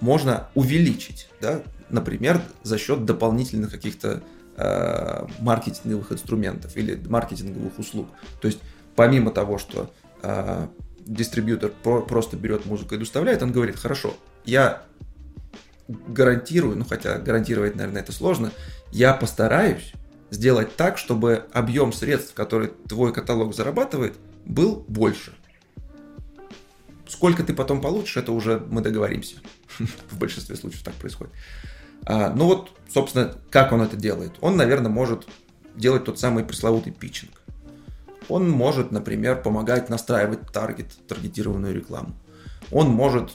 [0.00, 4.22] можно увеличить, да, например, за счет дополнительных каких-то
[4.56, 8.08] э, маркетинговых инструментов или маркетинговых услуг.
[8.40, 8.60] То есть
[8.96, 10.66] помимо того, что э,
[11.00, 14.14] дистрибьютор про- просто берет музыку и доставляет, он говорит, хорошо,
[14.44, 14.82] я
[16.08, 18.52] гарантирую, ну хотя гарантировать, наверное, это сложно,
[18.92, 19.92] я постараюсь
[20.30, 24.14] сделать так, чтобы объем средств, который твой каталог зарабатывает,
[24.44, 25.32] был больше.
[27.08, 29.36] Сколько ты потом получишь, это уже мы договоримся.
[30.10, 31.32] В большинстве случаев так происходит.
[32.06, 34.32] А, ну вот, собственно, как он это делает?
[34.40, 35.26] Он, наверное, может
[35.74, 37.32] делать тот самый пресловутый питчинг.
[38.28, 42.14] Он может, например, помогать настраивать таргет, таргетированную рекламу.
[42.70, 43.32] Он может,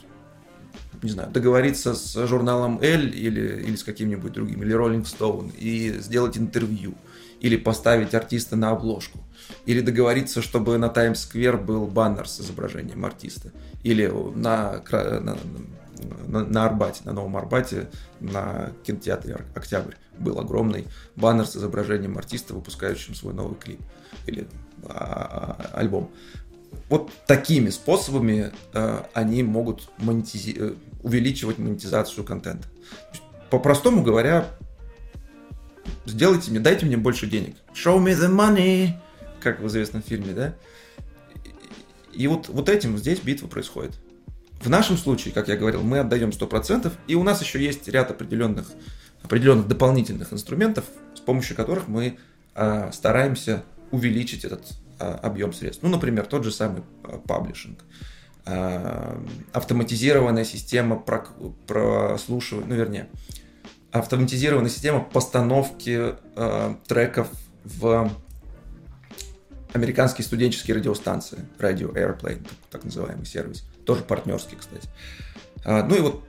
[1.02, 5.98] не знаю, договориться с журналом L или, или с каким-нибудь другим, или Rolling Stone, и
[6.00, 6.94] сделать интервью,
[7.40, 9.18] или поставить артиста на обложку,
[9.66, 13.52] или договориться, чтобы на Таймс-сквер был баннер с изображением артиста,
[13.82, 15.38] или на, на,
[16.26, 17.88] на, на Арбате, на Новом Арбате,
[18.20, 23.80] на кинотеатре «Октябрь» был огромный баннер с изображением артиста, выпускающим свой новый клип
[24.26, 24.46] или
[24.84, 26.10] а, а, альбом.
[26.88, 30.56] Вот такими способами э, они могут монетизи...
[30.58, 32.66] Э, увеличивать монетизацию контента.
[33.48, 34.48] По-простому говоря,
[36.04, 37.54] сделайте мне, дайте мне больше денег.
[37.74, 38.90] Show me the money,
[39.40, 40.54] как в известном фильме, да?
[42.12, 43.92] И вот, вот этим здесь битва происходит.
[44.60, 48.10] В нашем случае, как я говорил, мы отдаем 100%, и у нас еще есть ряд
[48.10, 48.66] определенных,
[49.22, 52.18] определенных дополнительных инструментов, с помощью которых мы
[52.54, 54.62] э, стараемся увеличить этот
[55.04, 55.82] объем средств.
[55.82, 57.84] Ну, например, тот же самый э, паблишинг.
[58.46, 59.18] Э,
[59.52, 61.26] автоматизированная система про,
[61.66, 63.08] прослушивания, ну, вернее,
[63.92, 66.16] автоматизированная система постановки
[66.86, 67.28] треков
[67.64, 68.10] в
[69.72, 74.88] американские студенческие радиостанции, Radio Airplane, так называемый сервис, тоже партнерский, кстати.
[75.64, 76.22] А, ну и вот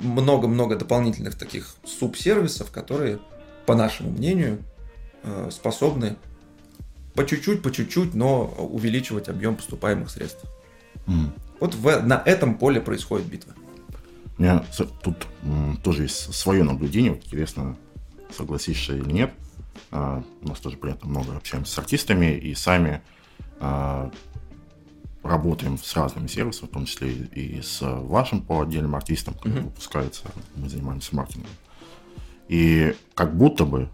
[0.00, 3.18] много-много дополнительных таких субсервисов, которые,
[3.66, 4.62] по нашему мнению,
[5.50, 6.16] способны
[7.14, 10.44] по чуть-чуть, по чуть-чуть, но увеличивать объем поступаемых средств.
[11.06, 11.30] Mm.
[11.60, 13.54] Вот в, на этом поле происходит битва.
[14.38, 14.64] У меня
[15.02, 15.26] тут
[15.82, 17.76] тоже есть свое наблюдение, вот интересно,
[18.36, 19.32] согласишься или нет.
[19.90, 23.02] А, у нас тоже, понятно, много общаемся с артистами и сами
[23.60, 24.10] а,
[25.22, 29.64] работаем с разными сервисами, в том числе и с вашим по отдельным артистам, который mm-hmm.
[29.64, 30.24] выпускается,
[30.56, 31.50] мы занимаемся маркетингом.
[32.48, 33.88] И как будто бы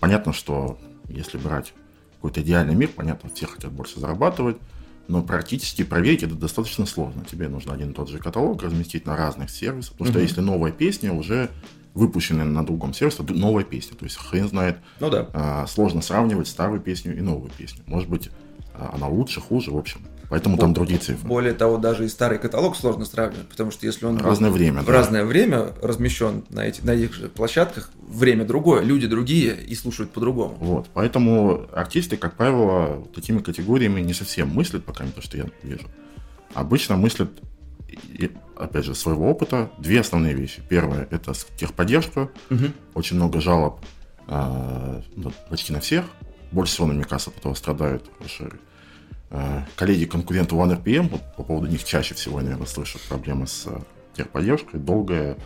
[0.00, 0.78] понятно, что
[1.08, 1.72] если брать
[2.16, 4.56] какой-то идеальный мир, понятно, все хотят больше зарабатывать,
[5.08, 7.24] но практически проверить это достаточно сложно.
[7.24, 10.12] Тебе нужно один и тот же каталог разместить на разных сервисах, потому mm-hmm.
[10.12, 11.50] что если новая песня уже
[11.96, 13.96] выпущенная на другом сервисе, новая песня.
[13.96, 15.30] То есть хрен знает, ну, да.
[15.32, 17.82] а, сложно сравнивать старую песню и новую песню.
[17.86, 18.28] Может быть,
[18.74, 20.02] а, она лучше, хуже, в общем.
[20.28, 21.26] Поэтому там другие цифры.
[21.26, 24.86] Более того, даже и старый каталог сложно сравнивать, потому что если он разное время, в
[24.86, 24.92] да.
[24.92, 30.10] разное время размещен на этих на этих же площадках, время другое, люди другие и слушают
[30.10, 30.56] по-другому.
[30.60, 35.46] Вот, поэтому артисты, как правило, такими категориями не совсем мыслят, пока не то, что я
[35.62, 35.86] вижу.
[36.54, 37.30] Обычно мыслят
[37.88, 40.62] и, опять же, своего опыта две основные вещи.
[40.68, 42.30] Первое– это техподдержка.
[42.50, 42.64] Угу.
[42.94, 43.80] Очень много жалоб
[44.28, 45.02] э,
[45.50, 46.04] почти на всех.
[46.52, 48.04] Больше всего на Микаса от этого страдают
[48.40, 48.48] э,
[49.76, 51.08] коллеги-конкуренты OneRPM.
[51.08, 53.78] Вот по поводу них чаще всего, я, наверное, слышу проблемы с э,
[54.14, 54.80] техподдержкой.
[54.80, 55.36] Долгая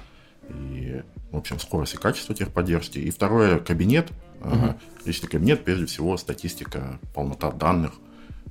[0.49, 2.99] и, в общем, скорость и качество техподдержки.
[2.99, 4.11] И второе– кабинет.
[4.41, 4.75] Угу.
[5.05, 7.93] Личный кабинет, прежде всего, статистика, полнота данных,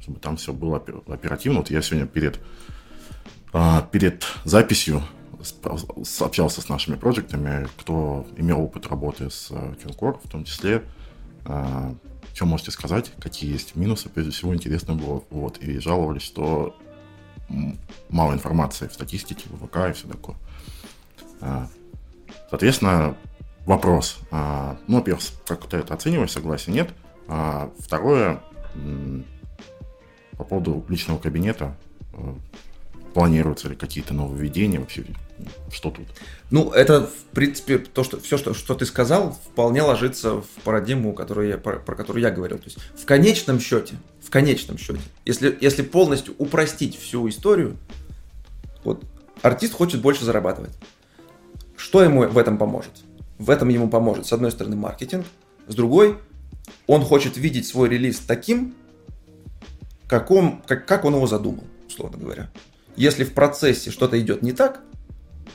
[0.01, 1.59] чтобы там все было оперативно.
[1.59, 2.39] Вот я сегодня перед
[3.91, 5.01] перед записью
[6.19, 9.73] общался с нашими проектами, кто имел опыт работы с э,
[10.23, 10.83] в том числе.
[12.39, 15.23] А, что можете сказать, какие есть минусы, прежде всего, интересно было.
[15.29, 16.73] Вот, и жаловались, что
[18.09, 20.37] мало информации в статистике, в ВК и все такое.
[21.41, 21.67] А,
[22.49, 23.17] соответственно,
[23.65, 24.19] вопрос.
[24.31, 26.93] Ну, во-первых, как ты это оцениваешь, согласен, нет?
[27.79, 28.41] Второе,
[30.37, 31.75] по поводу личного кабинета,
[32.13, 32.33] э,
[33.13, 35.03] планируются ли какие-то нововведения вообще?
[35.71, 36.05] Что тут?
[36.51, 41.13] Ну, это, в принципе, то, что все, что, что ты сказал, вполне ложится в парадигму,
[41.13, 42.57] которую я, про, про которую я говорил.
[42.57, 47.77] То есть, в конечном счете, в конечном счете, если, если полностью упростить всю историю,
[48.83, 49.03] вот
[49.41, 50.71] артист хочет больше зарабатывать.
[51.77, 52.91] Что ему в этом поможет?
[53.37, 55.25] В этом ему поможет, с одной стороны, маркетинг,
[55.67, 56.17] с другой,
[56.87, 58.75] он хочет видеть свой релиз таким,
[60.07, 62.49] как он, как, как он его задумал, условно говоря.
[62.99, 64.81] Если в процессе что-то идет не так,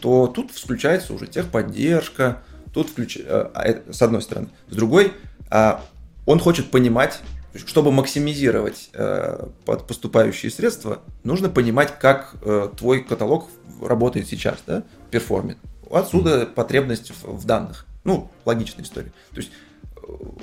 [0.01, 2.43] то тут включается уже техподдержка,
[2.73, 3.19] тут включ...
[3.19, 4.49] Э, а, с одной стороны.
[4.71, 5.13] С другой,
[5.51, 5.85] а,
[6.25, 7.21] он хочет понимать,
[7.55, 13.51] чтобы максимизировать э, поступающие средства, нужно понимать, как э, твой каталог
[13.83, 15.59] работает сейчас, да, перформит.
[15.91, 17.85] Отсюда потребность в данных.
[18.05, 19.13] Ну, логичная история.
[19.33, 19.51] То есть,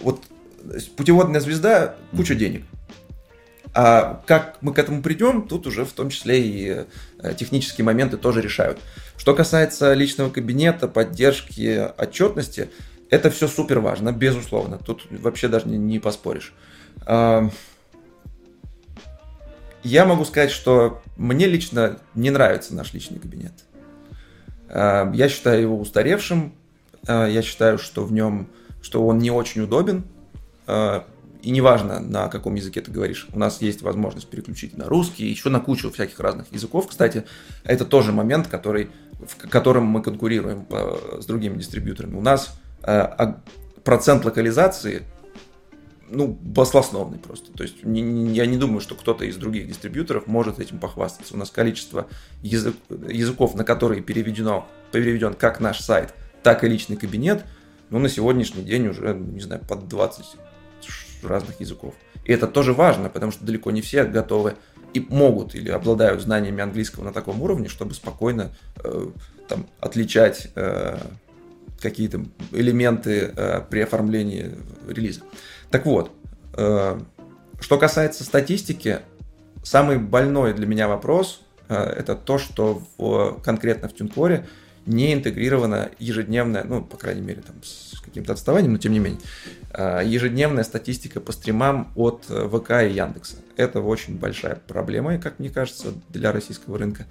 [0.03, 0.21] вот
[0.95, 2.63] путеводная звезда, куча денег.
[3.73, 6.85] А как мы к этому придем, тут уже в том числе и
[7.19, 8.79] э, технические моменты тоже решают.
[9.17, 12.69] Что касается личного кабинета, поддержки, отчетности,
[13.09, 14.77] это все супер важно, безусловно.
[14.77, 16.53] Тут вообще даже не, не поспоришь.
[17.05, 17.49] А,
[19.83, 23.53] я могу сказать, что мне лично не нравится наш личный кабинет.
[24.69, 26.53] А, я считаю его устаревшим.
[27.07, 28.49] А, я считаю, что в нем,
[28.81, 30.03] что он не очень удобен.
[31.41, 35.49] И неважно, на каком языке ты говоришь, у нас есть возможность переключить на русский, еще
[35.49, 36.87] на кучу всяких разных языков.
[36.87, 37.25] Кстати,
[37.63, 42.15] это тоже момент, который, в котором мы конкурируем по, с другими дистрибьюторами.
[42.15, 43.33] У нас э,
[43.83, 45.03] процент локализации
[46.11, 47.51] ну, баслосновный просто.
[47.53, 51.33] То есть не, не, я не думаю, что кто-то из других дистрибьюторов может этим похвастаться.
[51.33, 52.07] У нас количество
[52.43, 52.75] язык,
[53.07, 56.13] языков, на которые переведено, переведен как наш сайт,
[56.43, 57.45] так и личный кабинет,
[57.89, 60.25] ну, на сегодняшний день уже, не знаю, под 20
[61.29, 61.93] разных языков.
[62.25, 64.55] И это тоже важно, потому что далеко не все готовы
[64.93, 68.51] и могут или обладают знаниями английского на таком уровне, чтобы спокойно
[68.83, 69.07] э,
[69.47, 70.97] там, отличать э,
[71.79, 74.51] какие-то элементы э, при оформлении
[74.87, 75.21] релиза.
[75.69, 76.11] Так вот,
[76.55, 76.99] э,
[77.59, 78.99] что касается статистики,
[79.63, 84.45] самый больной для меня вопрос э, это то, что в, конкретно в TuneCore
[84.85, 89.21] не интегрирована ежедневная, ну, по крайней мере, там, с каким-то отставанием, но тем не менее,
[89.71, 93.37] а, ежедневная статистика по стримам от э, ВК и Яндекса.
[93.57, 97.05] Это очень большая проблема, как мне кажется, для российского рынка.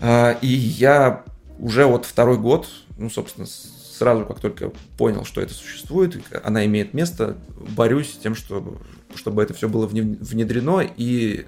[0.00, 1.24] А, и я
[1.58, 6.94] уже вот второй год, ну, собственно, сразу как только понял, что это существует, она имеет
[6.94, 7.36] место,
[7.76, 8.78] борюсь с тем, чтобы,
[9.14, 11.44] чтобы это все было внедрено, и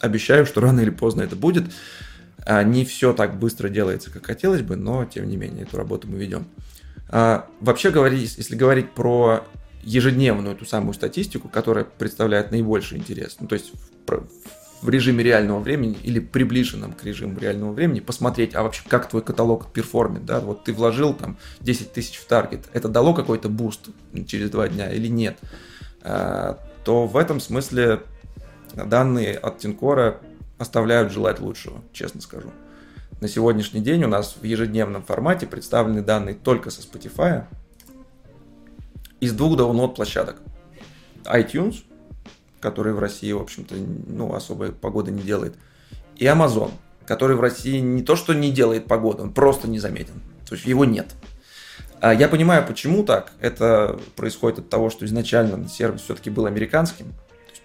[0.00, 1.64] обещаю, что рано или поздно это будет.
[2.44, 6.08] А, не все так быстро делается, как хотелось бы, но тем не менее эту работу
[6.08, 6.46] мы ведем.
[7.08, 9.44] А, вообще говорить, если говорить про
[9.82, 13.72] ежедневную ту самую статистику, которая представляет наибольший интерес, ну то есть
[14.06, 14.26] в,
[14.82, 19.22] в режиме реального времени или приближенном к режиму реального времени, посмотреть, а вообще как твой
[19.22, 23.88] каталог перформит, да, вот ты вложил там 10 тысяч в таргет, это дало какой-то буст
[24.26, 25.38] через два дня или нет,
[26.02, 28.02] а, то в этом смысле
[28.74, 30.20] данные от TuneCore а
[30.58, 32.50] оставляют желать лучшего, честно скажу.
[33.20, 37.44] На сегодняшний день у нас в ежедневном формате представлены данные только со Spotify
[39.20, 40.36] из двух download площадок.
[41.24, 41.82] iTunes,
[42.60, 43.74] который в России, в общем-то,
[44.06, 45.54] ну, особой погоды не делает,
[46.16, 46.70] и Amazon,
[47.06, 50.14] который в России не то, что не делает погоду, он просто не заметен.
[50.48, 51.06] То есть его нет.
[52.00, 53.32] А я понимаю, почему так.
[53.40, 57.12] Это происходит от того, что изначально сервис все-таки был американским.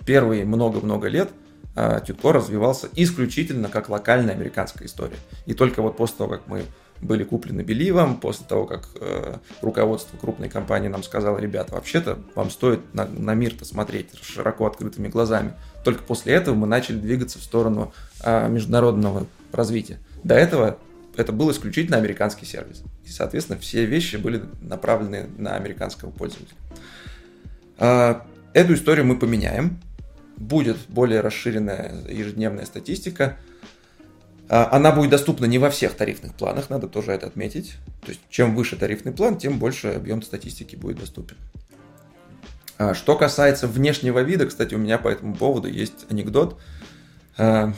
[0.05, 1.29] первые много-много лет–
[1.75, 5.17] а, Тютко развивался исключительно как локальная американская история.
[5.45, 6.63] И только вот после того, как мы
[7.03, 12.49] были куплены Беливом, после того, как э, руководство крупной компании нам сказало, ребята, вообще-то вам
[12.49, 15.53] стоит на, на мир-то смотреть широко открытыми глазами.
[15.83, 17.93] Только после этого мы начали двигаться в сторону
[18.23, 19.99] э, международного развития.
[20.23, 20.77] До этого
[21.15, 22.83] это был исключительно американский сервис.
[23.05, 26.57] И, соответственно, все вещи были направлены на американского пользователя.
[27.79, 28.21] Э,
[28.53, 29.79] эту историю мы поменяем
[30.43, 33.37] будет более расширенная ежедневная статистика.
[34.49, 37.75] А, она будет доступна не во всех тарифных планах, надо тоже это отметить.
[38.01, 41.37] То есть, чем выше тарифный план, тем больше объем статистики будет доступен.
[42.77, 46.59] А, что касается внешнего вида, кстати, у меня по этому поводу есть анекдот.
[47.37, 47.73] А,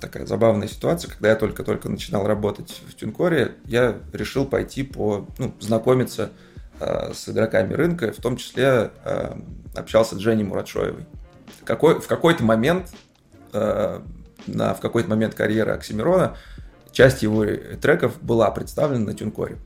[0.00, 5.54] такая забавная ситуация, когда я только-только начинал работать в Тюнкоре, я решил пойти по, ну,
[5.60, 6.30] знакомиться
[6.80, 8.90] с игроками рынка, в том числе
[9.76, 11.06] общался с Женей Муратшоевой
[11.64, 12.92] какой, в какой-то момент,
[13.52, 14.00] э,
[14.46, 16.36] на, в какой-то момент карьеры Оксимирона
[16.92, 17.44] часть его
[17.80, 19.58] треков была представлена на Тюнкоре.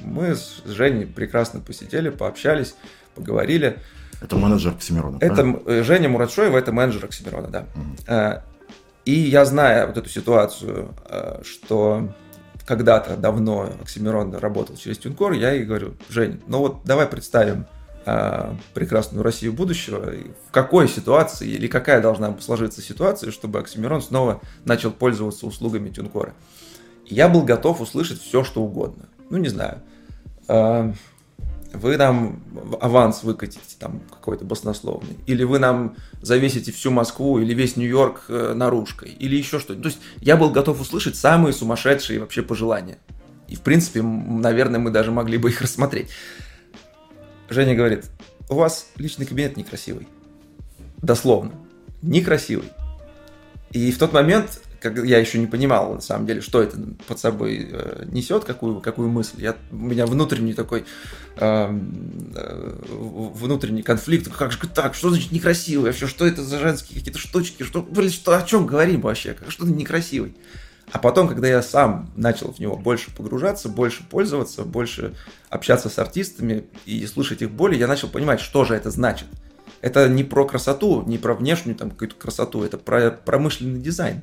[0.00, 2.74] Мы с Женей прекрасно посидели, пообщались,
[3.14, 3.78] поговорили.
[4.20, 5.84] Это менеджер Оксимирона, Это правильно?
[5.84, 7.66] Женя Муратшоева, это менеджер Оксимирона, да.
[7.74, 8.42] Угу.
[9.04, 12.10] И я знаю вот эту ситуацию, э, что
[12.66, 17.66] когда-то давно Оксимирон работал через Тюнкор, я ей говорю, Жень, ну вот давай представим
[18.74, 20.12] прекрасную Россию будущего,
[20.48, 26.34] в какой ситуации или какая должна сложиться ситуация, чтобы Оксимирон снова начал пользоваться услугами Тюнкора.
[27.06, 29.08] Я был готов услышать все, что угодно.
[29.30, 29.82] Ну, не знаю.
[30.48, 30.92] Э,
[31.72, 32.42] вы нам
[32.80, 38.52] аванс выкатите там какой-то баснословный, или вы нам завесите всю Москву или весь Нью-Йорк э,
[38.54, 39.82] наружкой, или еще что-нибудь.
[39.82, 42.98] То есть я был готов услышать самые сумасшедшие вообще пожелания.
[43.48, 46.08] И, в принципе, наверное, мы даже могли бы их рассмотреть.
[47.48, 48.06] Женя говорит,
[48.48, 50.08] у вас личный кабинет некрасивый.
[50.98, 51.52] Дословно.
[52.02, 52.70] Некрасивый.
[53.70, 57.18] И в тот момент как я еще не понимал, на самом деле, что это под
[57.18, 59.42] собой э, несет, какую, какую мысль.
[59.42, 60.84] Я, у меня внутренний такой
[61.36, 64.32] э, внутренний конфликт.
[64.32, 64.94] Как же так?
[64.94, 65.86] Что значит некрасивый?
[65.86, 67.64] Вообще, что это за женские какие-то штучки?
[67.64, 69.36] Что, блин, что, о чем говорим вообще?
[69.48, 70.34] Что ты некрасивый?
[70.92, 75.14] А потом, когда я сам начал в него больше погружаться, больше пользоваться, больше
[75.50, 79.26] общаться с артистами и слышать их боли, я начал понимать, что же это значит.
[79.80, 84.22] Это не про красоту, не про внешнюю там какую-то красоту, это про промышленный дизайн.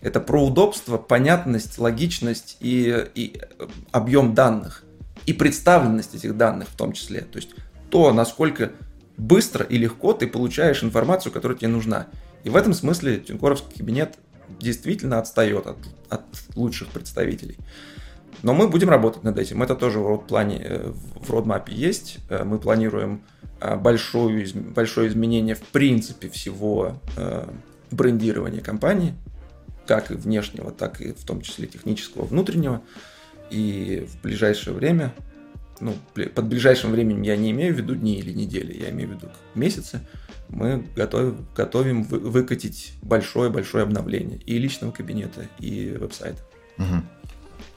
[0.00, 3.40] Это про удобство, понятность, логичность и, и
[3.92, 4.82] объем данных.
[5.26, 7.20] И представленность этих данных в том числе.
[7.20, 7.50] То есть
[7.88, 8.72] то, насколько
[9.16, 12.08] быстро и легко ты получаешь информацию, которая тебе нужна.
[12.42, 14.18] И в этом смысле Тинкоровский кабинет
[14.60, 16.22] действительно отстает от, от
[16.54, 17.58] лучших представителей.
[18.42, 19.62] Но мы будем работать над этим.
[19.62, 22.18] Это тоже в плане э, в родмапе есть.
[22.28, 23.22] Э, мы планируем
[23.60, 27.00] э, большое, большое изменение в принципе всего
[27.90, 29.14] брендирования компании
[29.86, 32.82] как и внешнего, так и в том числе технического внутреннего.
[33.50, 35.12] И в ближайшее время,
[35.80, 39.12] ну, под ближайшим временем я не имею в виду дни или недели, я имею в
[39.14, 40.00] виду месяцы,
[40.52, 46.40] мы готовим, готовим выкатить большое-большое обновление и личного кабинета, и веб-сайта.
[46.78, 47.02] Угу.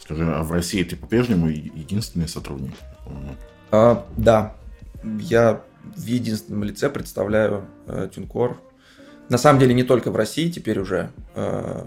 [0.02, 2.74] Скажи, а в России ты по-прежнему единственный сотрудник?
[3.72, 4.56] А, да,
[5.04, 8.60] я в единственном лице представляю э, Тюнкор
[9.30, 11.12] на самом деле не только в России теперь уже.
[11.34, 11.86] Э,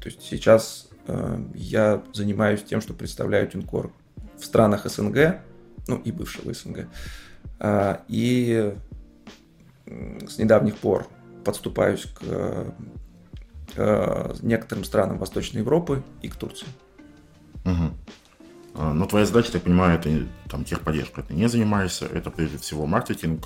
[0.00, 3.90] то есть сейчас э, я занимаюсь тем, что представляю Тинкор
[4.38, 5.38] в странах СНГ,
[5.88, 6.86] ну и бывшего СНГ.
[7.60, 8.74] Э, и
[9.86, 11.06] с недавних пор
[11.44, 12.74] подступаюсь к
[14.42, 16.66] некоторым странам Восточной Европы и к Турции.
[17.64, 18.84] Угу.
[18.94, 21.22] Но твоя задача, я понимаю, это там техподдержка.
[21.22, 23.44] Ты не занимаешься, это прежде всего маркетинг,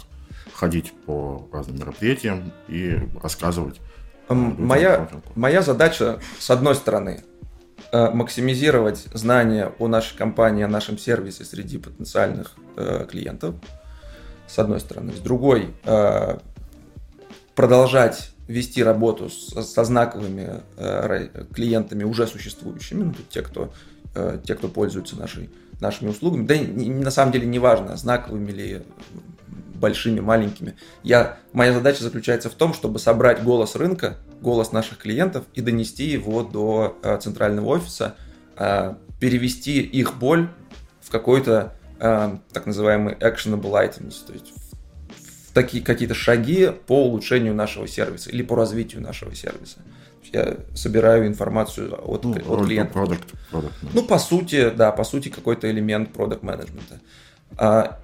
[0.52, 3.80] ходить по разным мероприятиям и рассказывать.
[4.28, 7.24] Моя, моя задача, с одной стороны,
[7.92, 13.56] э, максимизировать знания о нашей компании, о нашем сервисе среди потенциальных э, клиентов,
[14.50, 15.12] с одной стороны.
[15.12, 16.38] С другой, э,
[17.54, 20.62] продолжать вести работу с, со знаковыми
[21.54, 23.72] клиентами уже существующими, ну, те, кто,
[24.44, 25.50] те, кто пользуется нашей,
[25.80, 26.46] нашими услугами.
[26.46, 28.82] Да на самом деле не важно, знаковыми ли
[29.80, 30.76] большими, маленькими.
[31.02, 36.04] Я, моя задача заключается в том, чтобы собрать голос рынка, голос наших клиентов и донести
[36.04, 38.14] его до э, центрального офиса,
[38.56, 40.48] э, перевести их боль
[41.00, 47.04] в какой-то э, так называемый actionable items, то есть в, в такие какие-то шаги по
[47.06, 49.78] улучшению нашего сервиса или по развитию нашего сервиса.
[50.32, 52.96] Я собираю информацию от, ну, от клиентов.
[52.96, 57.00] Product, product ну, по сути, да, по сути, какой-то элемент продукт менеджмента.
[57.56, 57.98] А,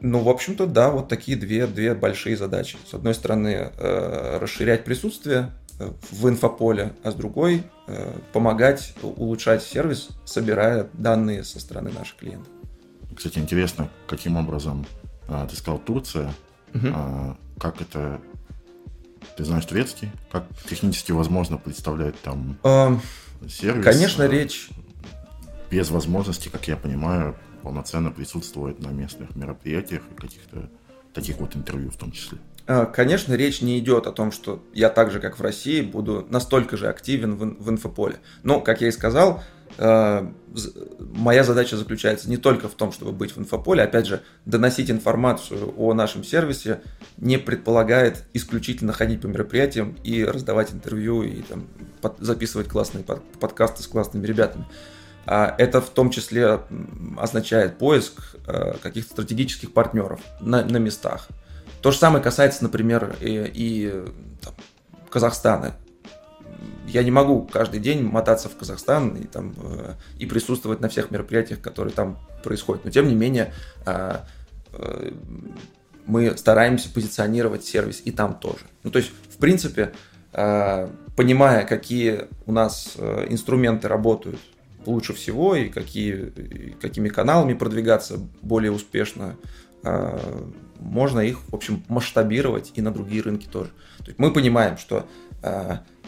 [0.00, 2.76] ну, в общем-то, да, вот такие две, две большие задачи.
[2.86, 10.08] С одной стороны, э, расширять присутствие в инфополе, а с другой э, помогать улучшать сервис,
[10.24, 12.52] собирая данные со стороны наших клиентов.
[13.14, 14.86] Кстати, интересно, каким образом
[15.28, 16.32] а, ты сказал Турция,
[16.74, 16.88] угу.
[17.58, 18.20] как это
[19.36, 20.10] ты знаешь турецкий?
[20.30, 22.98] Как технически возможно представлять там а,
[23.48, 23.84] сервис?
[23.84, 24.70] Конечно, а, речь
[25.70, 30.70] без возможности, как я понимаю, полноценно присутствовать на местных мероприятиях и каких-то
[31.12, 32.38] таких вот интервью в том числе.
[32.66, 36.26] А, конечно, речь не идет о том, что я так же, как в России, буду
[36.28, 38.16] настолько же активен в, инфополе.
[38.42, 39.42] Но, как я и сказал,
[39.78, 40.32] а,
[40.98, 45.74] моя задача заключается не только в том, чтобы быть в инфополе, опять же, доносить информацию
[45.76, 46.80] о нашем сервисе
[47.18, 51.68] не предполагает исключительно ходить по мероприятиям и раздавать интервью и там,
[52.00, 54.66] под, записывать классные под, подкасты с классными ребятами.
[55.24, 56.60] А это в том числе
[57.18, 61.28] означает поиск э, каких-то стратегических партнеров на, на местах.
[61.86, 64.04] То же самое касается, например, и, и
[64.42, 64.54] там,
[65.08, 65.76] Казахстана.
[66.88, 71.12] Я не могу каждый день мотаться в Казахстан и, там, э, и присутствовать на всех
[71.12, 72.84] мероприятиях, которые там происходят.
[72.84, 73.52] Но тем не менее,
[73.86, 74.16] э,
[76.06, 78.64] мы стараемся позиционировать сервис и там тоже.
[78.82, 79.92] Ну, то есть, в принципе,
[80.32, 84.40] э, понимая, какие у нас э, инструменты работают
[84.86, 89.36] лучше всего и какие, какими каналами продвигаться более успешно,
[90.80, 93.70] можно их, в общем, масштабировать и на другие рынки тоже.
[93.98, 95.06] То есть мы понимаем, что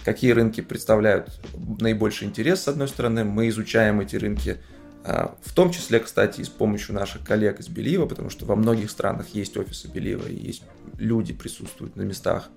[0.05, 1.41] какие рынки представляют
[1.81, 4.59] наибольший интерес, с одной стороны, мы изучаем эти рынки,
[5.05, 8.57] а, в том числе, кстати, и с помощью наших коллег из Белива, потому что во
[8.57, 10.63] многих странах есть офисы Белива, и есть
[10.97, 12.49] люди присутствуют на местах,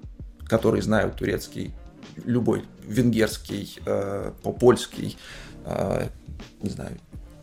[0.48, 1.74] которые знают турецкий,
[2.26, 5.18] любой, венгерский, э, польский,
[5.66, 6.08] э,
[6.62, 6.98] не знаю,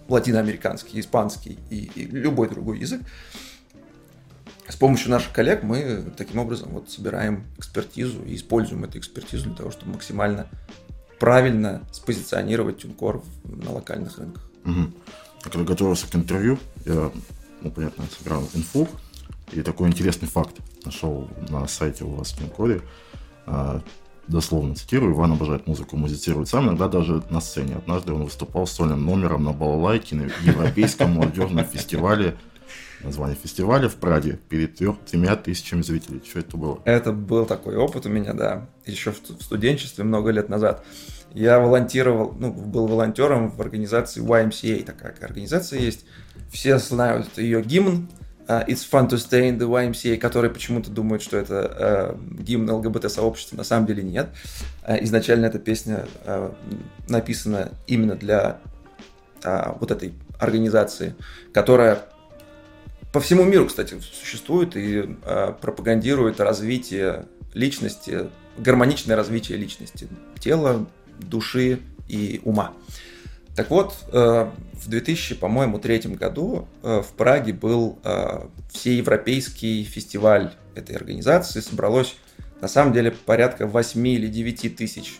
[0.09, 3.03] латиноамериканский, испанский и, и любой другой язык.
[4.69, 9.55] С помощью наших коллег мы таким образом вот собираем экспертизу и используем эту экспертизу для
[9.55, 10.47] того, чтобы максимально
[11.19, 14.51] правильно спозиционировать Тюнкор на локальных рынках.
[14.65, 14.93] Угу.
[15.43, 17.11] Когда готовился к интервью, я,
[17.63, 18.89] ну, понятно, сыграл инфу,
[19.53, 22.83] и такой интересный факт нашел на сайте у вас в Тюнкоре.
[23.47, 23.81] А,
[24.27, 27.77] дословно цитирую, Иван обожает музыку, музицирует сам, иногда даже на сцене.
[27.77, 32.37] Однажды он выступал с сольным номером на балалайке на Европейском молодежном фестивале
[33.03, 36.23] название фестиваля в Праде перед тремя тысячами зрителей.
[36.29, 36.83] Что это было?
[36.85, 40.85] Это был такой опыт у меня, да, еще в студенчестве много лет назад.
[41.35, 46.05] Я волонтировал, ну, был волонтером в организации YMCA, такая организация есть.
[46.51, 48.09] Все знают ее гимн,
[48.49, 52.71] uh, It's fun to stay in the YMCA, который почему-то думают, что это uh, гимн
[52.71, 54.31] ЛГБТ-сообщества, на самом деле нет.
[54.87, 56.55] Uh, изначально эта песня uh,
[57.09, 58.61] написана именно для
[59.43, 61.15] uh, вот этой организации,
[61.53, 62.07] которая
[63.13, 68.29] по всему миру, кстати, существует и э, пропагандирует развитие личности,
[68.59, 70.09] гармоничное развитие личности,
[70.39, 70.87] тела,
[71.19, 72.73] души и ума.
[73.59, 80.53] Так вот, э, в 2000, по-моему, третьем году э, в Праге был э, всеевропейский фестиваль
[80.77, 81.61] этой организации.
[81.61, 82.17] Собралось,
[82.61, 85.19] на самом деле, порядка 8 или 9 тысяч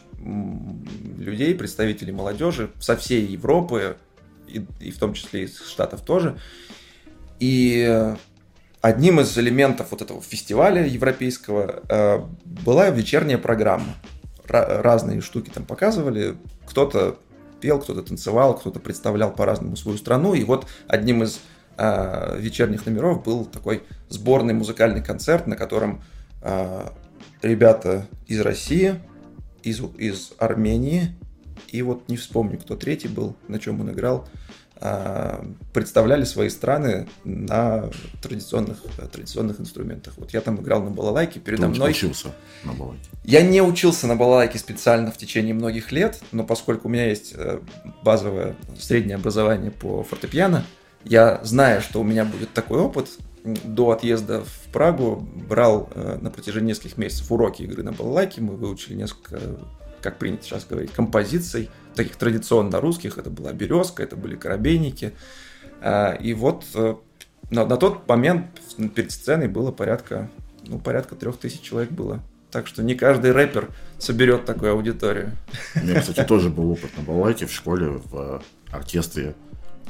[1.19, 3.97] людей, представителей молодежи со всей Европы,
[4.47, 6.39] и, и в том числе из Штатов тоже.
[7.41, 8.15] И
[8.81, 13.95] одним из элементов вот этого фестиваля европейского э, была вечерняя программа.
[14.47, 16.37] разные штуки там показывали.
[16.67, 17.19] Кто-то
[17.61, 20.35] пел, кто-то танцевал, кто-то представлял по-разному свою страну.
[20.35, 21.41] И вот одним из
[21.77, 26.03] э, вечерних номеров был такой сборный музыкальный концерт, на котором
[26.43, 26.89] э,
[27.43, 28.95] ребята из России,
[29.63, 31.17] из, из Армении,
[31.69, 34.29] и вот не вспомню, кто третий был, на чем он играл,
[35.73, 37.91] представляли свои страны на
[38.23, 38.79] традиционных,
[39.13, 40.15] традиционных инструментах.
[40.17, 41.91] Вот я там играл на балалайке, передо Ты мной...
[41.91, 42.29] учился
[42.65, 43.09] на балалайке?
[43.25, 47.33] Я не учился на балалайке специально в течение многих лет, но поскольку у меня есть
[47.35, 47.61] э,
[48.05, 50.65] базовое среднее образование по фортепиано,
[51.05, 53.09] я, зная, что у меня будет такой опыт,
[53.45, 58.57] до отъезда в Прагу брал э, на протяжении нескольких месяцев уроки игры на балалайке, мы
[58.57, 59.41] выучили несколько,
[60.01, 63.19] как принято сейчас говорить, композиций, таких традиционно русских.
[63.19, 65.13] Это была березка, это были коробейники.
[65.81, 66.95] А, и вот э,
[67.51, 68.47] на, на тот момент
[68.95, 70.31] перед сценой было порядка,
[70.67, 72.21] ну, порядка трех тысяч человек было.
[72.51, 75.33] Так что не каждый рэпер соберет такую аудиторию.
[75.75, 79.35] У меня, кстати, тоже был опыт на балалайке в школе, в оркестре.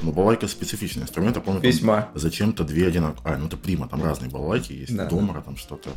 [0.02, 2.09] Но балалайка специфичный инструмент, я помню, Весьма.
[2.14, 3.35] зачем-то две одинаковые.
[3.35, 5.90] А, ну это прима, там разные балалайки есть, да, домара, там что-то.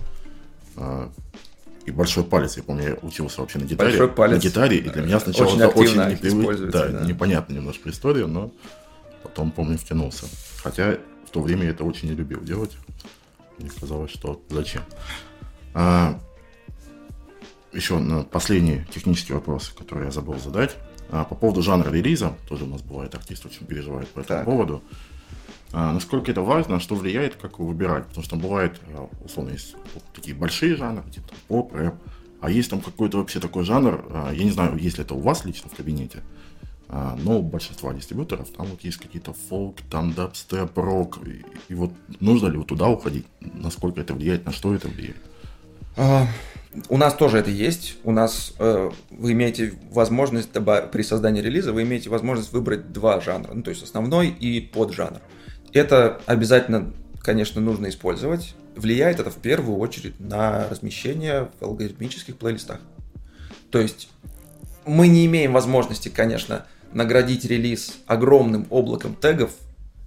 [1.86, 2.58] И большой палец.
[2.58, 3.90] Я помню, я учился вообще на гитаре.
[3.90, 4.38] Большой палец.
[4.38, 6.68] На гитаре, и для меня сначала очень это очень непривычно.
[6.68, 8.52] Да, да, непонятно немножко история, но
[9.24, 10.26] потом, помню, втянулся.
[10.62, 12.72] Хотя в то время я это очень не любил делать.
[13.58, 14.84] Мне казалось, что зачем.
[15.74, 16.20] А,
[17.74, 20.76] еще на последний технический вопрос, который я забыл задать.
[21.10, 24.46] А, по поводу жанра релиза, тоже у нас бывает артист очень переживает по этому так.
[24.46, 24.84] поводу.
[25.74, 28.08] А, насколько это важно, что влияет, как его выбирать.
[28.08, 29.76] Потому что бывает, а, условно, есть
[30.14, 31.96] такие большие жанры, типа поп, рэп,
[32.42, 35.20] а есть там какой-то вообще такой жанр, а, я не знаю, есть ли это у
[35.20, 36.20] вас лично в кабинете,
[36.90, 41.76] а, но у большинства дистрибьюторов там вот есть какие-то фолк, там дабстеп, рок, и, и
[41.76, 45.22] вот нужно ли вот туда уходить, насколько это влияет, на что это влияет?
[45.96, 46.28] А,
[46.90, 47.98] у нас тоже это есть.
[48.04, 53.54] У нас э, вы имеете возможность при создании релиза вы имеете возможность выбрать два жанра,
[53.54, 55.22] ну то есть основной и поджанр.
[55.74, 56.92] Это обязательно,
[57.22, 58.56] конечно, нужно использовать.
[58.76, 62.80] Влияет это в первую очередь на размещение в алгоритмических плейлистах.
[63.70, 64.10] То есть
[64.86, 69.52] мы не имеем возможности, конечно, наградить релиз огромным облаком тегов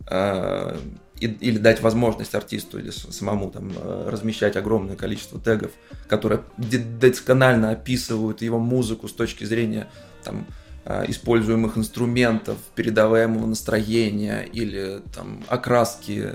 [0.09, 0.77] э,
[1.21, 5.71] или дать возможность артисту или самому там э, размещать огромное количество тегов,
[6.09, 9.89] которые досконально описывают его музыку с точки зрения
[10.25, 10.47] там,
[10.87, 16.31] используемых инструментов, передаваемого настроения или там окраски,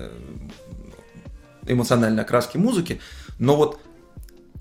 [1.67, 2.99] эмоциональной окраски музыки,
[3.37, 3.79] но вот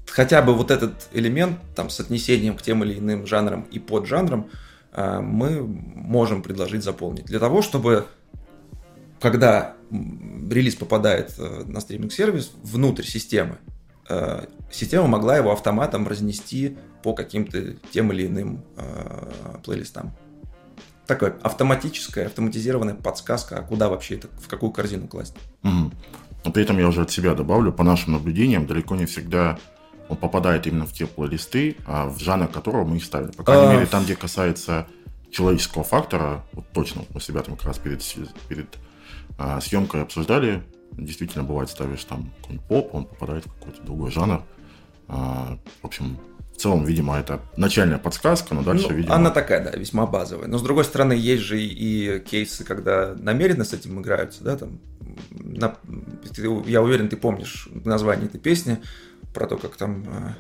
[0.07, 4.49] хотя бы вот этот элемент там с отнесением к тем или иным жанрам и поджанрам
[4.93, 7.27] э, мы можем предложить заполнить.
[7.27, 8.07] Для того, чтобы
[9.21, 13.78] когда релиз попадает э, на стриминг-сервис внутрь системы, э,
[14.71, 20.13] система могла его автоматом разнести по каким-то тем или иным э, плейлистам.
[21.07, 25.35] Такая автоматическая, автоматизированная подсказка, а куда вообще это, в какую корзину класть.
[25.63, 25.93] Угу.
[26.45, 29.59] Но при этом я уже от себя добавлю, по нашим наблюдениям, далеко не всегда
[30.09, 33.31] он попадает именно в те плейлисты, а в жанр которого мы их ставили.
[33.33, 33.75] По крайней а...
[33.75, 34.87] мере, там, где касается
[35.31, 38.03] человеческого фактора, вот точно, мы с ребятами как раз перед,
[38.49, 38.79] перед
[39.39, 40.63] а, съемкой обсуждали,
[40.93, 44.43] действительно бывает ставишь там какой-нибудь поп, он попадает в какой-то другой жанр.
[45.09, 46.19] А, в общем,
[46.53, 49.15] в целом, видимо, это начальная подсказка, но дальше, ну, видимо...
[49.15, 50.49] Она такая, да, весьма базовая.
[50.49, 54.81] Но, с другой стороны, есть же и кейсы, когда намеренно с этим играются, да, там...
[55.31, 55.77] На...
[56.67, 58.83] Я уверен, ты помнишь название этой песни
[59.33, 60.35] про то, как там а,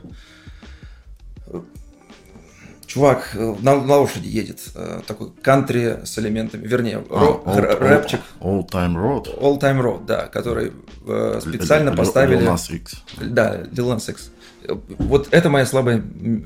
[2.88, 7.78] чувак э, на, на лошади едет, э, такой кантри с элементами, вернее, а, ро, old,
[7.78, 8.20] рэпчик.
[8.40, 9.38] Old Time Road.
[9.40, 10.72] All Time Road, да, который
[11.06, 12.40] э, специально L- поставили...
[12.40, 12.96] Lil Nas X.
[13.20, 14.30] Да, Lil Nas X
[14.66, 16.02] вот это мое слабое,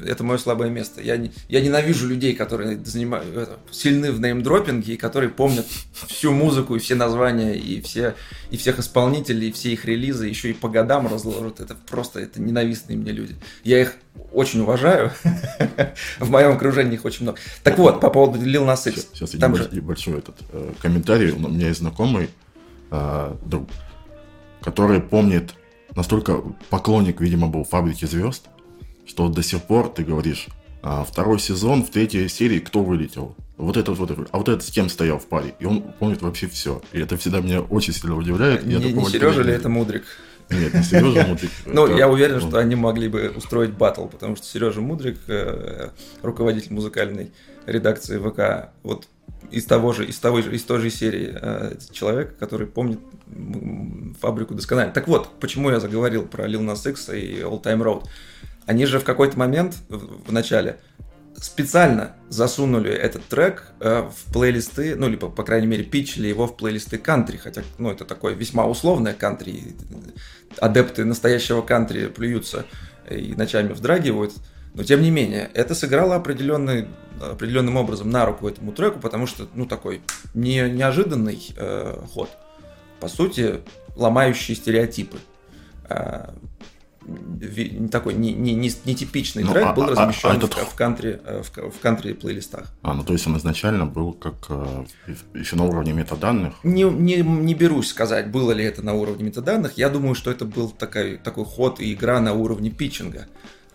[0.06, 1.00] это мое слабое место.
[1.00, 5.66] Я, не, я ненавижу людей, которые занимают, это, сильны в неймдропинге и которые помнят
[6.06, 8.14] всю музыку и все названия и все
[8.50, 11.60] и всех исполнителей и все их релизы еще и по годам разложат.
[11.60, 13.34] Это просто это ненавистные мне люди.
[13.64, 13.94] Я их
[14.32, 15.10] очень уважаю.
[16.18, 17.38] в моем окружении их очень много.
[17.62, 19.08] Так вот, по поводу Lil Nas X.
[19.12, 21.30] Сейчас, Там небольшой, этот э, комментарий.
[21.30, 22.28] У меня есть знакомый
[22.90, 23.68] э, друг,
[24.60, 25.54] который помнит
[25.94, 28.46] настолько поклонник, видимо, был фабрики звезд,
[29.06, 30.48] что до сих пор ты говоришь,
[30.82, 33.36] а, второй сезон, в третьей серии кто вылетел?
[33.56, 35.54] Вот этот вот, а вот этот с кем стоял в паре?
[35.60, 36.82] И он помнит вообще все.
[36.92, 38.64] И это всегда меня очень сильно удивляет.
[38.66, 40.04] Не, не Сережа ли это Мудрик?
[40.50, 41.50] Нет, не Сережа Мудрик.
[41.66, 45.90] Ну, я уверен, что они могли бы устроить батл, потому что Сережа Мудрик, э,
[46.22, 47.30] руководитель музыкальной
[47.66, 49.08] редакции ВК, вот
[49.50, 53.00] из того же, из того же, из той же серии э, человека, который помнит
[54.20, 54.92] фабрику досконально.
[54.92, 58.04] Так вот, почему я заговорил про Lil Nas X и All Time Road.
[58.66, 60.78] Они же в какой-то момент в, в начале
[61.36, 66.56] специально засунули этот трек э, в плейлисты, ну, либо, по крайней мере, питчили его в
[66.56, 69.74] плейлисты кантри, хотя, ну, это такое весьма условное кантри.
[70.58, 72.64] Адепты настоящего кантри плюются
[73.10, 74.32] и ночами вздрагивают.
[74.74, 76.88] Но, тем не менее, это сыграло определенный,
[77.20, 80.00] определенным образом на руку этому треку, потому что, ну, такой
[80.34, 82.30] не, неожиданный э, ход
[83.02, 83.58] по сути,
[83.96, 85.18] ломающие стереотипы.
[85.88, 86.32] А,
[87.90, 90.54] такой не, не, не, не типичный ну, трек а, был размещен а, а этот...
[90.54, 92.72] в, кантри, э, в, в кантри плейлистах.
[92.82, 94.84] А, ну то есть он изначально был как э,
[95.34, 96.54] еще на уровне метаданных?
[96.62, 99.76] Не, не, не берусь сказать, было ли это на уровне метаданных.
[99.76, 103.26] Я думаю, что это был такой, такой ход и игра на уровне питчинга.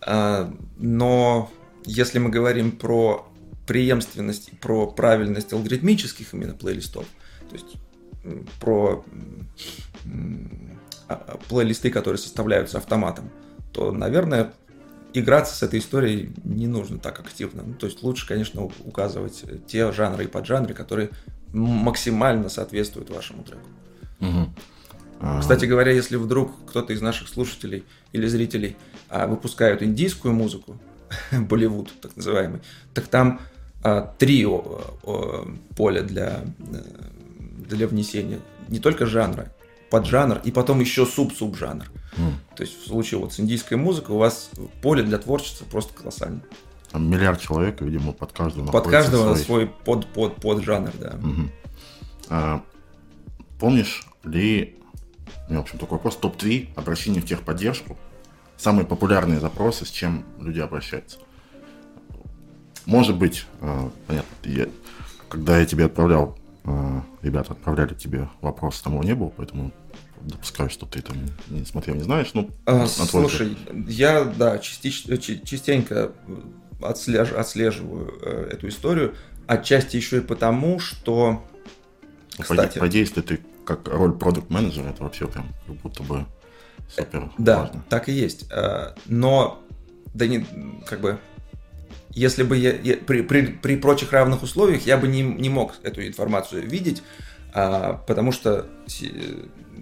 [0.07, 1.51] А, но
[1.85, 3.27] если мы говорим про
[3.67, 7.05] преемственность, про правильность алгоритмических именно плейлистов,
[7.49, 7.75] то есть
[8.61, 9.03] про
[11.09, 13.29] а, а, плейлисты, которые составляются автоматом,
[13.73, 14.53] то, наверное,
[15.13, 17.63] играться с этой историей не нужно так активно.
[17.63, 21.09] Ну, то есть лучше, конечно, указывать те жанры и поджанры, которые
[21.51, 23.67] максимально соответствуют вашему треку.
[24.21, 24.53] Угу.
[25.39, 28.75] Кстати говоря, если вдруг кто-то из наших слушателей или зрителей
[29.09, 30.77] а, выпускают индийскую музыку,
[31.31, 32.61] Болливуд так называемый,
[32.93, 33.39] так там
[34.17, 34.45] три
[35.75, 36.81] поля для э,
[37.69, 39.51] для внесения не только жанра,
[39.89, 41.89] поджанр и потом еще суп-субжанр.
[42.17, 42.33] Mm.
[42.55, 44.49] То есть в случае вот с индийской музыкой у вас
[44.81, 46.41] поле для творчества просто колоссально.
[46.91, 48.71] Там миллиард человек, видимо, под каждого.
[48.71, 51.15] Под каждого свой, свой под, под, под жанр, да.
[51.21, 51.49] Угу.
[52.29, 52.63] А,
[53.59, 54.75] помнишь ли,
[55.47, 57.97] у меня, в общем, такой вопрос, топ-3 обращений в техподдержку,
[58.57, 61.19] самые популярные запросы, с чем люди обращаются?
[62.85, 64.67] Может быть, а, понятно, я,
[65.29, 66.37] когда я тебе отправлял
[66.67, 69.71] а, ребята отправляли тебе вопрос, там его не было, поэтому
[70.19, 71.15] допускаю, что ты там
[71.47, 72.31] не смотрел, не знаешь.
[72.33, 73.87] Ну, а, слушай, взгляд.
[73.87, 76.11] я, да, частично, частенько
[76.81, 79.15] отслеж, отслеживаю э, эту историю,
[79.47, 81.41] отчасти еще и потому, что,
[82.37, 82.79] ну, кстати...
[82.79, 86.25] По, по действию ты как роль продукт менеджера это вообще прям как будто бы
[86.89, 87.83] супер Да, важно.
[87.89, 88.47] так и есть.
[88.49, 89.61] Э, но,
[90.13, 90.47] да не,
[90.85, 91.19] как бы,
[92.11, 95.75] если бы я, я при, при, при прочих равных условиях я бы не, не мог
[95.83, 97.03] эту информацию видеть,
[97.53, 98.67] а, потому что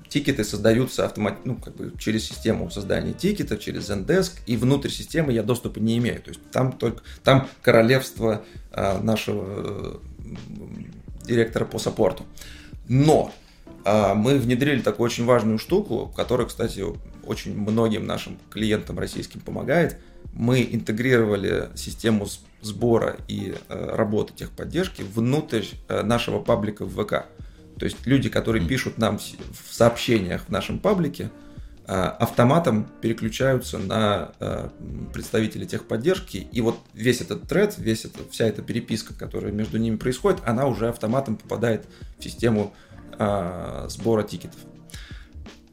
[0.10, 5.32] тикеты создаются автомат, ну, как бы через систему создания тикетов, через Zendesk, и внутрь системы
[5.32, 6.22] я доступа не имею.
[6.22, 10.02] То есть там только там королевство а, нашего
[11.24, 12.26] директора по саппорту.
[12.88, 13.45] Но а,
[13.86, 16.84] мы внедрили такую очень важную штуку, которая, кстати,
[17.26, 19.98] очень многим нашим клиентам российским помогает.
[20.34, 22.28] Мы интегрировали систему
[22.62, 27.26] сбора и э, работы техподдержки внутрь э, нашего паблика в ВК.
[27.78, 31.30] То есть люди, которые пишут нам в сообщениях в нашем паблике,
[31.88, 34.32] э, автоматом переключаются на
[35.14, 39.96] представителей техподдержки, и вот весь этот тред, весь это, вся эта переписка, которая между ними
[39.96, 41.86] происходит, она уже автоматом попадает
[42.18, 42.74] в систему
[43.18, 44.60] э, сбора тикетов.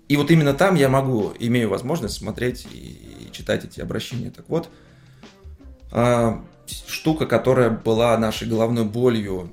[0.09, 4.31] И вот именно там я могу, имею возможность смотреть и, и читать эти обращения.
[4.31, 4.69] Так вот,
[6.67, 9.51] штука, которая была нашей головной болью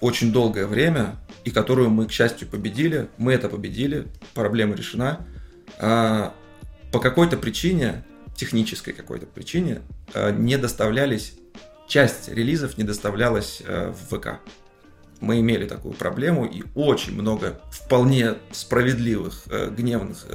[0.00, 3.08] очень долгое время, и которую мы, к счастью, победили.
[3.18, 5.24] Мы это победили, проблема решена.
[5.78, 6.34] А,
[6.92, 9.82] по какой-то причине, технической какой-то причине,
[10.12, 11.34] а, не доставлялись,
[11.88, 14.40] часть релизов не доставлялась в ВК.
[15.20, 19.44] Мы имели такую проблему, и очень много вполне справедливых,
[19.76, 20.26] гневных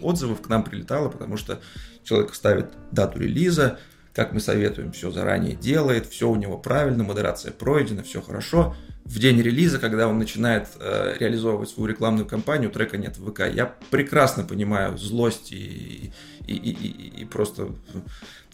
[0.00, 1.60] отзывов к нам прилетало, потому что
[2.02, 3.78] человек ставит дату релиза,
[4.14, 8.76] как мы советуем, все заранее делает, все у него правильно, модерация пройдена, все хорошо.
[9.04, 13.52] В день релиза, когда он начинает э, реализовывать свою рекламную кампанию, трека нет в ВК.
[13.52, 16.12] Я прекрасно понимаю злость и,
[16.46, 17.70] и, и, и, и просто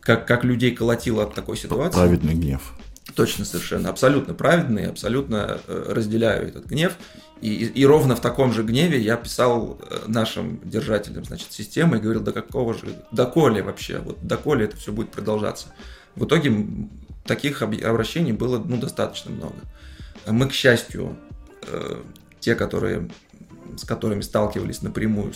[0.01, 1.99] как, как людей колотило от такой ситуации.
[1.99, 2.73] Праведный гнев.
[3.15, 3.91] Точно, совершенно.
[3.91, 6.95] Абсолютно праведный, абсолютно э, разделяю этот гнев.
[7.41, 12.01] И, и ровно в таком же гневе я писал э, нашим держателям значит, системы и
[12.01, 15.69] говорил, до какого же, доколе вообще, вот доколе это все будет продолжаться.
[16.17, 16.67] В итоге
[17.25, 19.57] таких обращений было ну, достаточно много.
[20.27, 21.17] Мы, к счастью,
[21.63, 22.03] э,
[22.41, 23.11] те, которые,
[23.77, 25.33] с которыми сталкивались напрямую,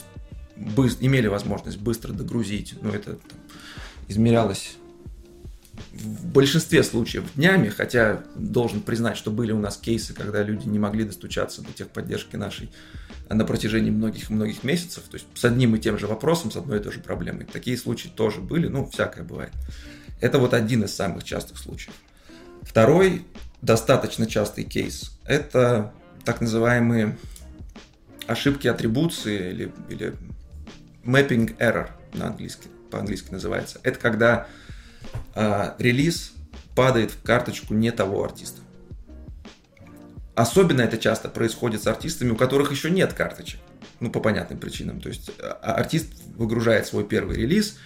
[0.56, 3.38] быстро, имели возможность быстро догрузить, ну, это там,
[4.08, 4.76] измерялось
[5.92, 10.78] в большинстве случаев днями, хотя должен признать, что были у нас кейсы, когда люди не
[10.78, 12.70] могли достучаться до техподдержки нашей
[13.28, 16.82] на протяжении многих-многих месяцев, то есть с одним и тем же вопросом, с одной и
[16.82, 17.46] той же проблемой.
[17.50, 19.52] Такие случаи тоже были, ну, всякое бывает.
[20.20, 21.94] Это вот один из самых частых случаев.
[22.62, 23.26] Второй
[23.62, 25.92] достаточно частый кейс– это
[26.24, 27.16] так называемые
[28.26, 30.14] ошибки атрибуции или, или
[31.04, 33.80] mapping error на английский, по-английски называется.
[33.82, 34.46] Это когда
[35.34, 36.32] э, релиз
[36.74, 38.60] падает в карточку не того артиста.
[40.34, 43.60] Особенно это часто происходит с артистами, у которых еще нет карточек.
[44.00, 45.00] Ну, по понятным причинам.
[45.00, 47.78] То есть а, артист выгружает свой первый релиз.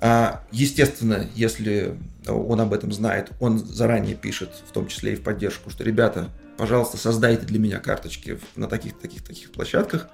[0.00, 5.22] А, естественно, если он об этом знает, он заранее пишет, в том числе и в
[5.22, 10.08] поддержку, что, ребята, пожалуйста, создайте для меня карточки на таких-таких-таких площадках.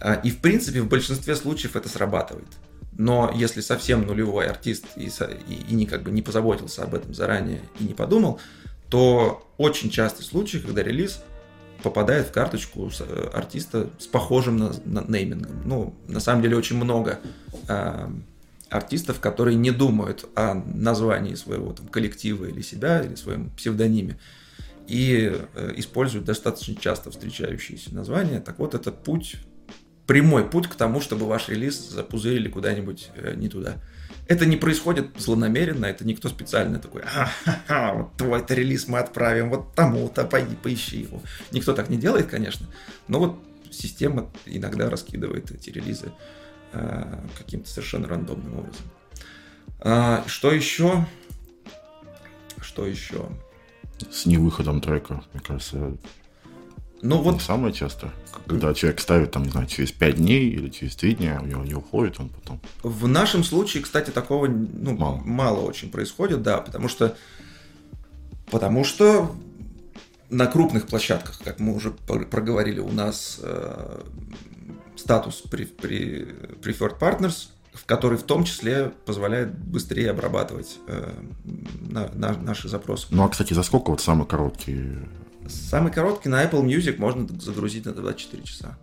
[0.00, 2.48] А, и, в принципе, в большинстве случаев это срабатывает.
[2.96, 5.10] Но если совсем нулевой артист и,
[5.48, 8.40] и, и не, как бы не позаботился об этом заранее и не подумал,
[8.88, 11.22] то очень частый случай, когда релиз
[11.82, 15.62] попадает в карточку э, артиста с похожим на, на неймингом.
[15.64, 17.18] Ну, на самом деле очень много
[17.68, 18.08] э,
[18.70, 24.18] артистов, которые не думают о названии своего там, коллектива или себя, или своем псевдониме,
[24.86, 28.40] и э, используют достаточно часто встречающиеся названия.
[28.40, 29.36] Так вот, это путь
[30.06, 33.76] прямой путь к тому, чтобы ваш релиз запузырили куда-нибудь э, не туда.
[34.26, 39.74] Это не происходит злонамеренно, это никто специально такой, ха-ха-ха, вот твой-то релиз мы отправим вот
[39.74, 41.20] тому-то, пойди поищи его.
[41.52, 42.66] Никто так не делает, конечно,
[43.06, 43.38] но вот
[43.70, 46.12] система иногда раскидывает эти релизы
[46.72, 48.86] э, каким-то совершенно рандомным образом.
[49.80, 51.06] А, что еще?
[52.60, 53.28] Что еще?
[54.10, 55.96] С невыходом трека, мне кажется,
[57.02, 57.42] ну вот...
[57.42, 58.12] Самое часто.
[58.46, 61.64] Когда человек ставит, там, не знаю, через 5 дней или через 3 дня, у него
[61.64, 62.60] не уходит, он потом...
[62.82, 65.16] В нашем случае, кстати, такого ну, мало.
[65.16, 67.16] мало очень происходит, да, потому что...
[68.50, 69.34] Потому что
[70.30, 74.02] на крупных площадках, как мы уже проговорили, у нас э,
[74.96, 76.26] статус при, при
[76.62, 81.12] Preferred Partners, в который в том числе позволяет быстрее обрабатывать э,
[81.90, 83.08] на, на, наши запросы.
[83.10, 84.98] Ну а, кстати, за сколько вот самый короткий
[85.48, 88.78] Самый короткий на Apple Music можно загрузить на 24 часа.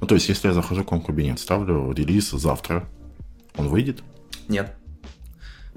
[0.00, 2.86] Ну, то есть, если я захожу к вам в кабинет, ставлю релиз завтра,
[3.56, 4.02] он выйдет?
[4.48, 4.74] Нет.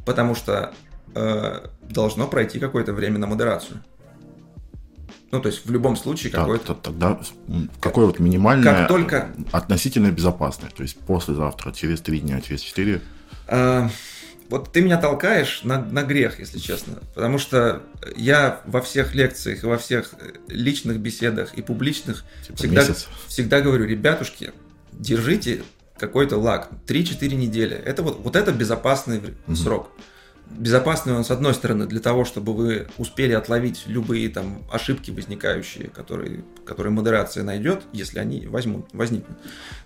[0.06, 0.74] Потому что
[1.16, 3.84] э, должно пройти какое-то время на модерацию.
[5.32, 6.74] Ну, то есть, в любом случае, какой-то...
[6.74, 7.20] Тогда
[7.82, 9.30] какое вот минимальное как только...
[9.52, 10.70] относительно безопасное?
[10.70, 13.02] То есть, послезавтра, через три дня, через четыре?
[13.48, 13.90] Э,
[14.50, 17.00] вот ты меня толкаешь на, на грех, если честно.
[17.14, 17.84] Потому что
[18.16, 22.86] я во всех лекциях и во всех э, личных беседах и публичных типа всегда,
[23.28, 24.54] всегда говорю, ребятушки,
[24.92, 25.64] держите
[25.98, 26.70] какой-то лак.
[26.88, 27.76] 3-4 недели.
[27.76, 29.56] Это вот, вот это безопасный угу.
[29.56, 29.92] срок.
[30.50, 35.90] безопасный он, с одной стороны, для того, чтобы вы успели отловить любые там ошибки возникающие,
[35.90, 39.38] которые, которые модерация найдет, если они возьмут, возникнут.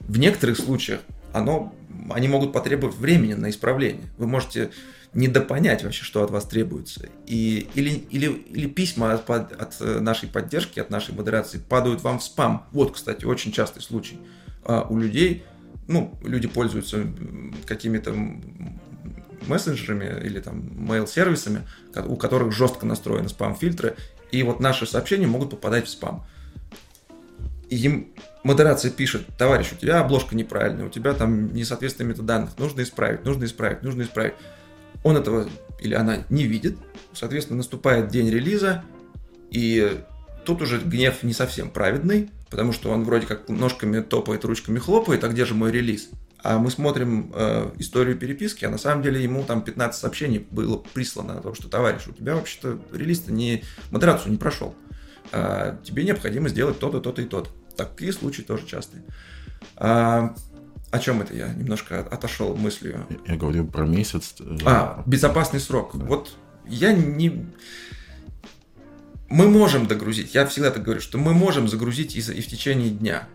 [0.01, 0.99] В некоторых случаях
[1.33, 1.73] оно,
[2.09, 4.03] они могут потребовать времени на исправление.
[4.17, 4.71] Вы можете
[5.13, 7.09] недопонять вообще, что от вас требуется.
[7.27, 12.23] И, или, или, или письма от, от нашей поддержки, от нашей модерации падают вам в
[12.23, 12.67] спам.
[12.71, 14.19] Вот, кстати, очень частый случай.
[14.63, 15.43] А у людей,
[15.87, 17.05] ну, люди пользуются
[17.65, 18.13] какими-то
[19.47, 21.67] мессенджерами или там mail-сервисами,
[22.05, 23.95] у которых жестко настроены спам-фильтры,
[24.31, 26.25] и вот наши сообщения могут попадать в спам.
[27.69, 33.23] Им модерация пишет, товарищ, у тебя обложка неправильная, у тебя там несоответствие метаданных, нужно исправить,
[33.25, 34.33] нужно исправить, нужно исправить.
[35.03, 35.47] Он этого
[35.79, 36.77] или она не видит,
[37.13, 38.83] соответственно, наступает день релиза,
[39.49, 39.99] и
[40.45, 45.23] тут уже гнев не совсем праведный, потому что он вроде как ножками топает, ручками хлопает,
[45.23, 46.09] а где же мой релиз?
[46.43, 50.77] А мы смотрим э, историю переписки, а на самом деле ему там 15 сообщений было
[50.77, 54.73] прислано о том, что, товарищ, у тебя вообще-то релиз-то не, модерацию не прошел.
[55.31, 57.49] А, тебе необходимо сделать то-то, то-то и то-то.
[57.75, 59.03] Такие случаи тоже частые.
[59.75, 60.35] А,
[60.91, 63.05] о чем это я немножко отошел мыслью?
[63.25, 64.35] Я говорю про месяц.
[64.39, 65.91] Э, а, безопасный срок.
[65.97, 66.05] Да.
[66.05, 66.35] Вот
[66.67, 67.45] я не...
[69.29, 72.89] Мы можем догрузить, я всегда так говорю, что мы можем загрузить и, и в течение
[72.89, 73.27] дня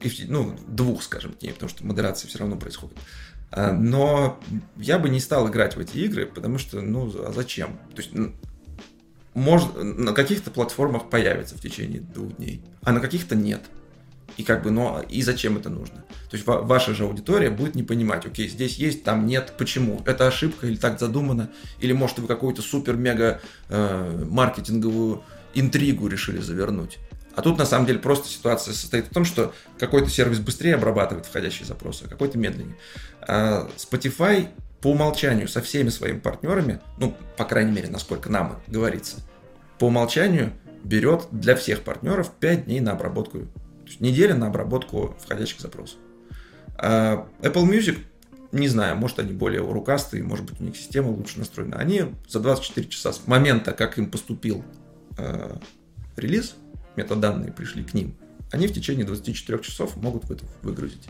[0.00, 2.96] и в, ну, двух, скажем, дней, потому что модерация все равно происходит.
[3.50, 4.38] А, но
[4.76, 7.78] я бы не стал играть в эти игры, потому что, ну, а зачем?
[7.94, 8.10] То есть,
[9.36, 13.60] может, на каких-то платформах появится в течение двух дней, а на каких-то нет.
[14.36, 16.04] И как бы, ну, и зачем это нужно?
[16.30, 20.02] То есть ваша же аудитория будет не понимать, окей, здесь есть, там нет, почему?
[20.06, 21.50] Это ошибка или так задумано?
[21.80, 25.22] Или может вы какую-то супер-мега э, маркетинговую
[25.54, 26.98] интригу решили завернуть?
[27.34, 31.26] А тут на самом деле просто ситуация состоит в том, что какой-то сервис быстрее обрабатывает
[31.26, 32.76] входящие запросы, а какой-то медленнее.
[33.20, 34.48] А Spotify
[34.80, 39.16] по умолчанию со всеми своими партнерами, ну, по крайней мере, насколько нам говорится,
[39.78, 40.52] по умолчанию
[40.84, 45.98] берет для всех партнеров 5 дней на обработку, то есть неделя на обработку входящих запросов.
[46.76, 47.98] А Apple Music,
[48.52, 51.76] не знаю, может они более рукастые, может быть у них система лучше настроена.
[51.78, 54.64] Они за 24 часа с момента, как им поступил
[55.18, 55.56] э,
[56.16, 56.54] релиз,
[56.96, 58.16] метаданные пришли к ним,
[58.52, 60.24] они в течение 24 часов могут
[60.62, 61.08] выгрузить.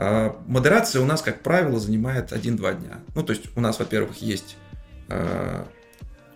[0.00, 3.00] А модерация у нас, как правило, занимает 1-2 дня.
[3.16, 4.56] Ну, то есть у нас, во-первых, есть
[5.08, 5.66] а,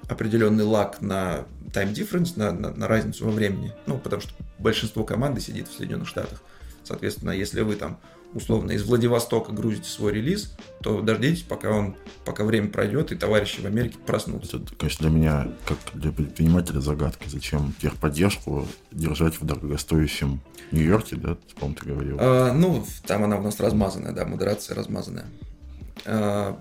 [0.09, 3.73] определенный лаг на time difference, на, на, на разницу во времени.
[3.87, 6.43] Ну, потому что большинство команды сидит в Соединенных Штатах.
[6.83, 8.01] Соответственно, если вы там
[8.35, 13.61] условно из Владивостока грузите свой релиз, то дождитесь, пока он, пока время пройдет, и товарищи
[13.61, 14.59] в Америке проснутся.
[14.59, 17.29] Это, конечно, для меня, как для предпринимателя, загадка.
[17.29, 20.41] Зачем техподдержку держать в дорогостоящем
[20.71, 22.17] Нью-Йорке, да, по-моему, ты говорил?
[22.21, 25.27] А, ну, там она у нас размазанная, да, модерация размазанная.
[26.05, 26.59] А,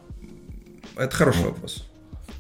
[0.95, 1.49] это хороший ну.
[1.49, 1.88] вопрос.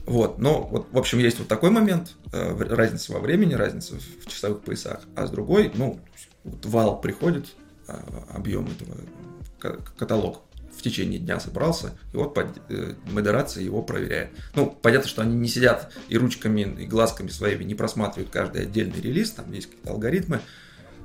[0.05, 4.27] Вот, но вот, в общем, есть вот такой момент, э, разница во времени, разница в
[4.27, 5.99] часовых поясах, а с другой, ну,
[6.43, 7.55] вот вал приходит,
[8.29, 8.97] объем этого
[9.97, 10.41] каталог
[10.75, 14.31] в течение дня собрался, и вот э, модерация его проверяет.
[14.55, 18.99] Ну, понятно, что они не сидят и ручками, и глазками своими не просматривают каждый отдельный
[18.99, 20.41] релиз, там есть какие-то алгоритмы,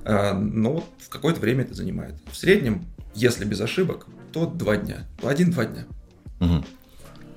[0.05, 2.15] а, но вот в какое-то время это занимает.
[2.31, 5.85] В среднем, если без ошибок, то два дня, один-два дня.
[6.41, 6.65] Угу.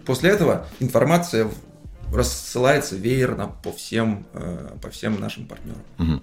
[0.06, 1.50] После этого информация
[2.14, 5.84] рассылается веерно по всем, э, по всем нашим партнерам.
[5.98, 6.22] Угу.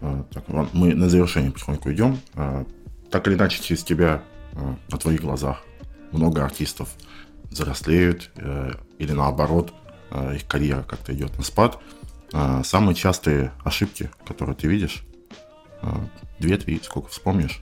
[0.00, 2.18] Так, мы на завершение потихоньку идем.
[2.34, 2.64] А,
[3.10, 4.22] так или иначе через тебя
[4.52, 5.62] э, на твоих глазах
[6.12, 6.94] много артистов
[7.44, 9.74] взрослеют э, или наоборот
[10.10, 11.78] э, их карьера как-то идет на спад.
[12.62, 15.02] Самые частые ошибки, которые ты видишь,
[16.38, 17.60] две-три, сколько вспомнишь.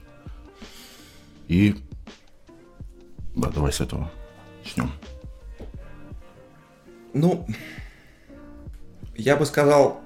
[1.47, 1.75] И
[3.35, 4.11] да, давай с этого
[4.63, 4.91] начнем.
[7.15, 7.47] Ну,
[9.15, 10.01] я бы сказал,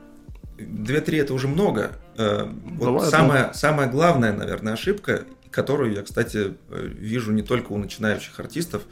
[0.57, 1.99] две-три это уже много.
[2.17, 3.53] Э, вот Давай, самая, да.
[3.53, 8.83] самая главная, наверное, ошибка, которую я, кстати, э, вижу не только у начинающих артистов,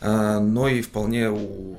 [0.00, 1.78] а, но и вполне у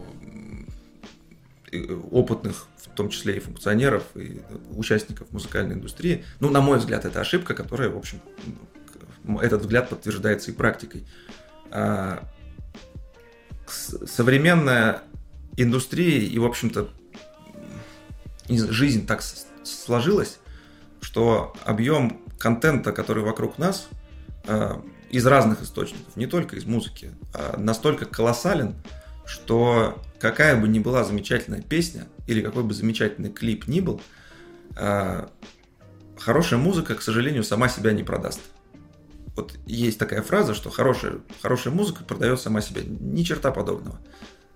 [2.12, 4.42] опытных, в том числе и функционеров, и
[4.72, 6.24] участников музыкальной индустрии.
[6.40, 8.22] Ну, на мой взгляд, это ошибка, которая, в общем,
[9.42, 11.06] этот взгляд подтверждается и практикой.
[11.70, 12.24] А,
[13.68, 15.02] современная
[15.58, 16.90] индустрия и, в общем-то,
[18.50, 19.22] жизнь так
[19.64, 20.40] сложилась,
[21.08, 23.88] что объем контента, который вокруг нас,
[24.46, 24.76] э,
[25.10, 28.76] из разных источников, не только из музыки, а настолько колоссален,
[29.26, 34.02] что какая бы ни была замечательная песня или какой бы замечательный клип ни был,
[34.76, 35.28] э,
[36.20, 38.42] хорошая музыка, к сожалению, сама себя не продаст.
[39.38, 42.82] вот есть такая фраза, что хорошая, хорошая музыка продает сама себя.
[42.84, 43.98] Ни черта подобного.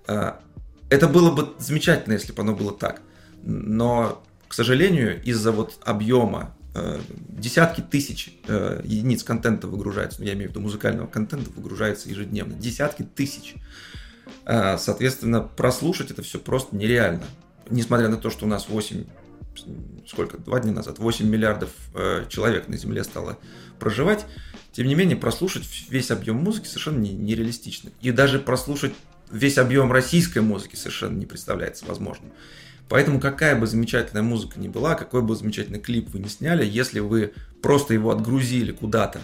[0.06, 0.42] А,
[0.90, 3.02] это было бы замечательно, если бы оно было так.
[3.42, 4.22] Но,
[4.52, 7.00] к сожалению, из-за вот объема э,
[7.30, 12.56] десятки тысяч э, единиц контента выгружается, ну, я имею в виду музыкального контента выгружается ежедневно,
[12.56, 13.56] десятки тысяч.
[14.44, 17.24] А, соответственно, прослушать это все просто нереально.
[17.70, 19.06] Несмотря на то, что у нас 8
[20.06, 23.40] сколько, два дня назад, 8 миллиардов э, человек на Земле стало
[23.80, 24.26] проживать,
[24.74, 27.92] тем не менее, прослушать весь объем музыки совершенно нереалистично.
[28.02, 28.92] И даже прослушать
[29.32, 32.34] весь объем российской музыки совершенно не представляется возможным.
[32.92, 37.00] Поэтому какая бы замечательная музыка ни была, какой бы замечательный клип вы не сняли, если
[37.00, 37.32] вы
[37.62, 39.22] просто его отгрузили куда-то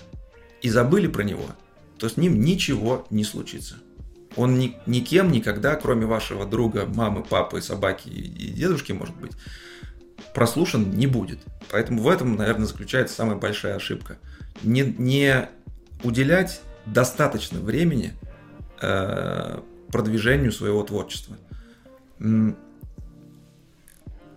[0.61, 1.43] и забыли про него,
[1.97, 3.75] то с ним ничего не случится.
[4.37, 9.33] Он ни, никем никогда, кроме вашего друга, мамы, папы, собаки и дедушки, может быть,
[10.33, 11.39] прослушан не будет.
[11.69, 14.17] Поэтому в этом, наверное, заключается самая большая ошибка.
[14.63, 15.49] Не, не
[16.05, 18.13] уделять достаточно времени
[18.81, 19.59] э,
[19.91, 21.35] продвижению своего творчества.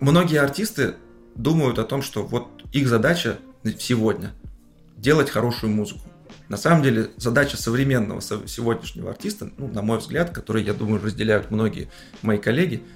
[0.00, 0.94] Многие артисты
[1.34, 3.38] думают о том, что вот их задача
[3.78, 4.32] сегодня
[4.96, 6.00] делать хорошую музыку.
[6.48, 11.50] На самом деле задача современного сегодняшнего артиста, ну, на мой взгляд, который, я думаю, разделяют
[11.50, 11.88] многие
[12.22, 12.82] мои коллеги–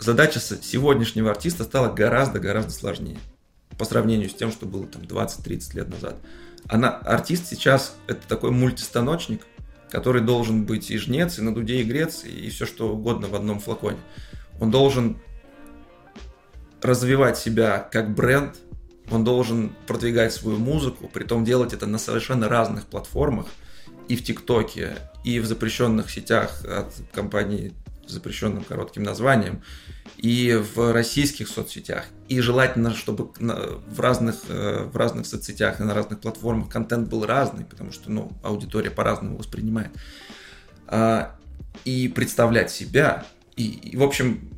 [0.00, 3.18] задача сегодняшнего артиста стала гораздо-гораздо сложнее
[3.78, 6.16] по сравнению с тем, что было там 20-30 лет назад.
[6.68, 9.42] Она, артист сейчас это такой мультистаночник,
[9.90, 13.34] который должен быть и жнец, и на дуде, и грец, и все что угодно в
[13.34, 13.98] одном флаконе.
[14.60, 15.18] Он должен
[16.84, 18.56] развивать себя как бренд,
[19.10, 23.46] он должен продвигать свою музыку, при том делать это на совершенно разных платформах,
[24.06, 27.72] и в ТикТоке, и в запрещенных сетях от компании
[28.06, 29.62] запрещенным коротким названием,
[30.18, 32.04] и в российских соцсетях.
[32.28, 37.24] И желательно, чтобы в разных, э, в разных соцсетях и на разных платформах контент был
[37.24, 39.90] разный, потому что ну, аудитория по-разному воспринимает.
[40.86, 41.34] А,
[41.86, 43.24] и представлять себя.
[43.56, 44.53] И, и, в общем,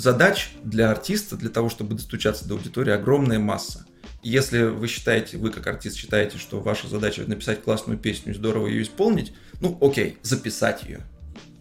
[0.00, 3.86] задач для артиста, для того, чтобы достучаться до аудитории, огромная масса.
[4.22, 8.66] Если вы считаете, вы как артист считаете, что ваша задача написать классную песню и здорово
[8.66, 11.00] ее исполнить, ну окей, записать ее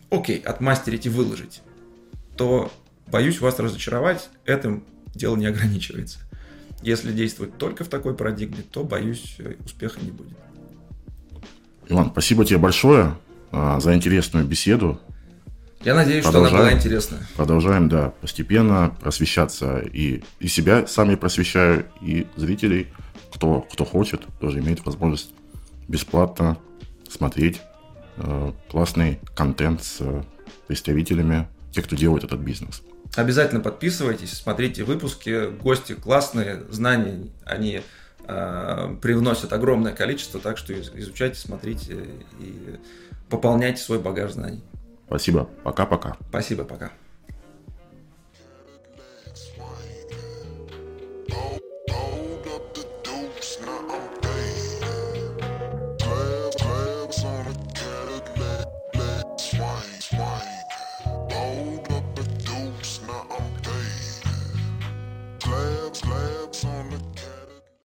[0.10, 1.62] окей, отмастерить и выложить,
[2.36, 2.72] то,
[3.08, 4.84] боюсь вас разочаровать, этим
[5.14, 6.20] дело не ограничивается.
[6.82, 10.38] Если действовать только в такой парадигме, то, боюсь, успеха не будет.
[11.90, 13.18] Иван, спасибо тебе большое
[13.52, 15.00] а, за интересную беседу.
[15.82, 17.22] Я надеюсь, что она была интересная.
[17.36, 19.80] Продолжаем, да, постепенно просвещаться.
[19.80, 22.88] И, и себя сами просвещаю, и зрителей,
[23.34, 25.32] кто, кто хочет, тоже имеет возможность
[25.88, 26.58] бесплатно
[27.10, 27.62] смотреть
[28.22, 30.02] Э, классный контент с
[30.68, 32.82] представителями тех, кто делает этот бизнес.
[33.16, 37.82] Обязательно подписывайтесь, смотрите выпуски, гости классные, знания, они
[38.28, 42.08] э, привносят огромное количество, так что изучайте, смотрите
[42.40, 42.78] и
[43.30, 44.64] пополняйте свой багаж знаний.
[45.10, 45.50] Спасибо.
[45.64, 46.18] Пока-пока.
[46.30, 46.92] Спасибо, пока.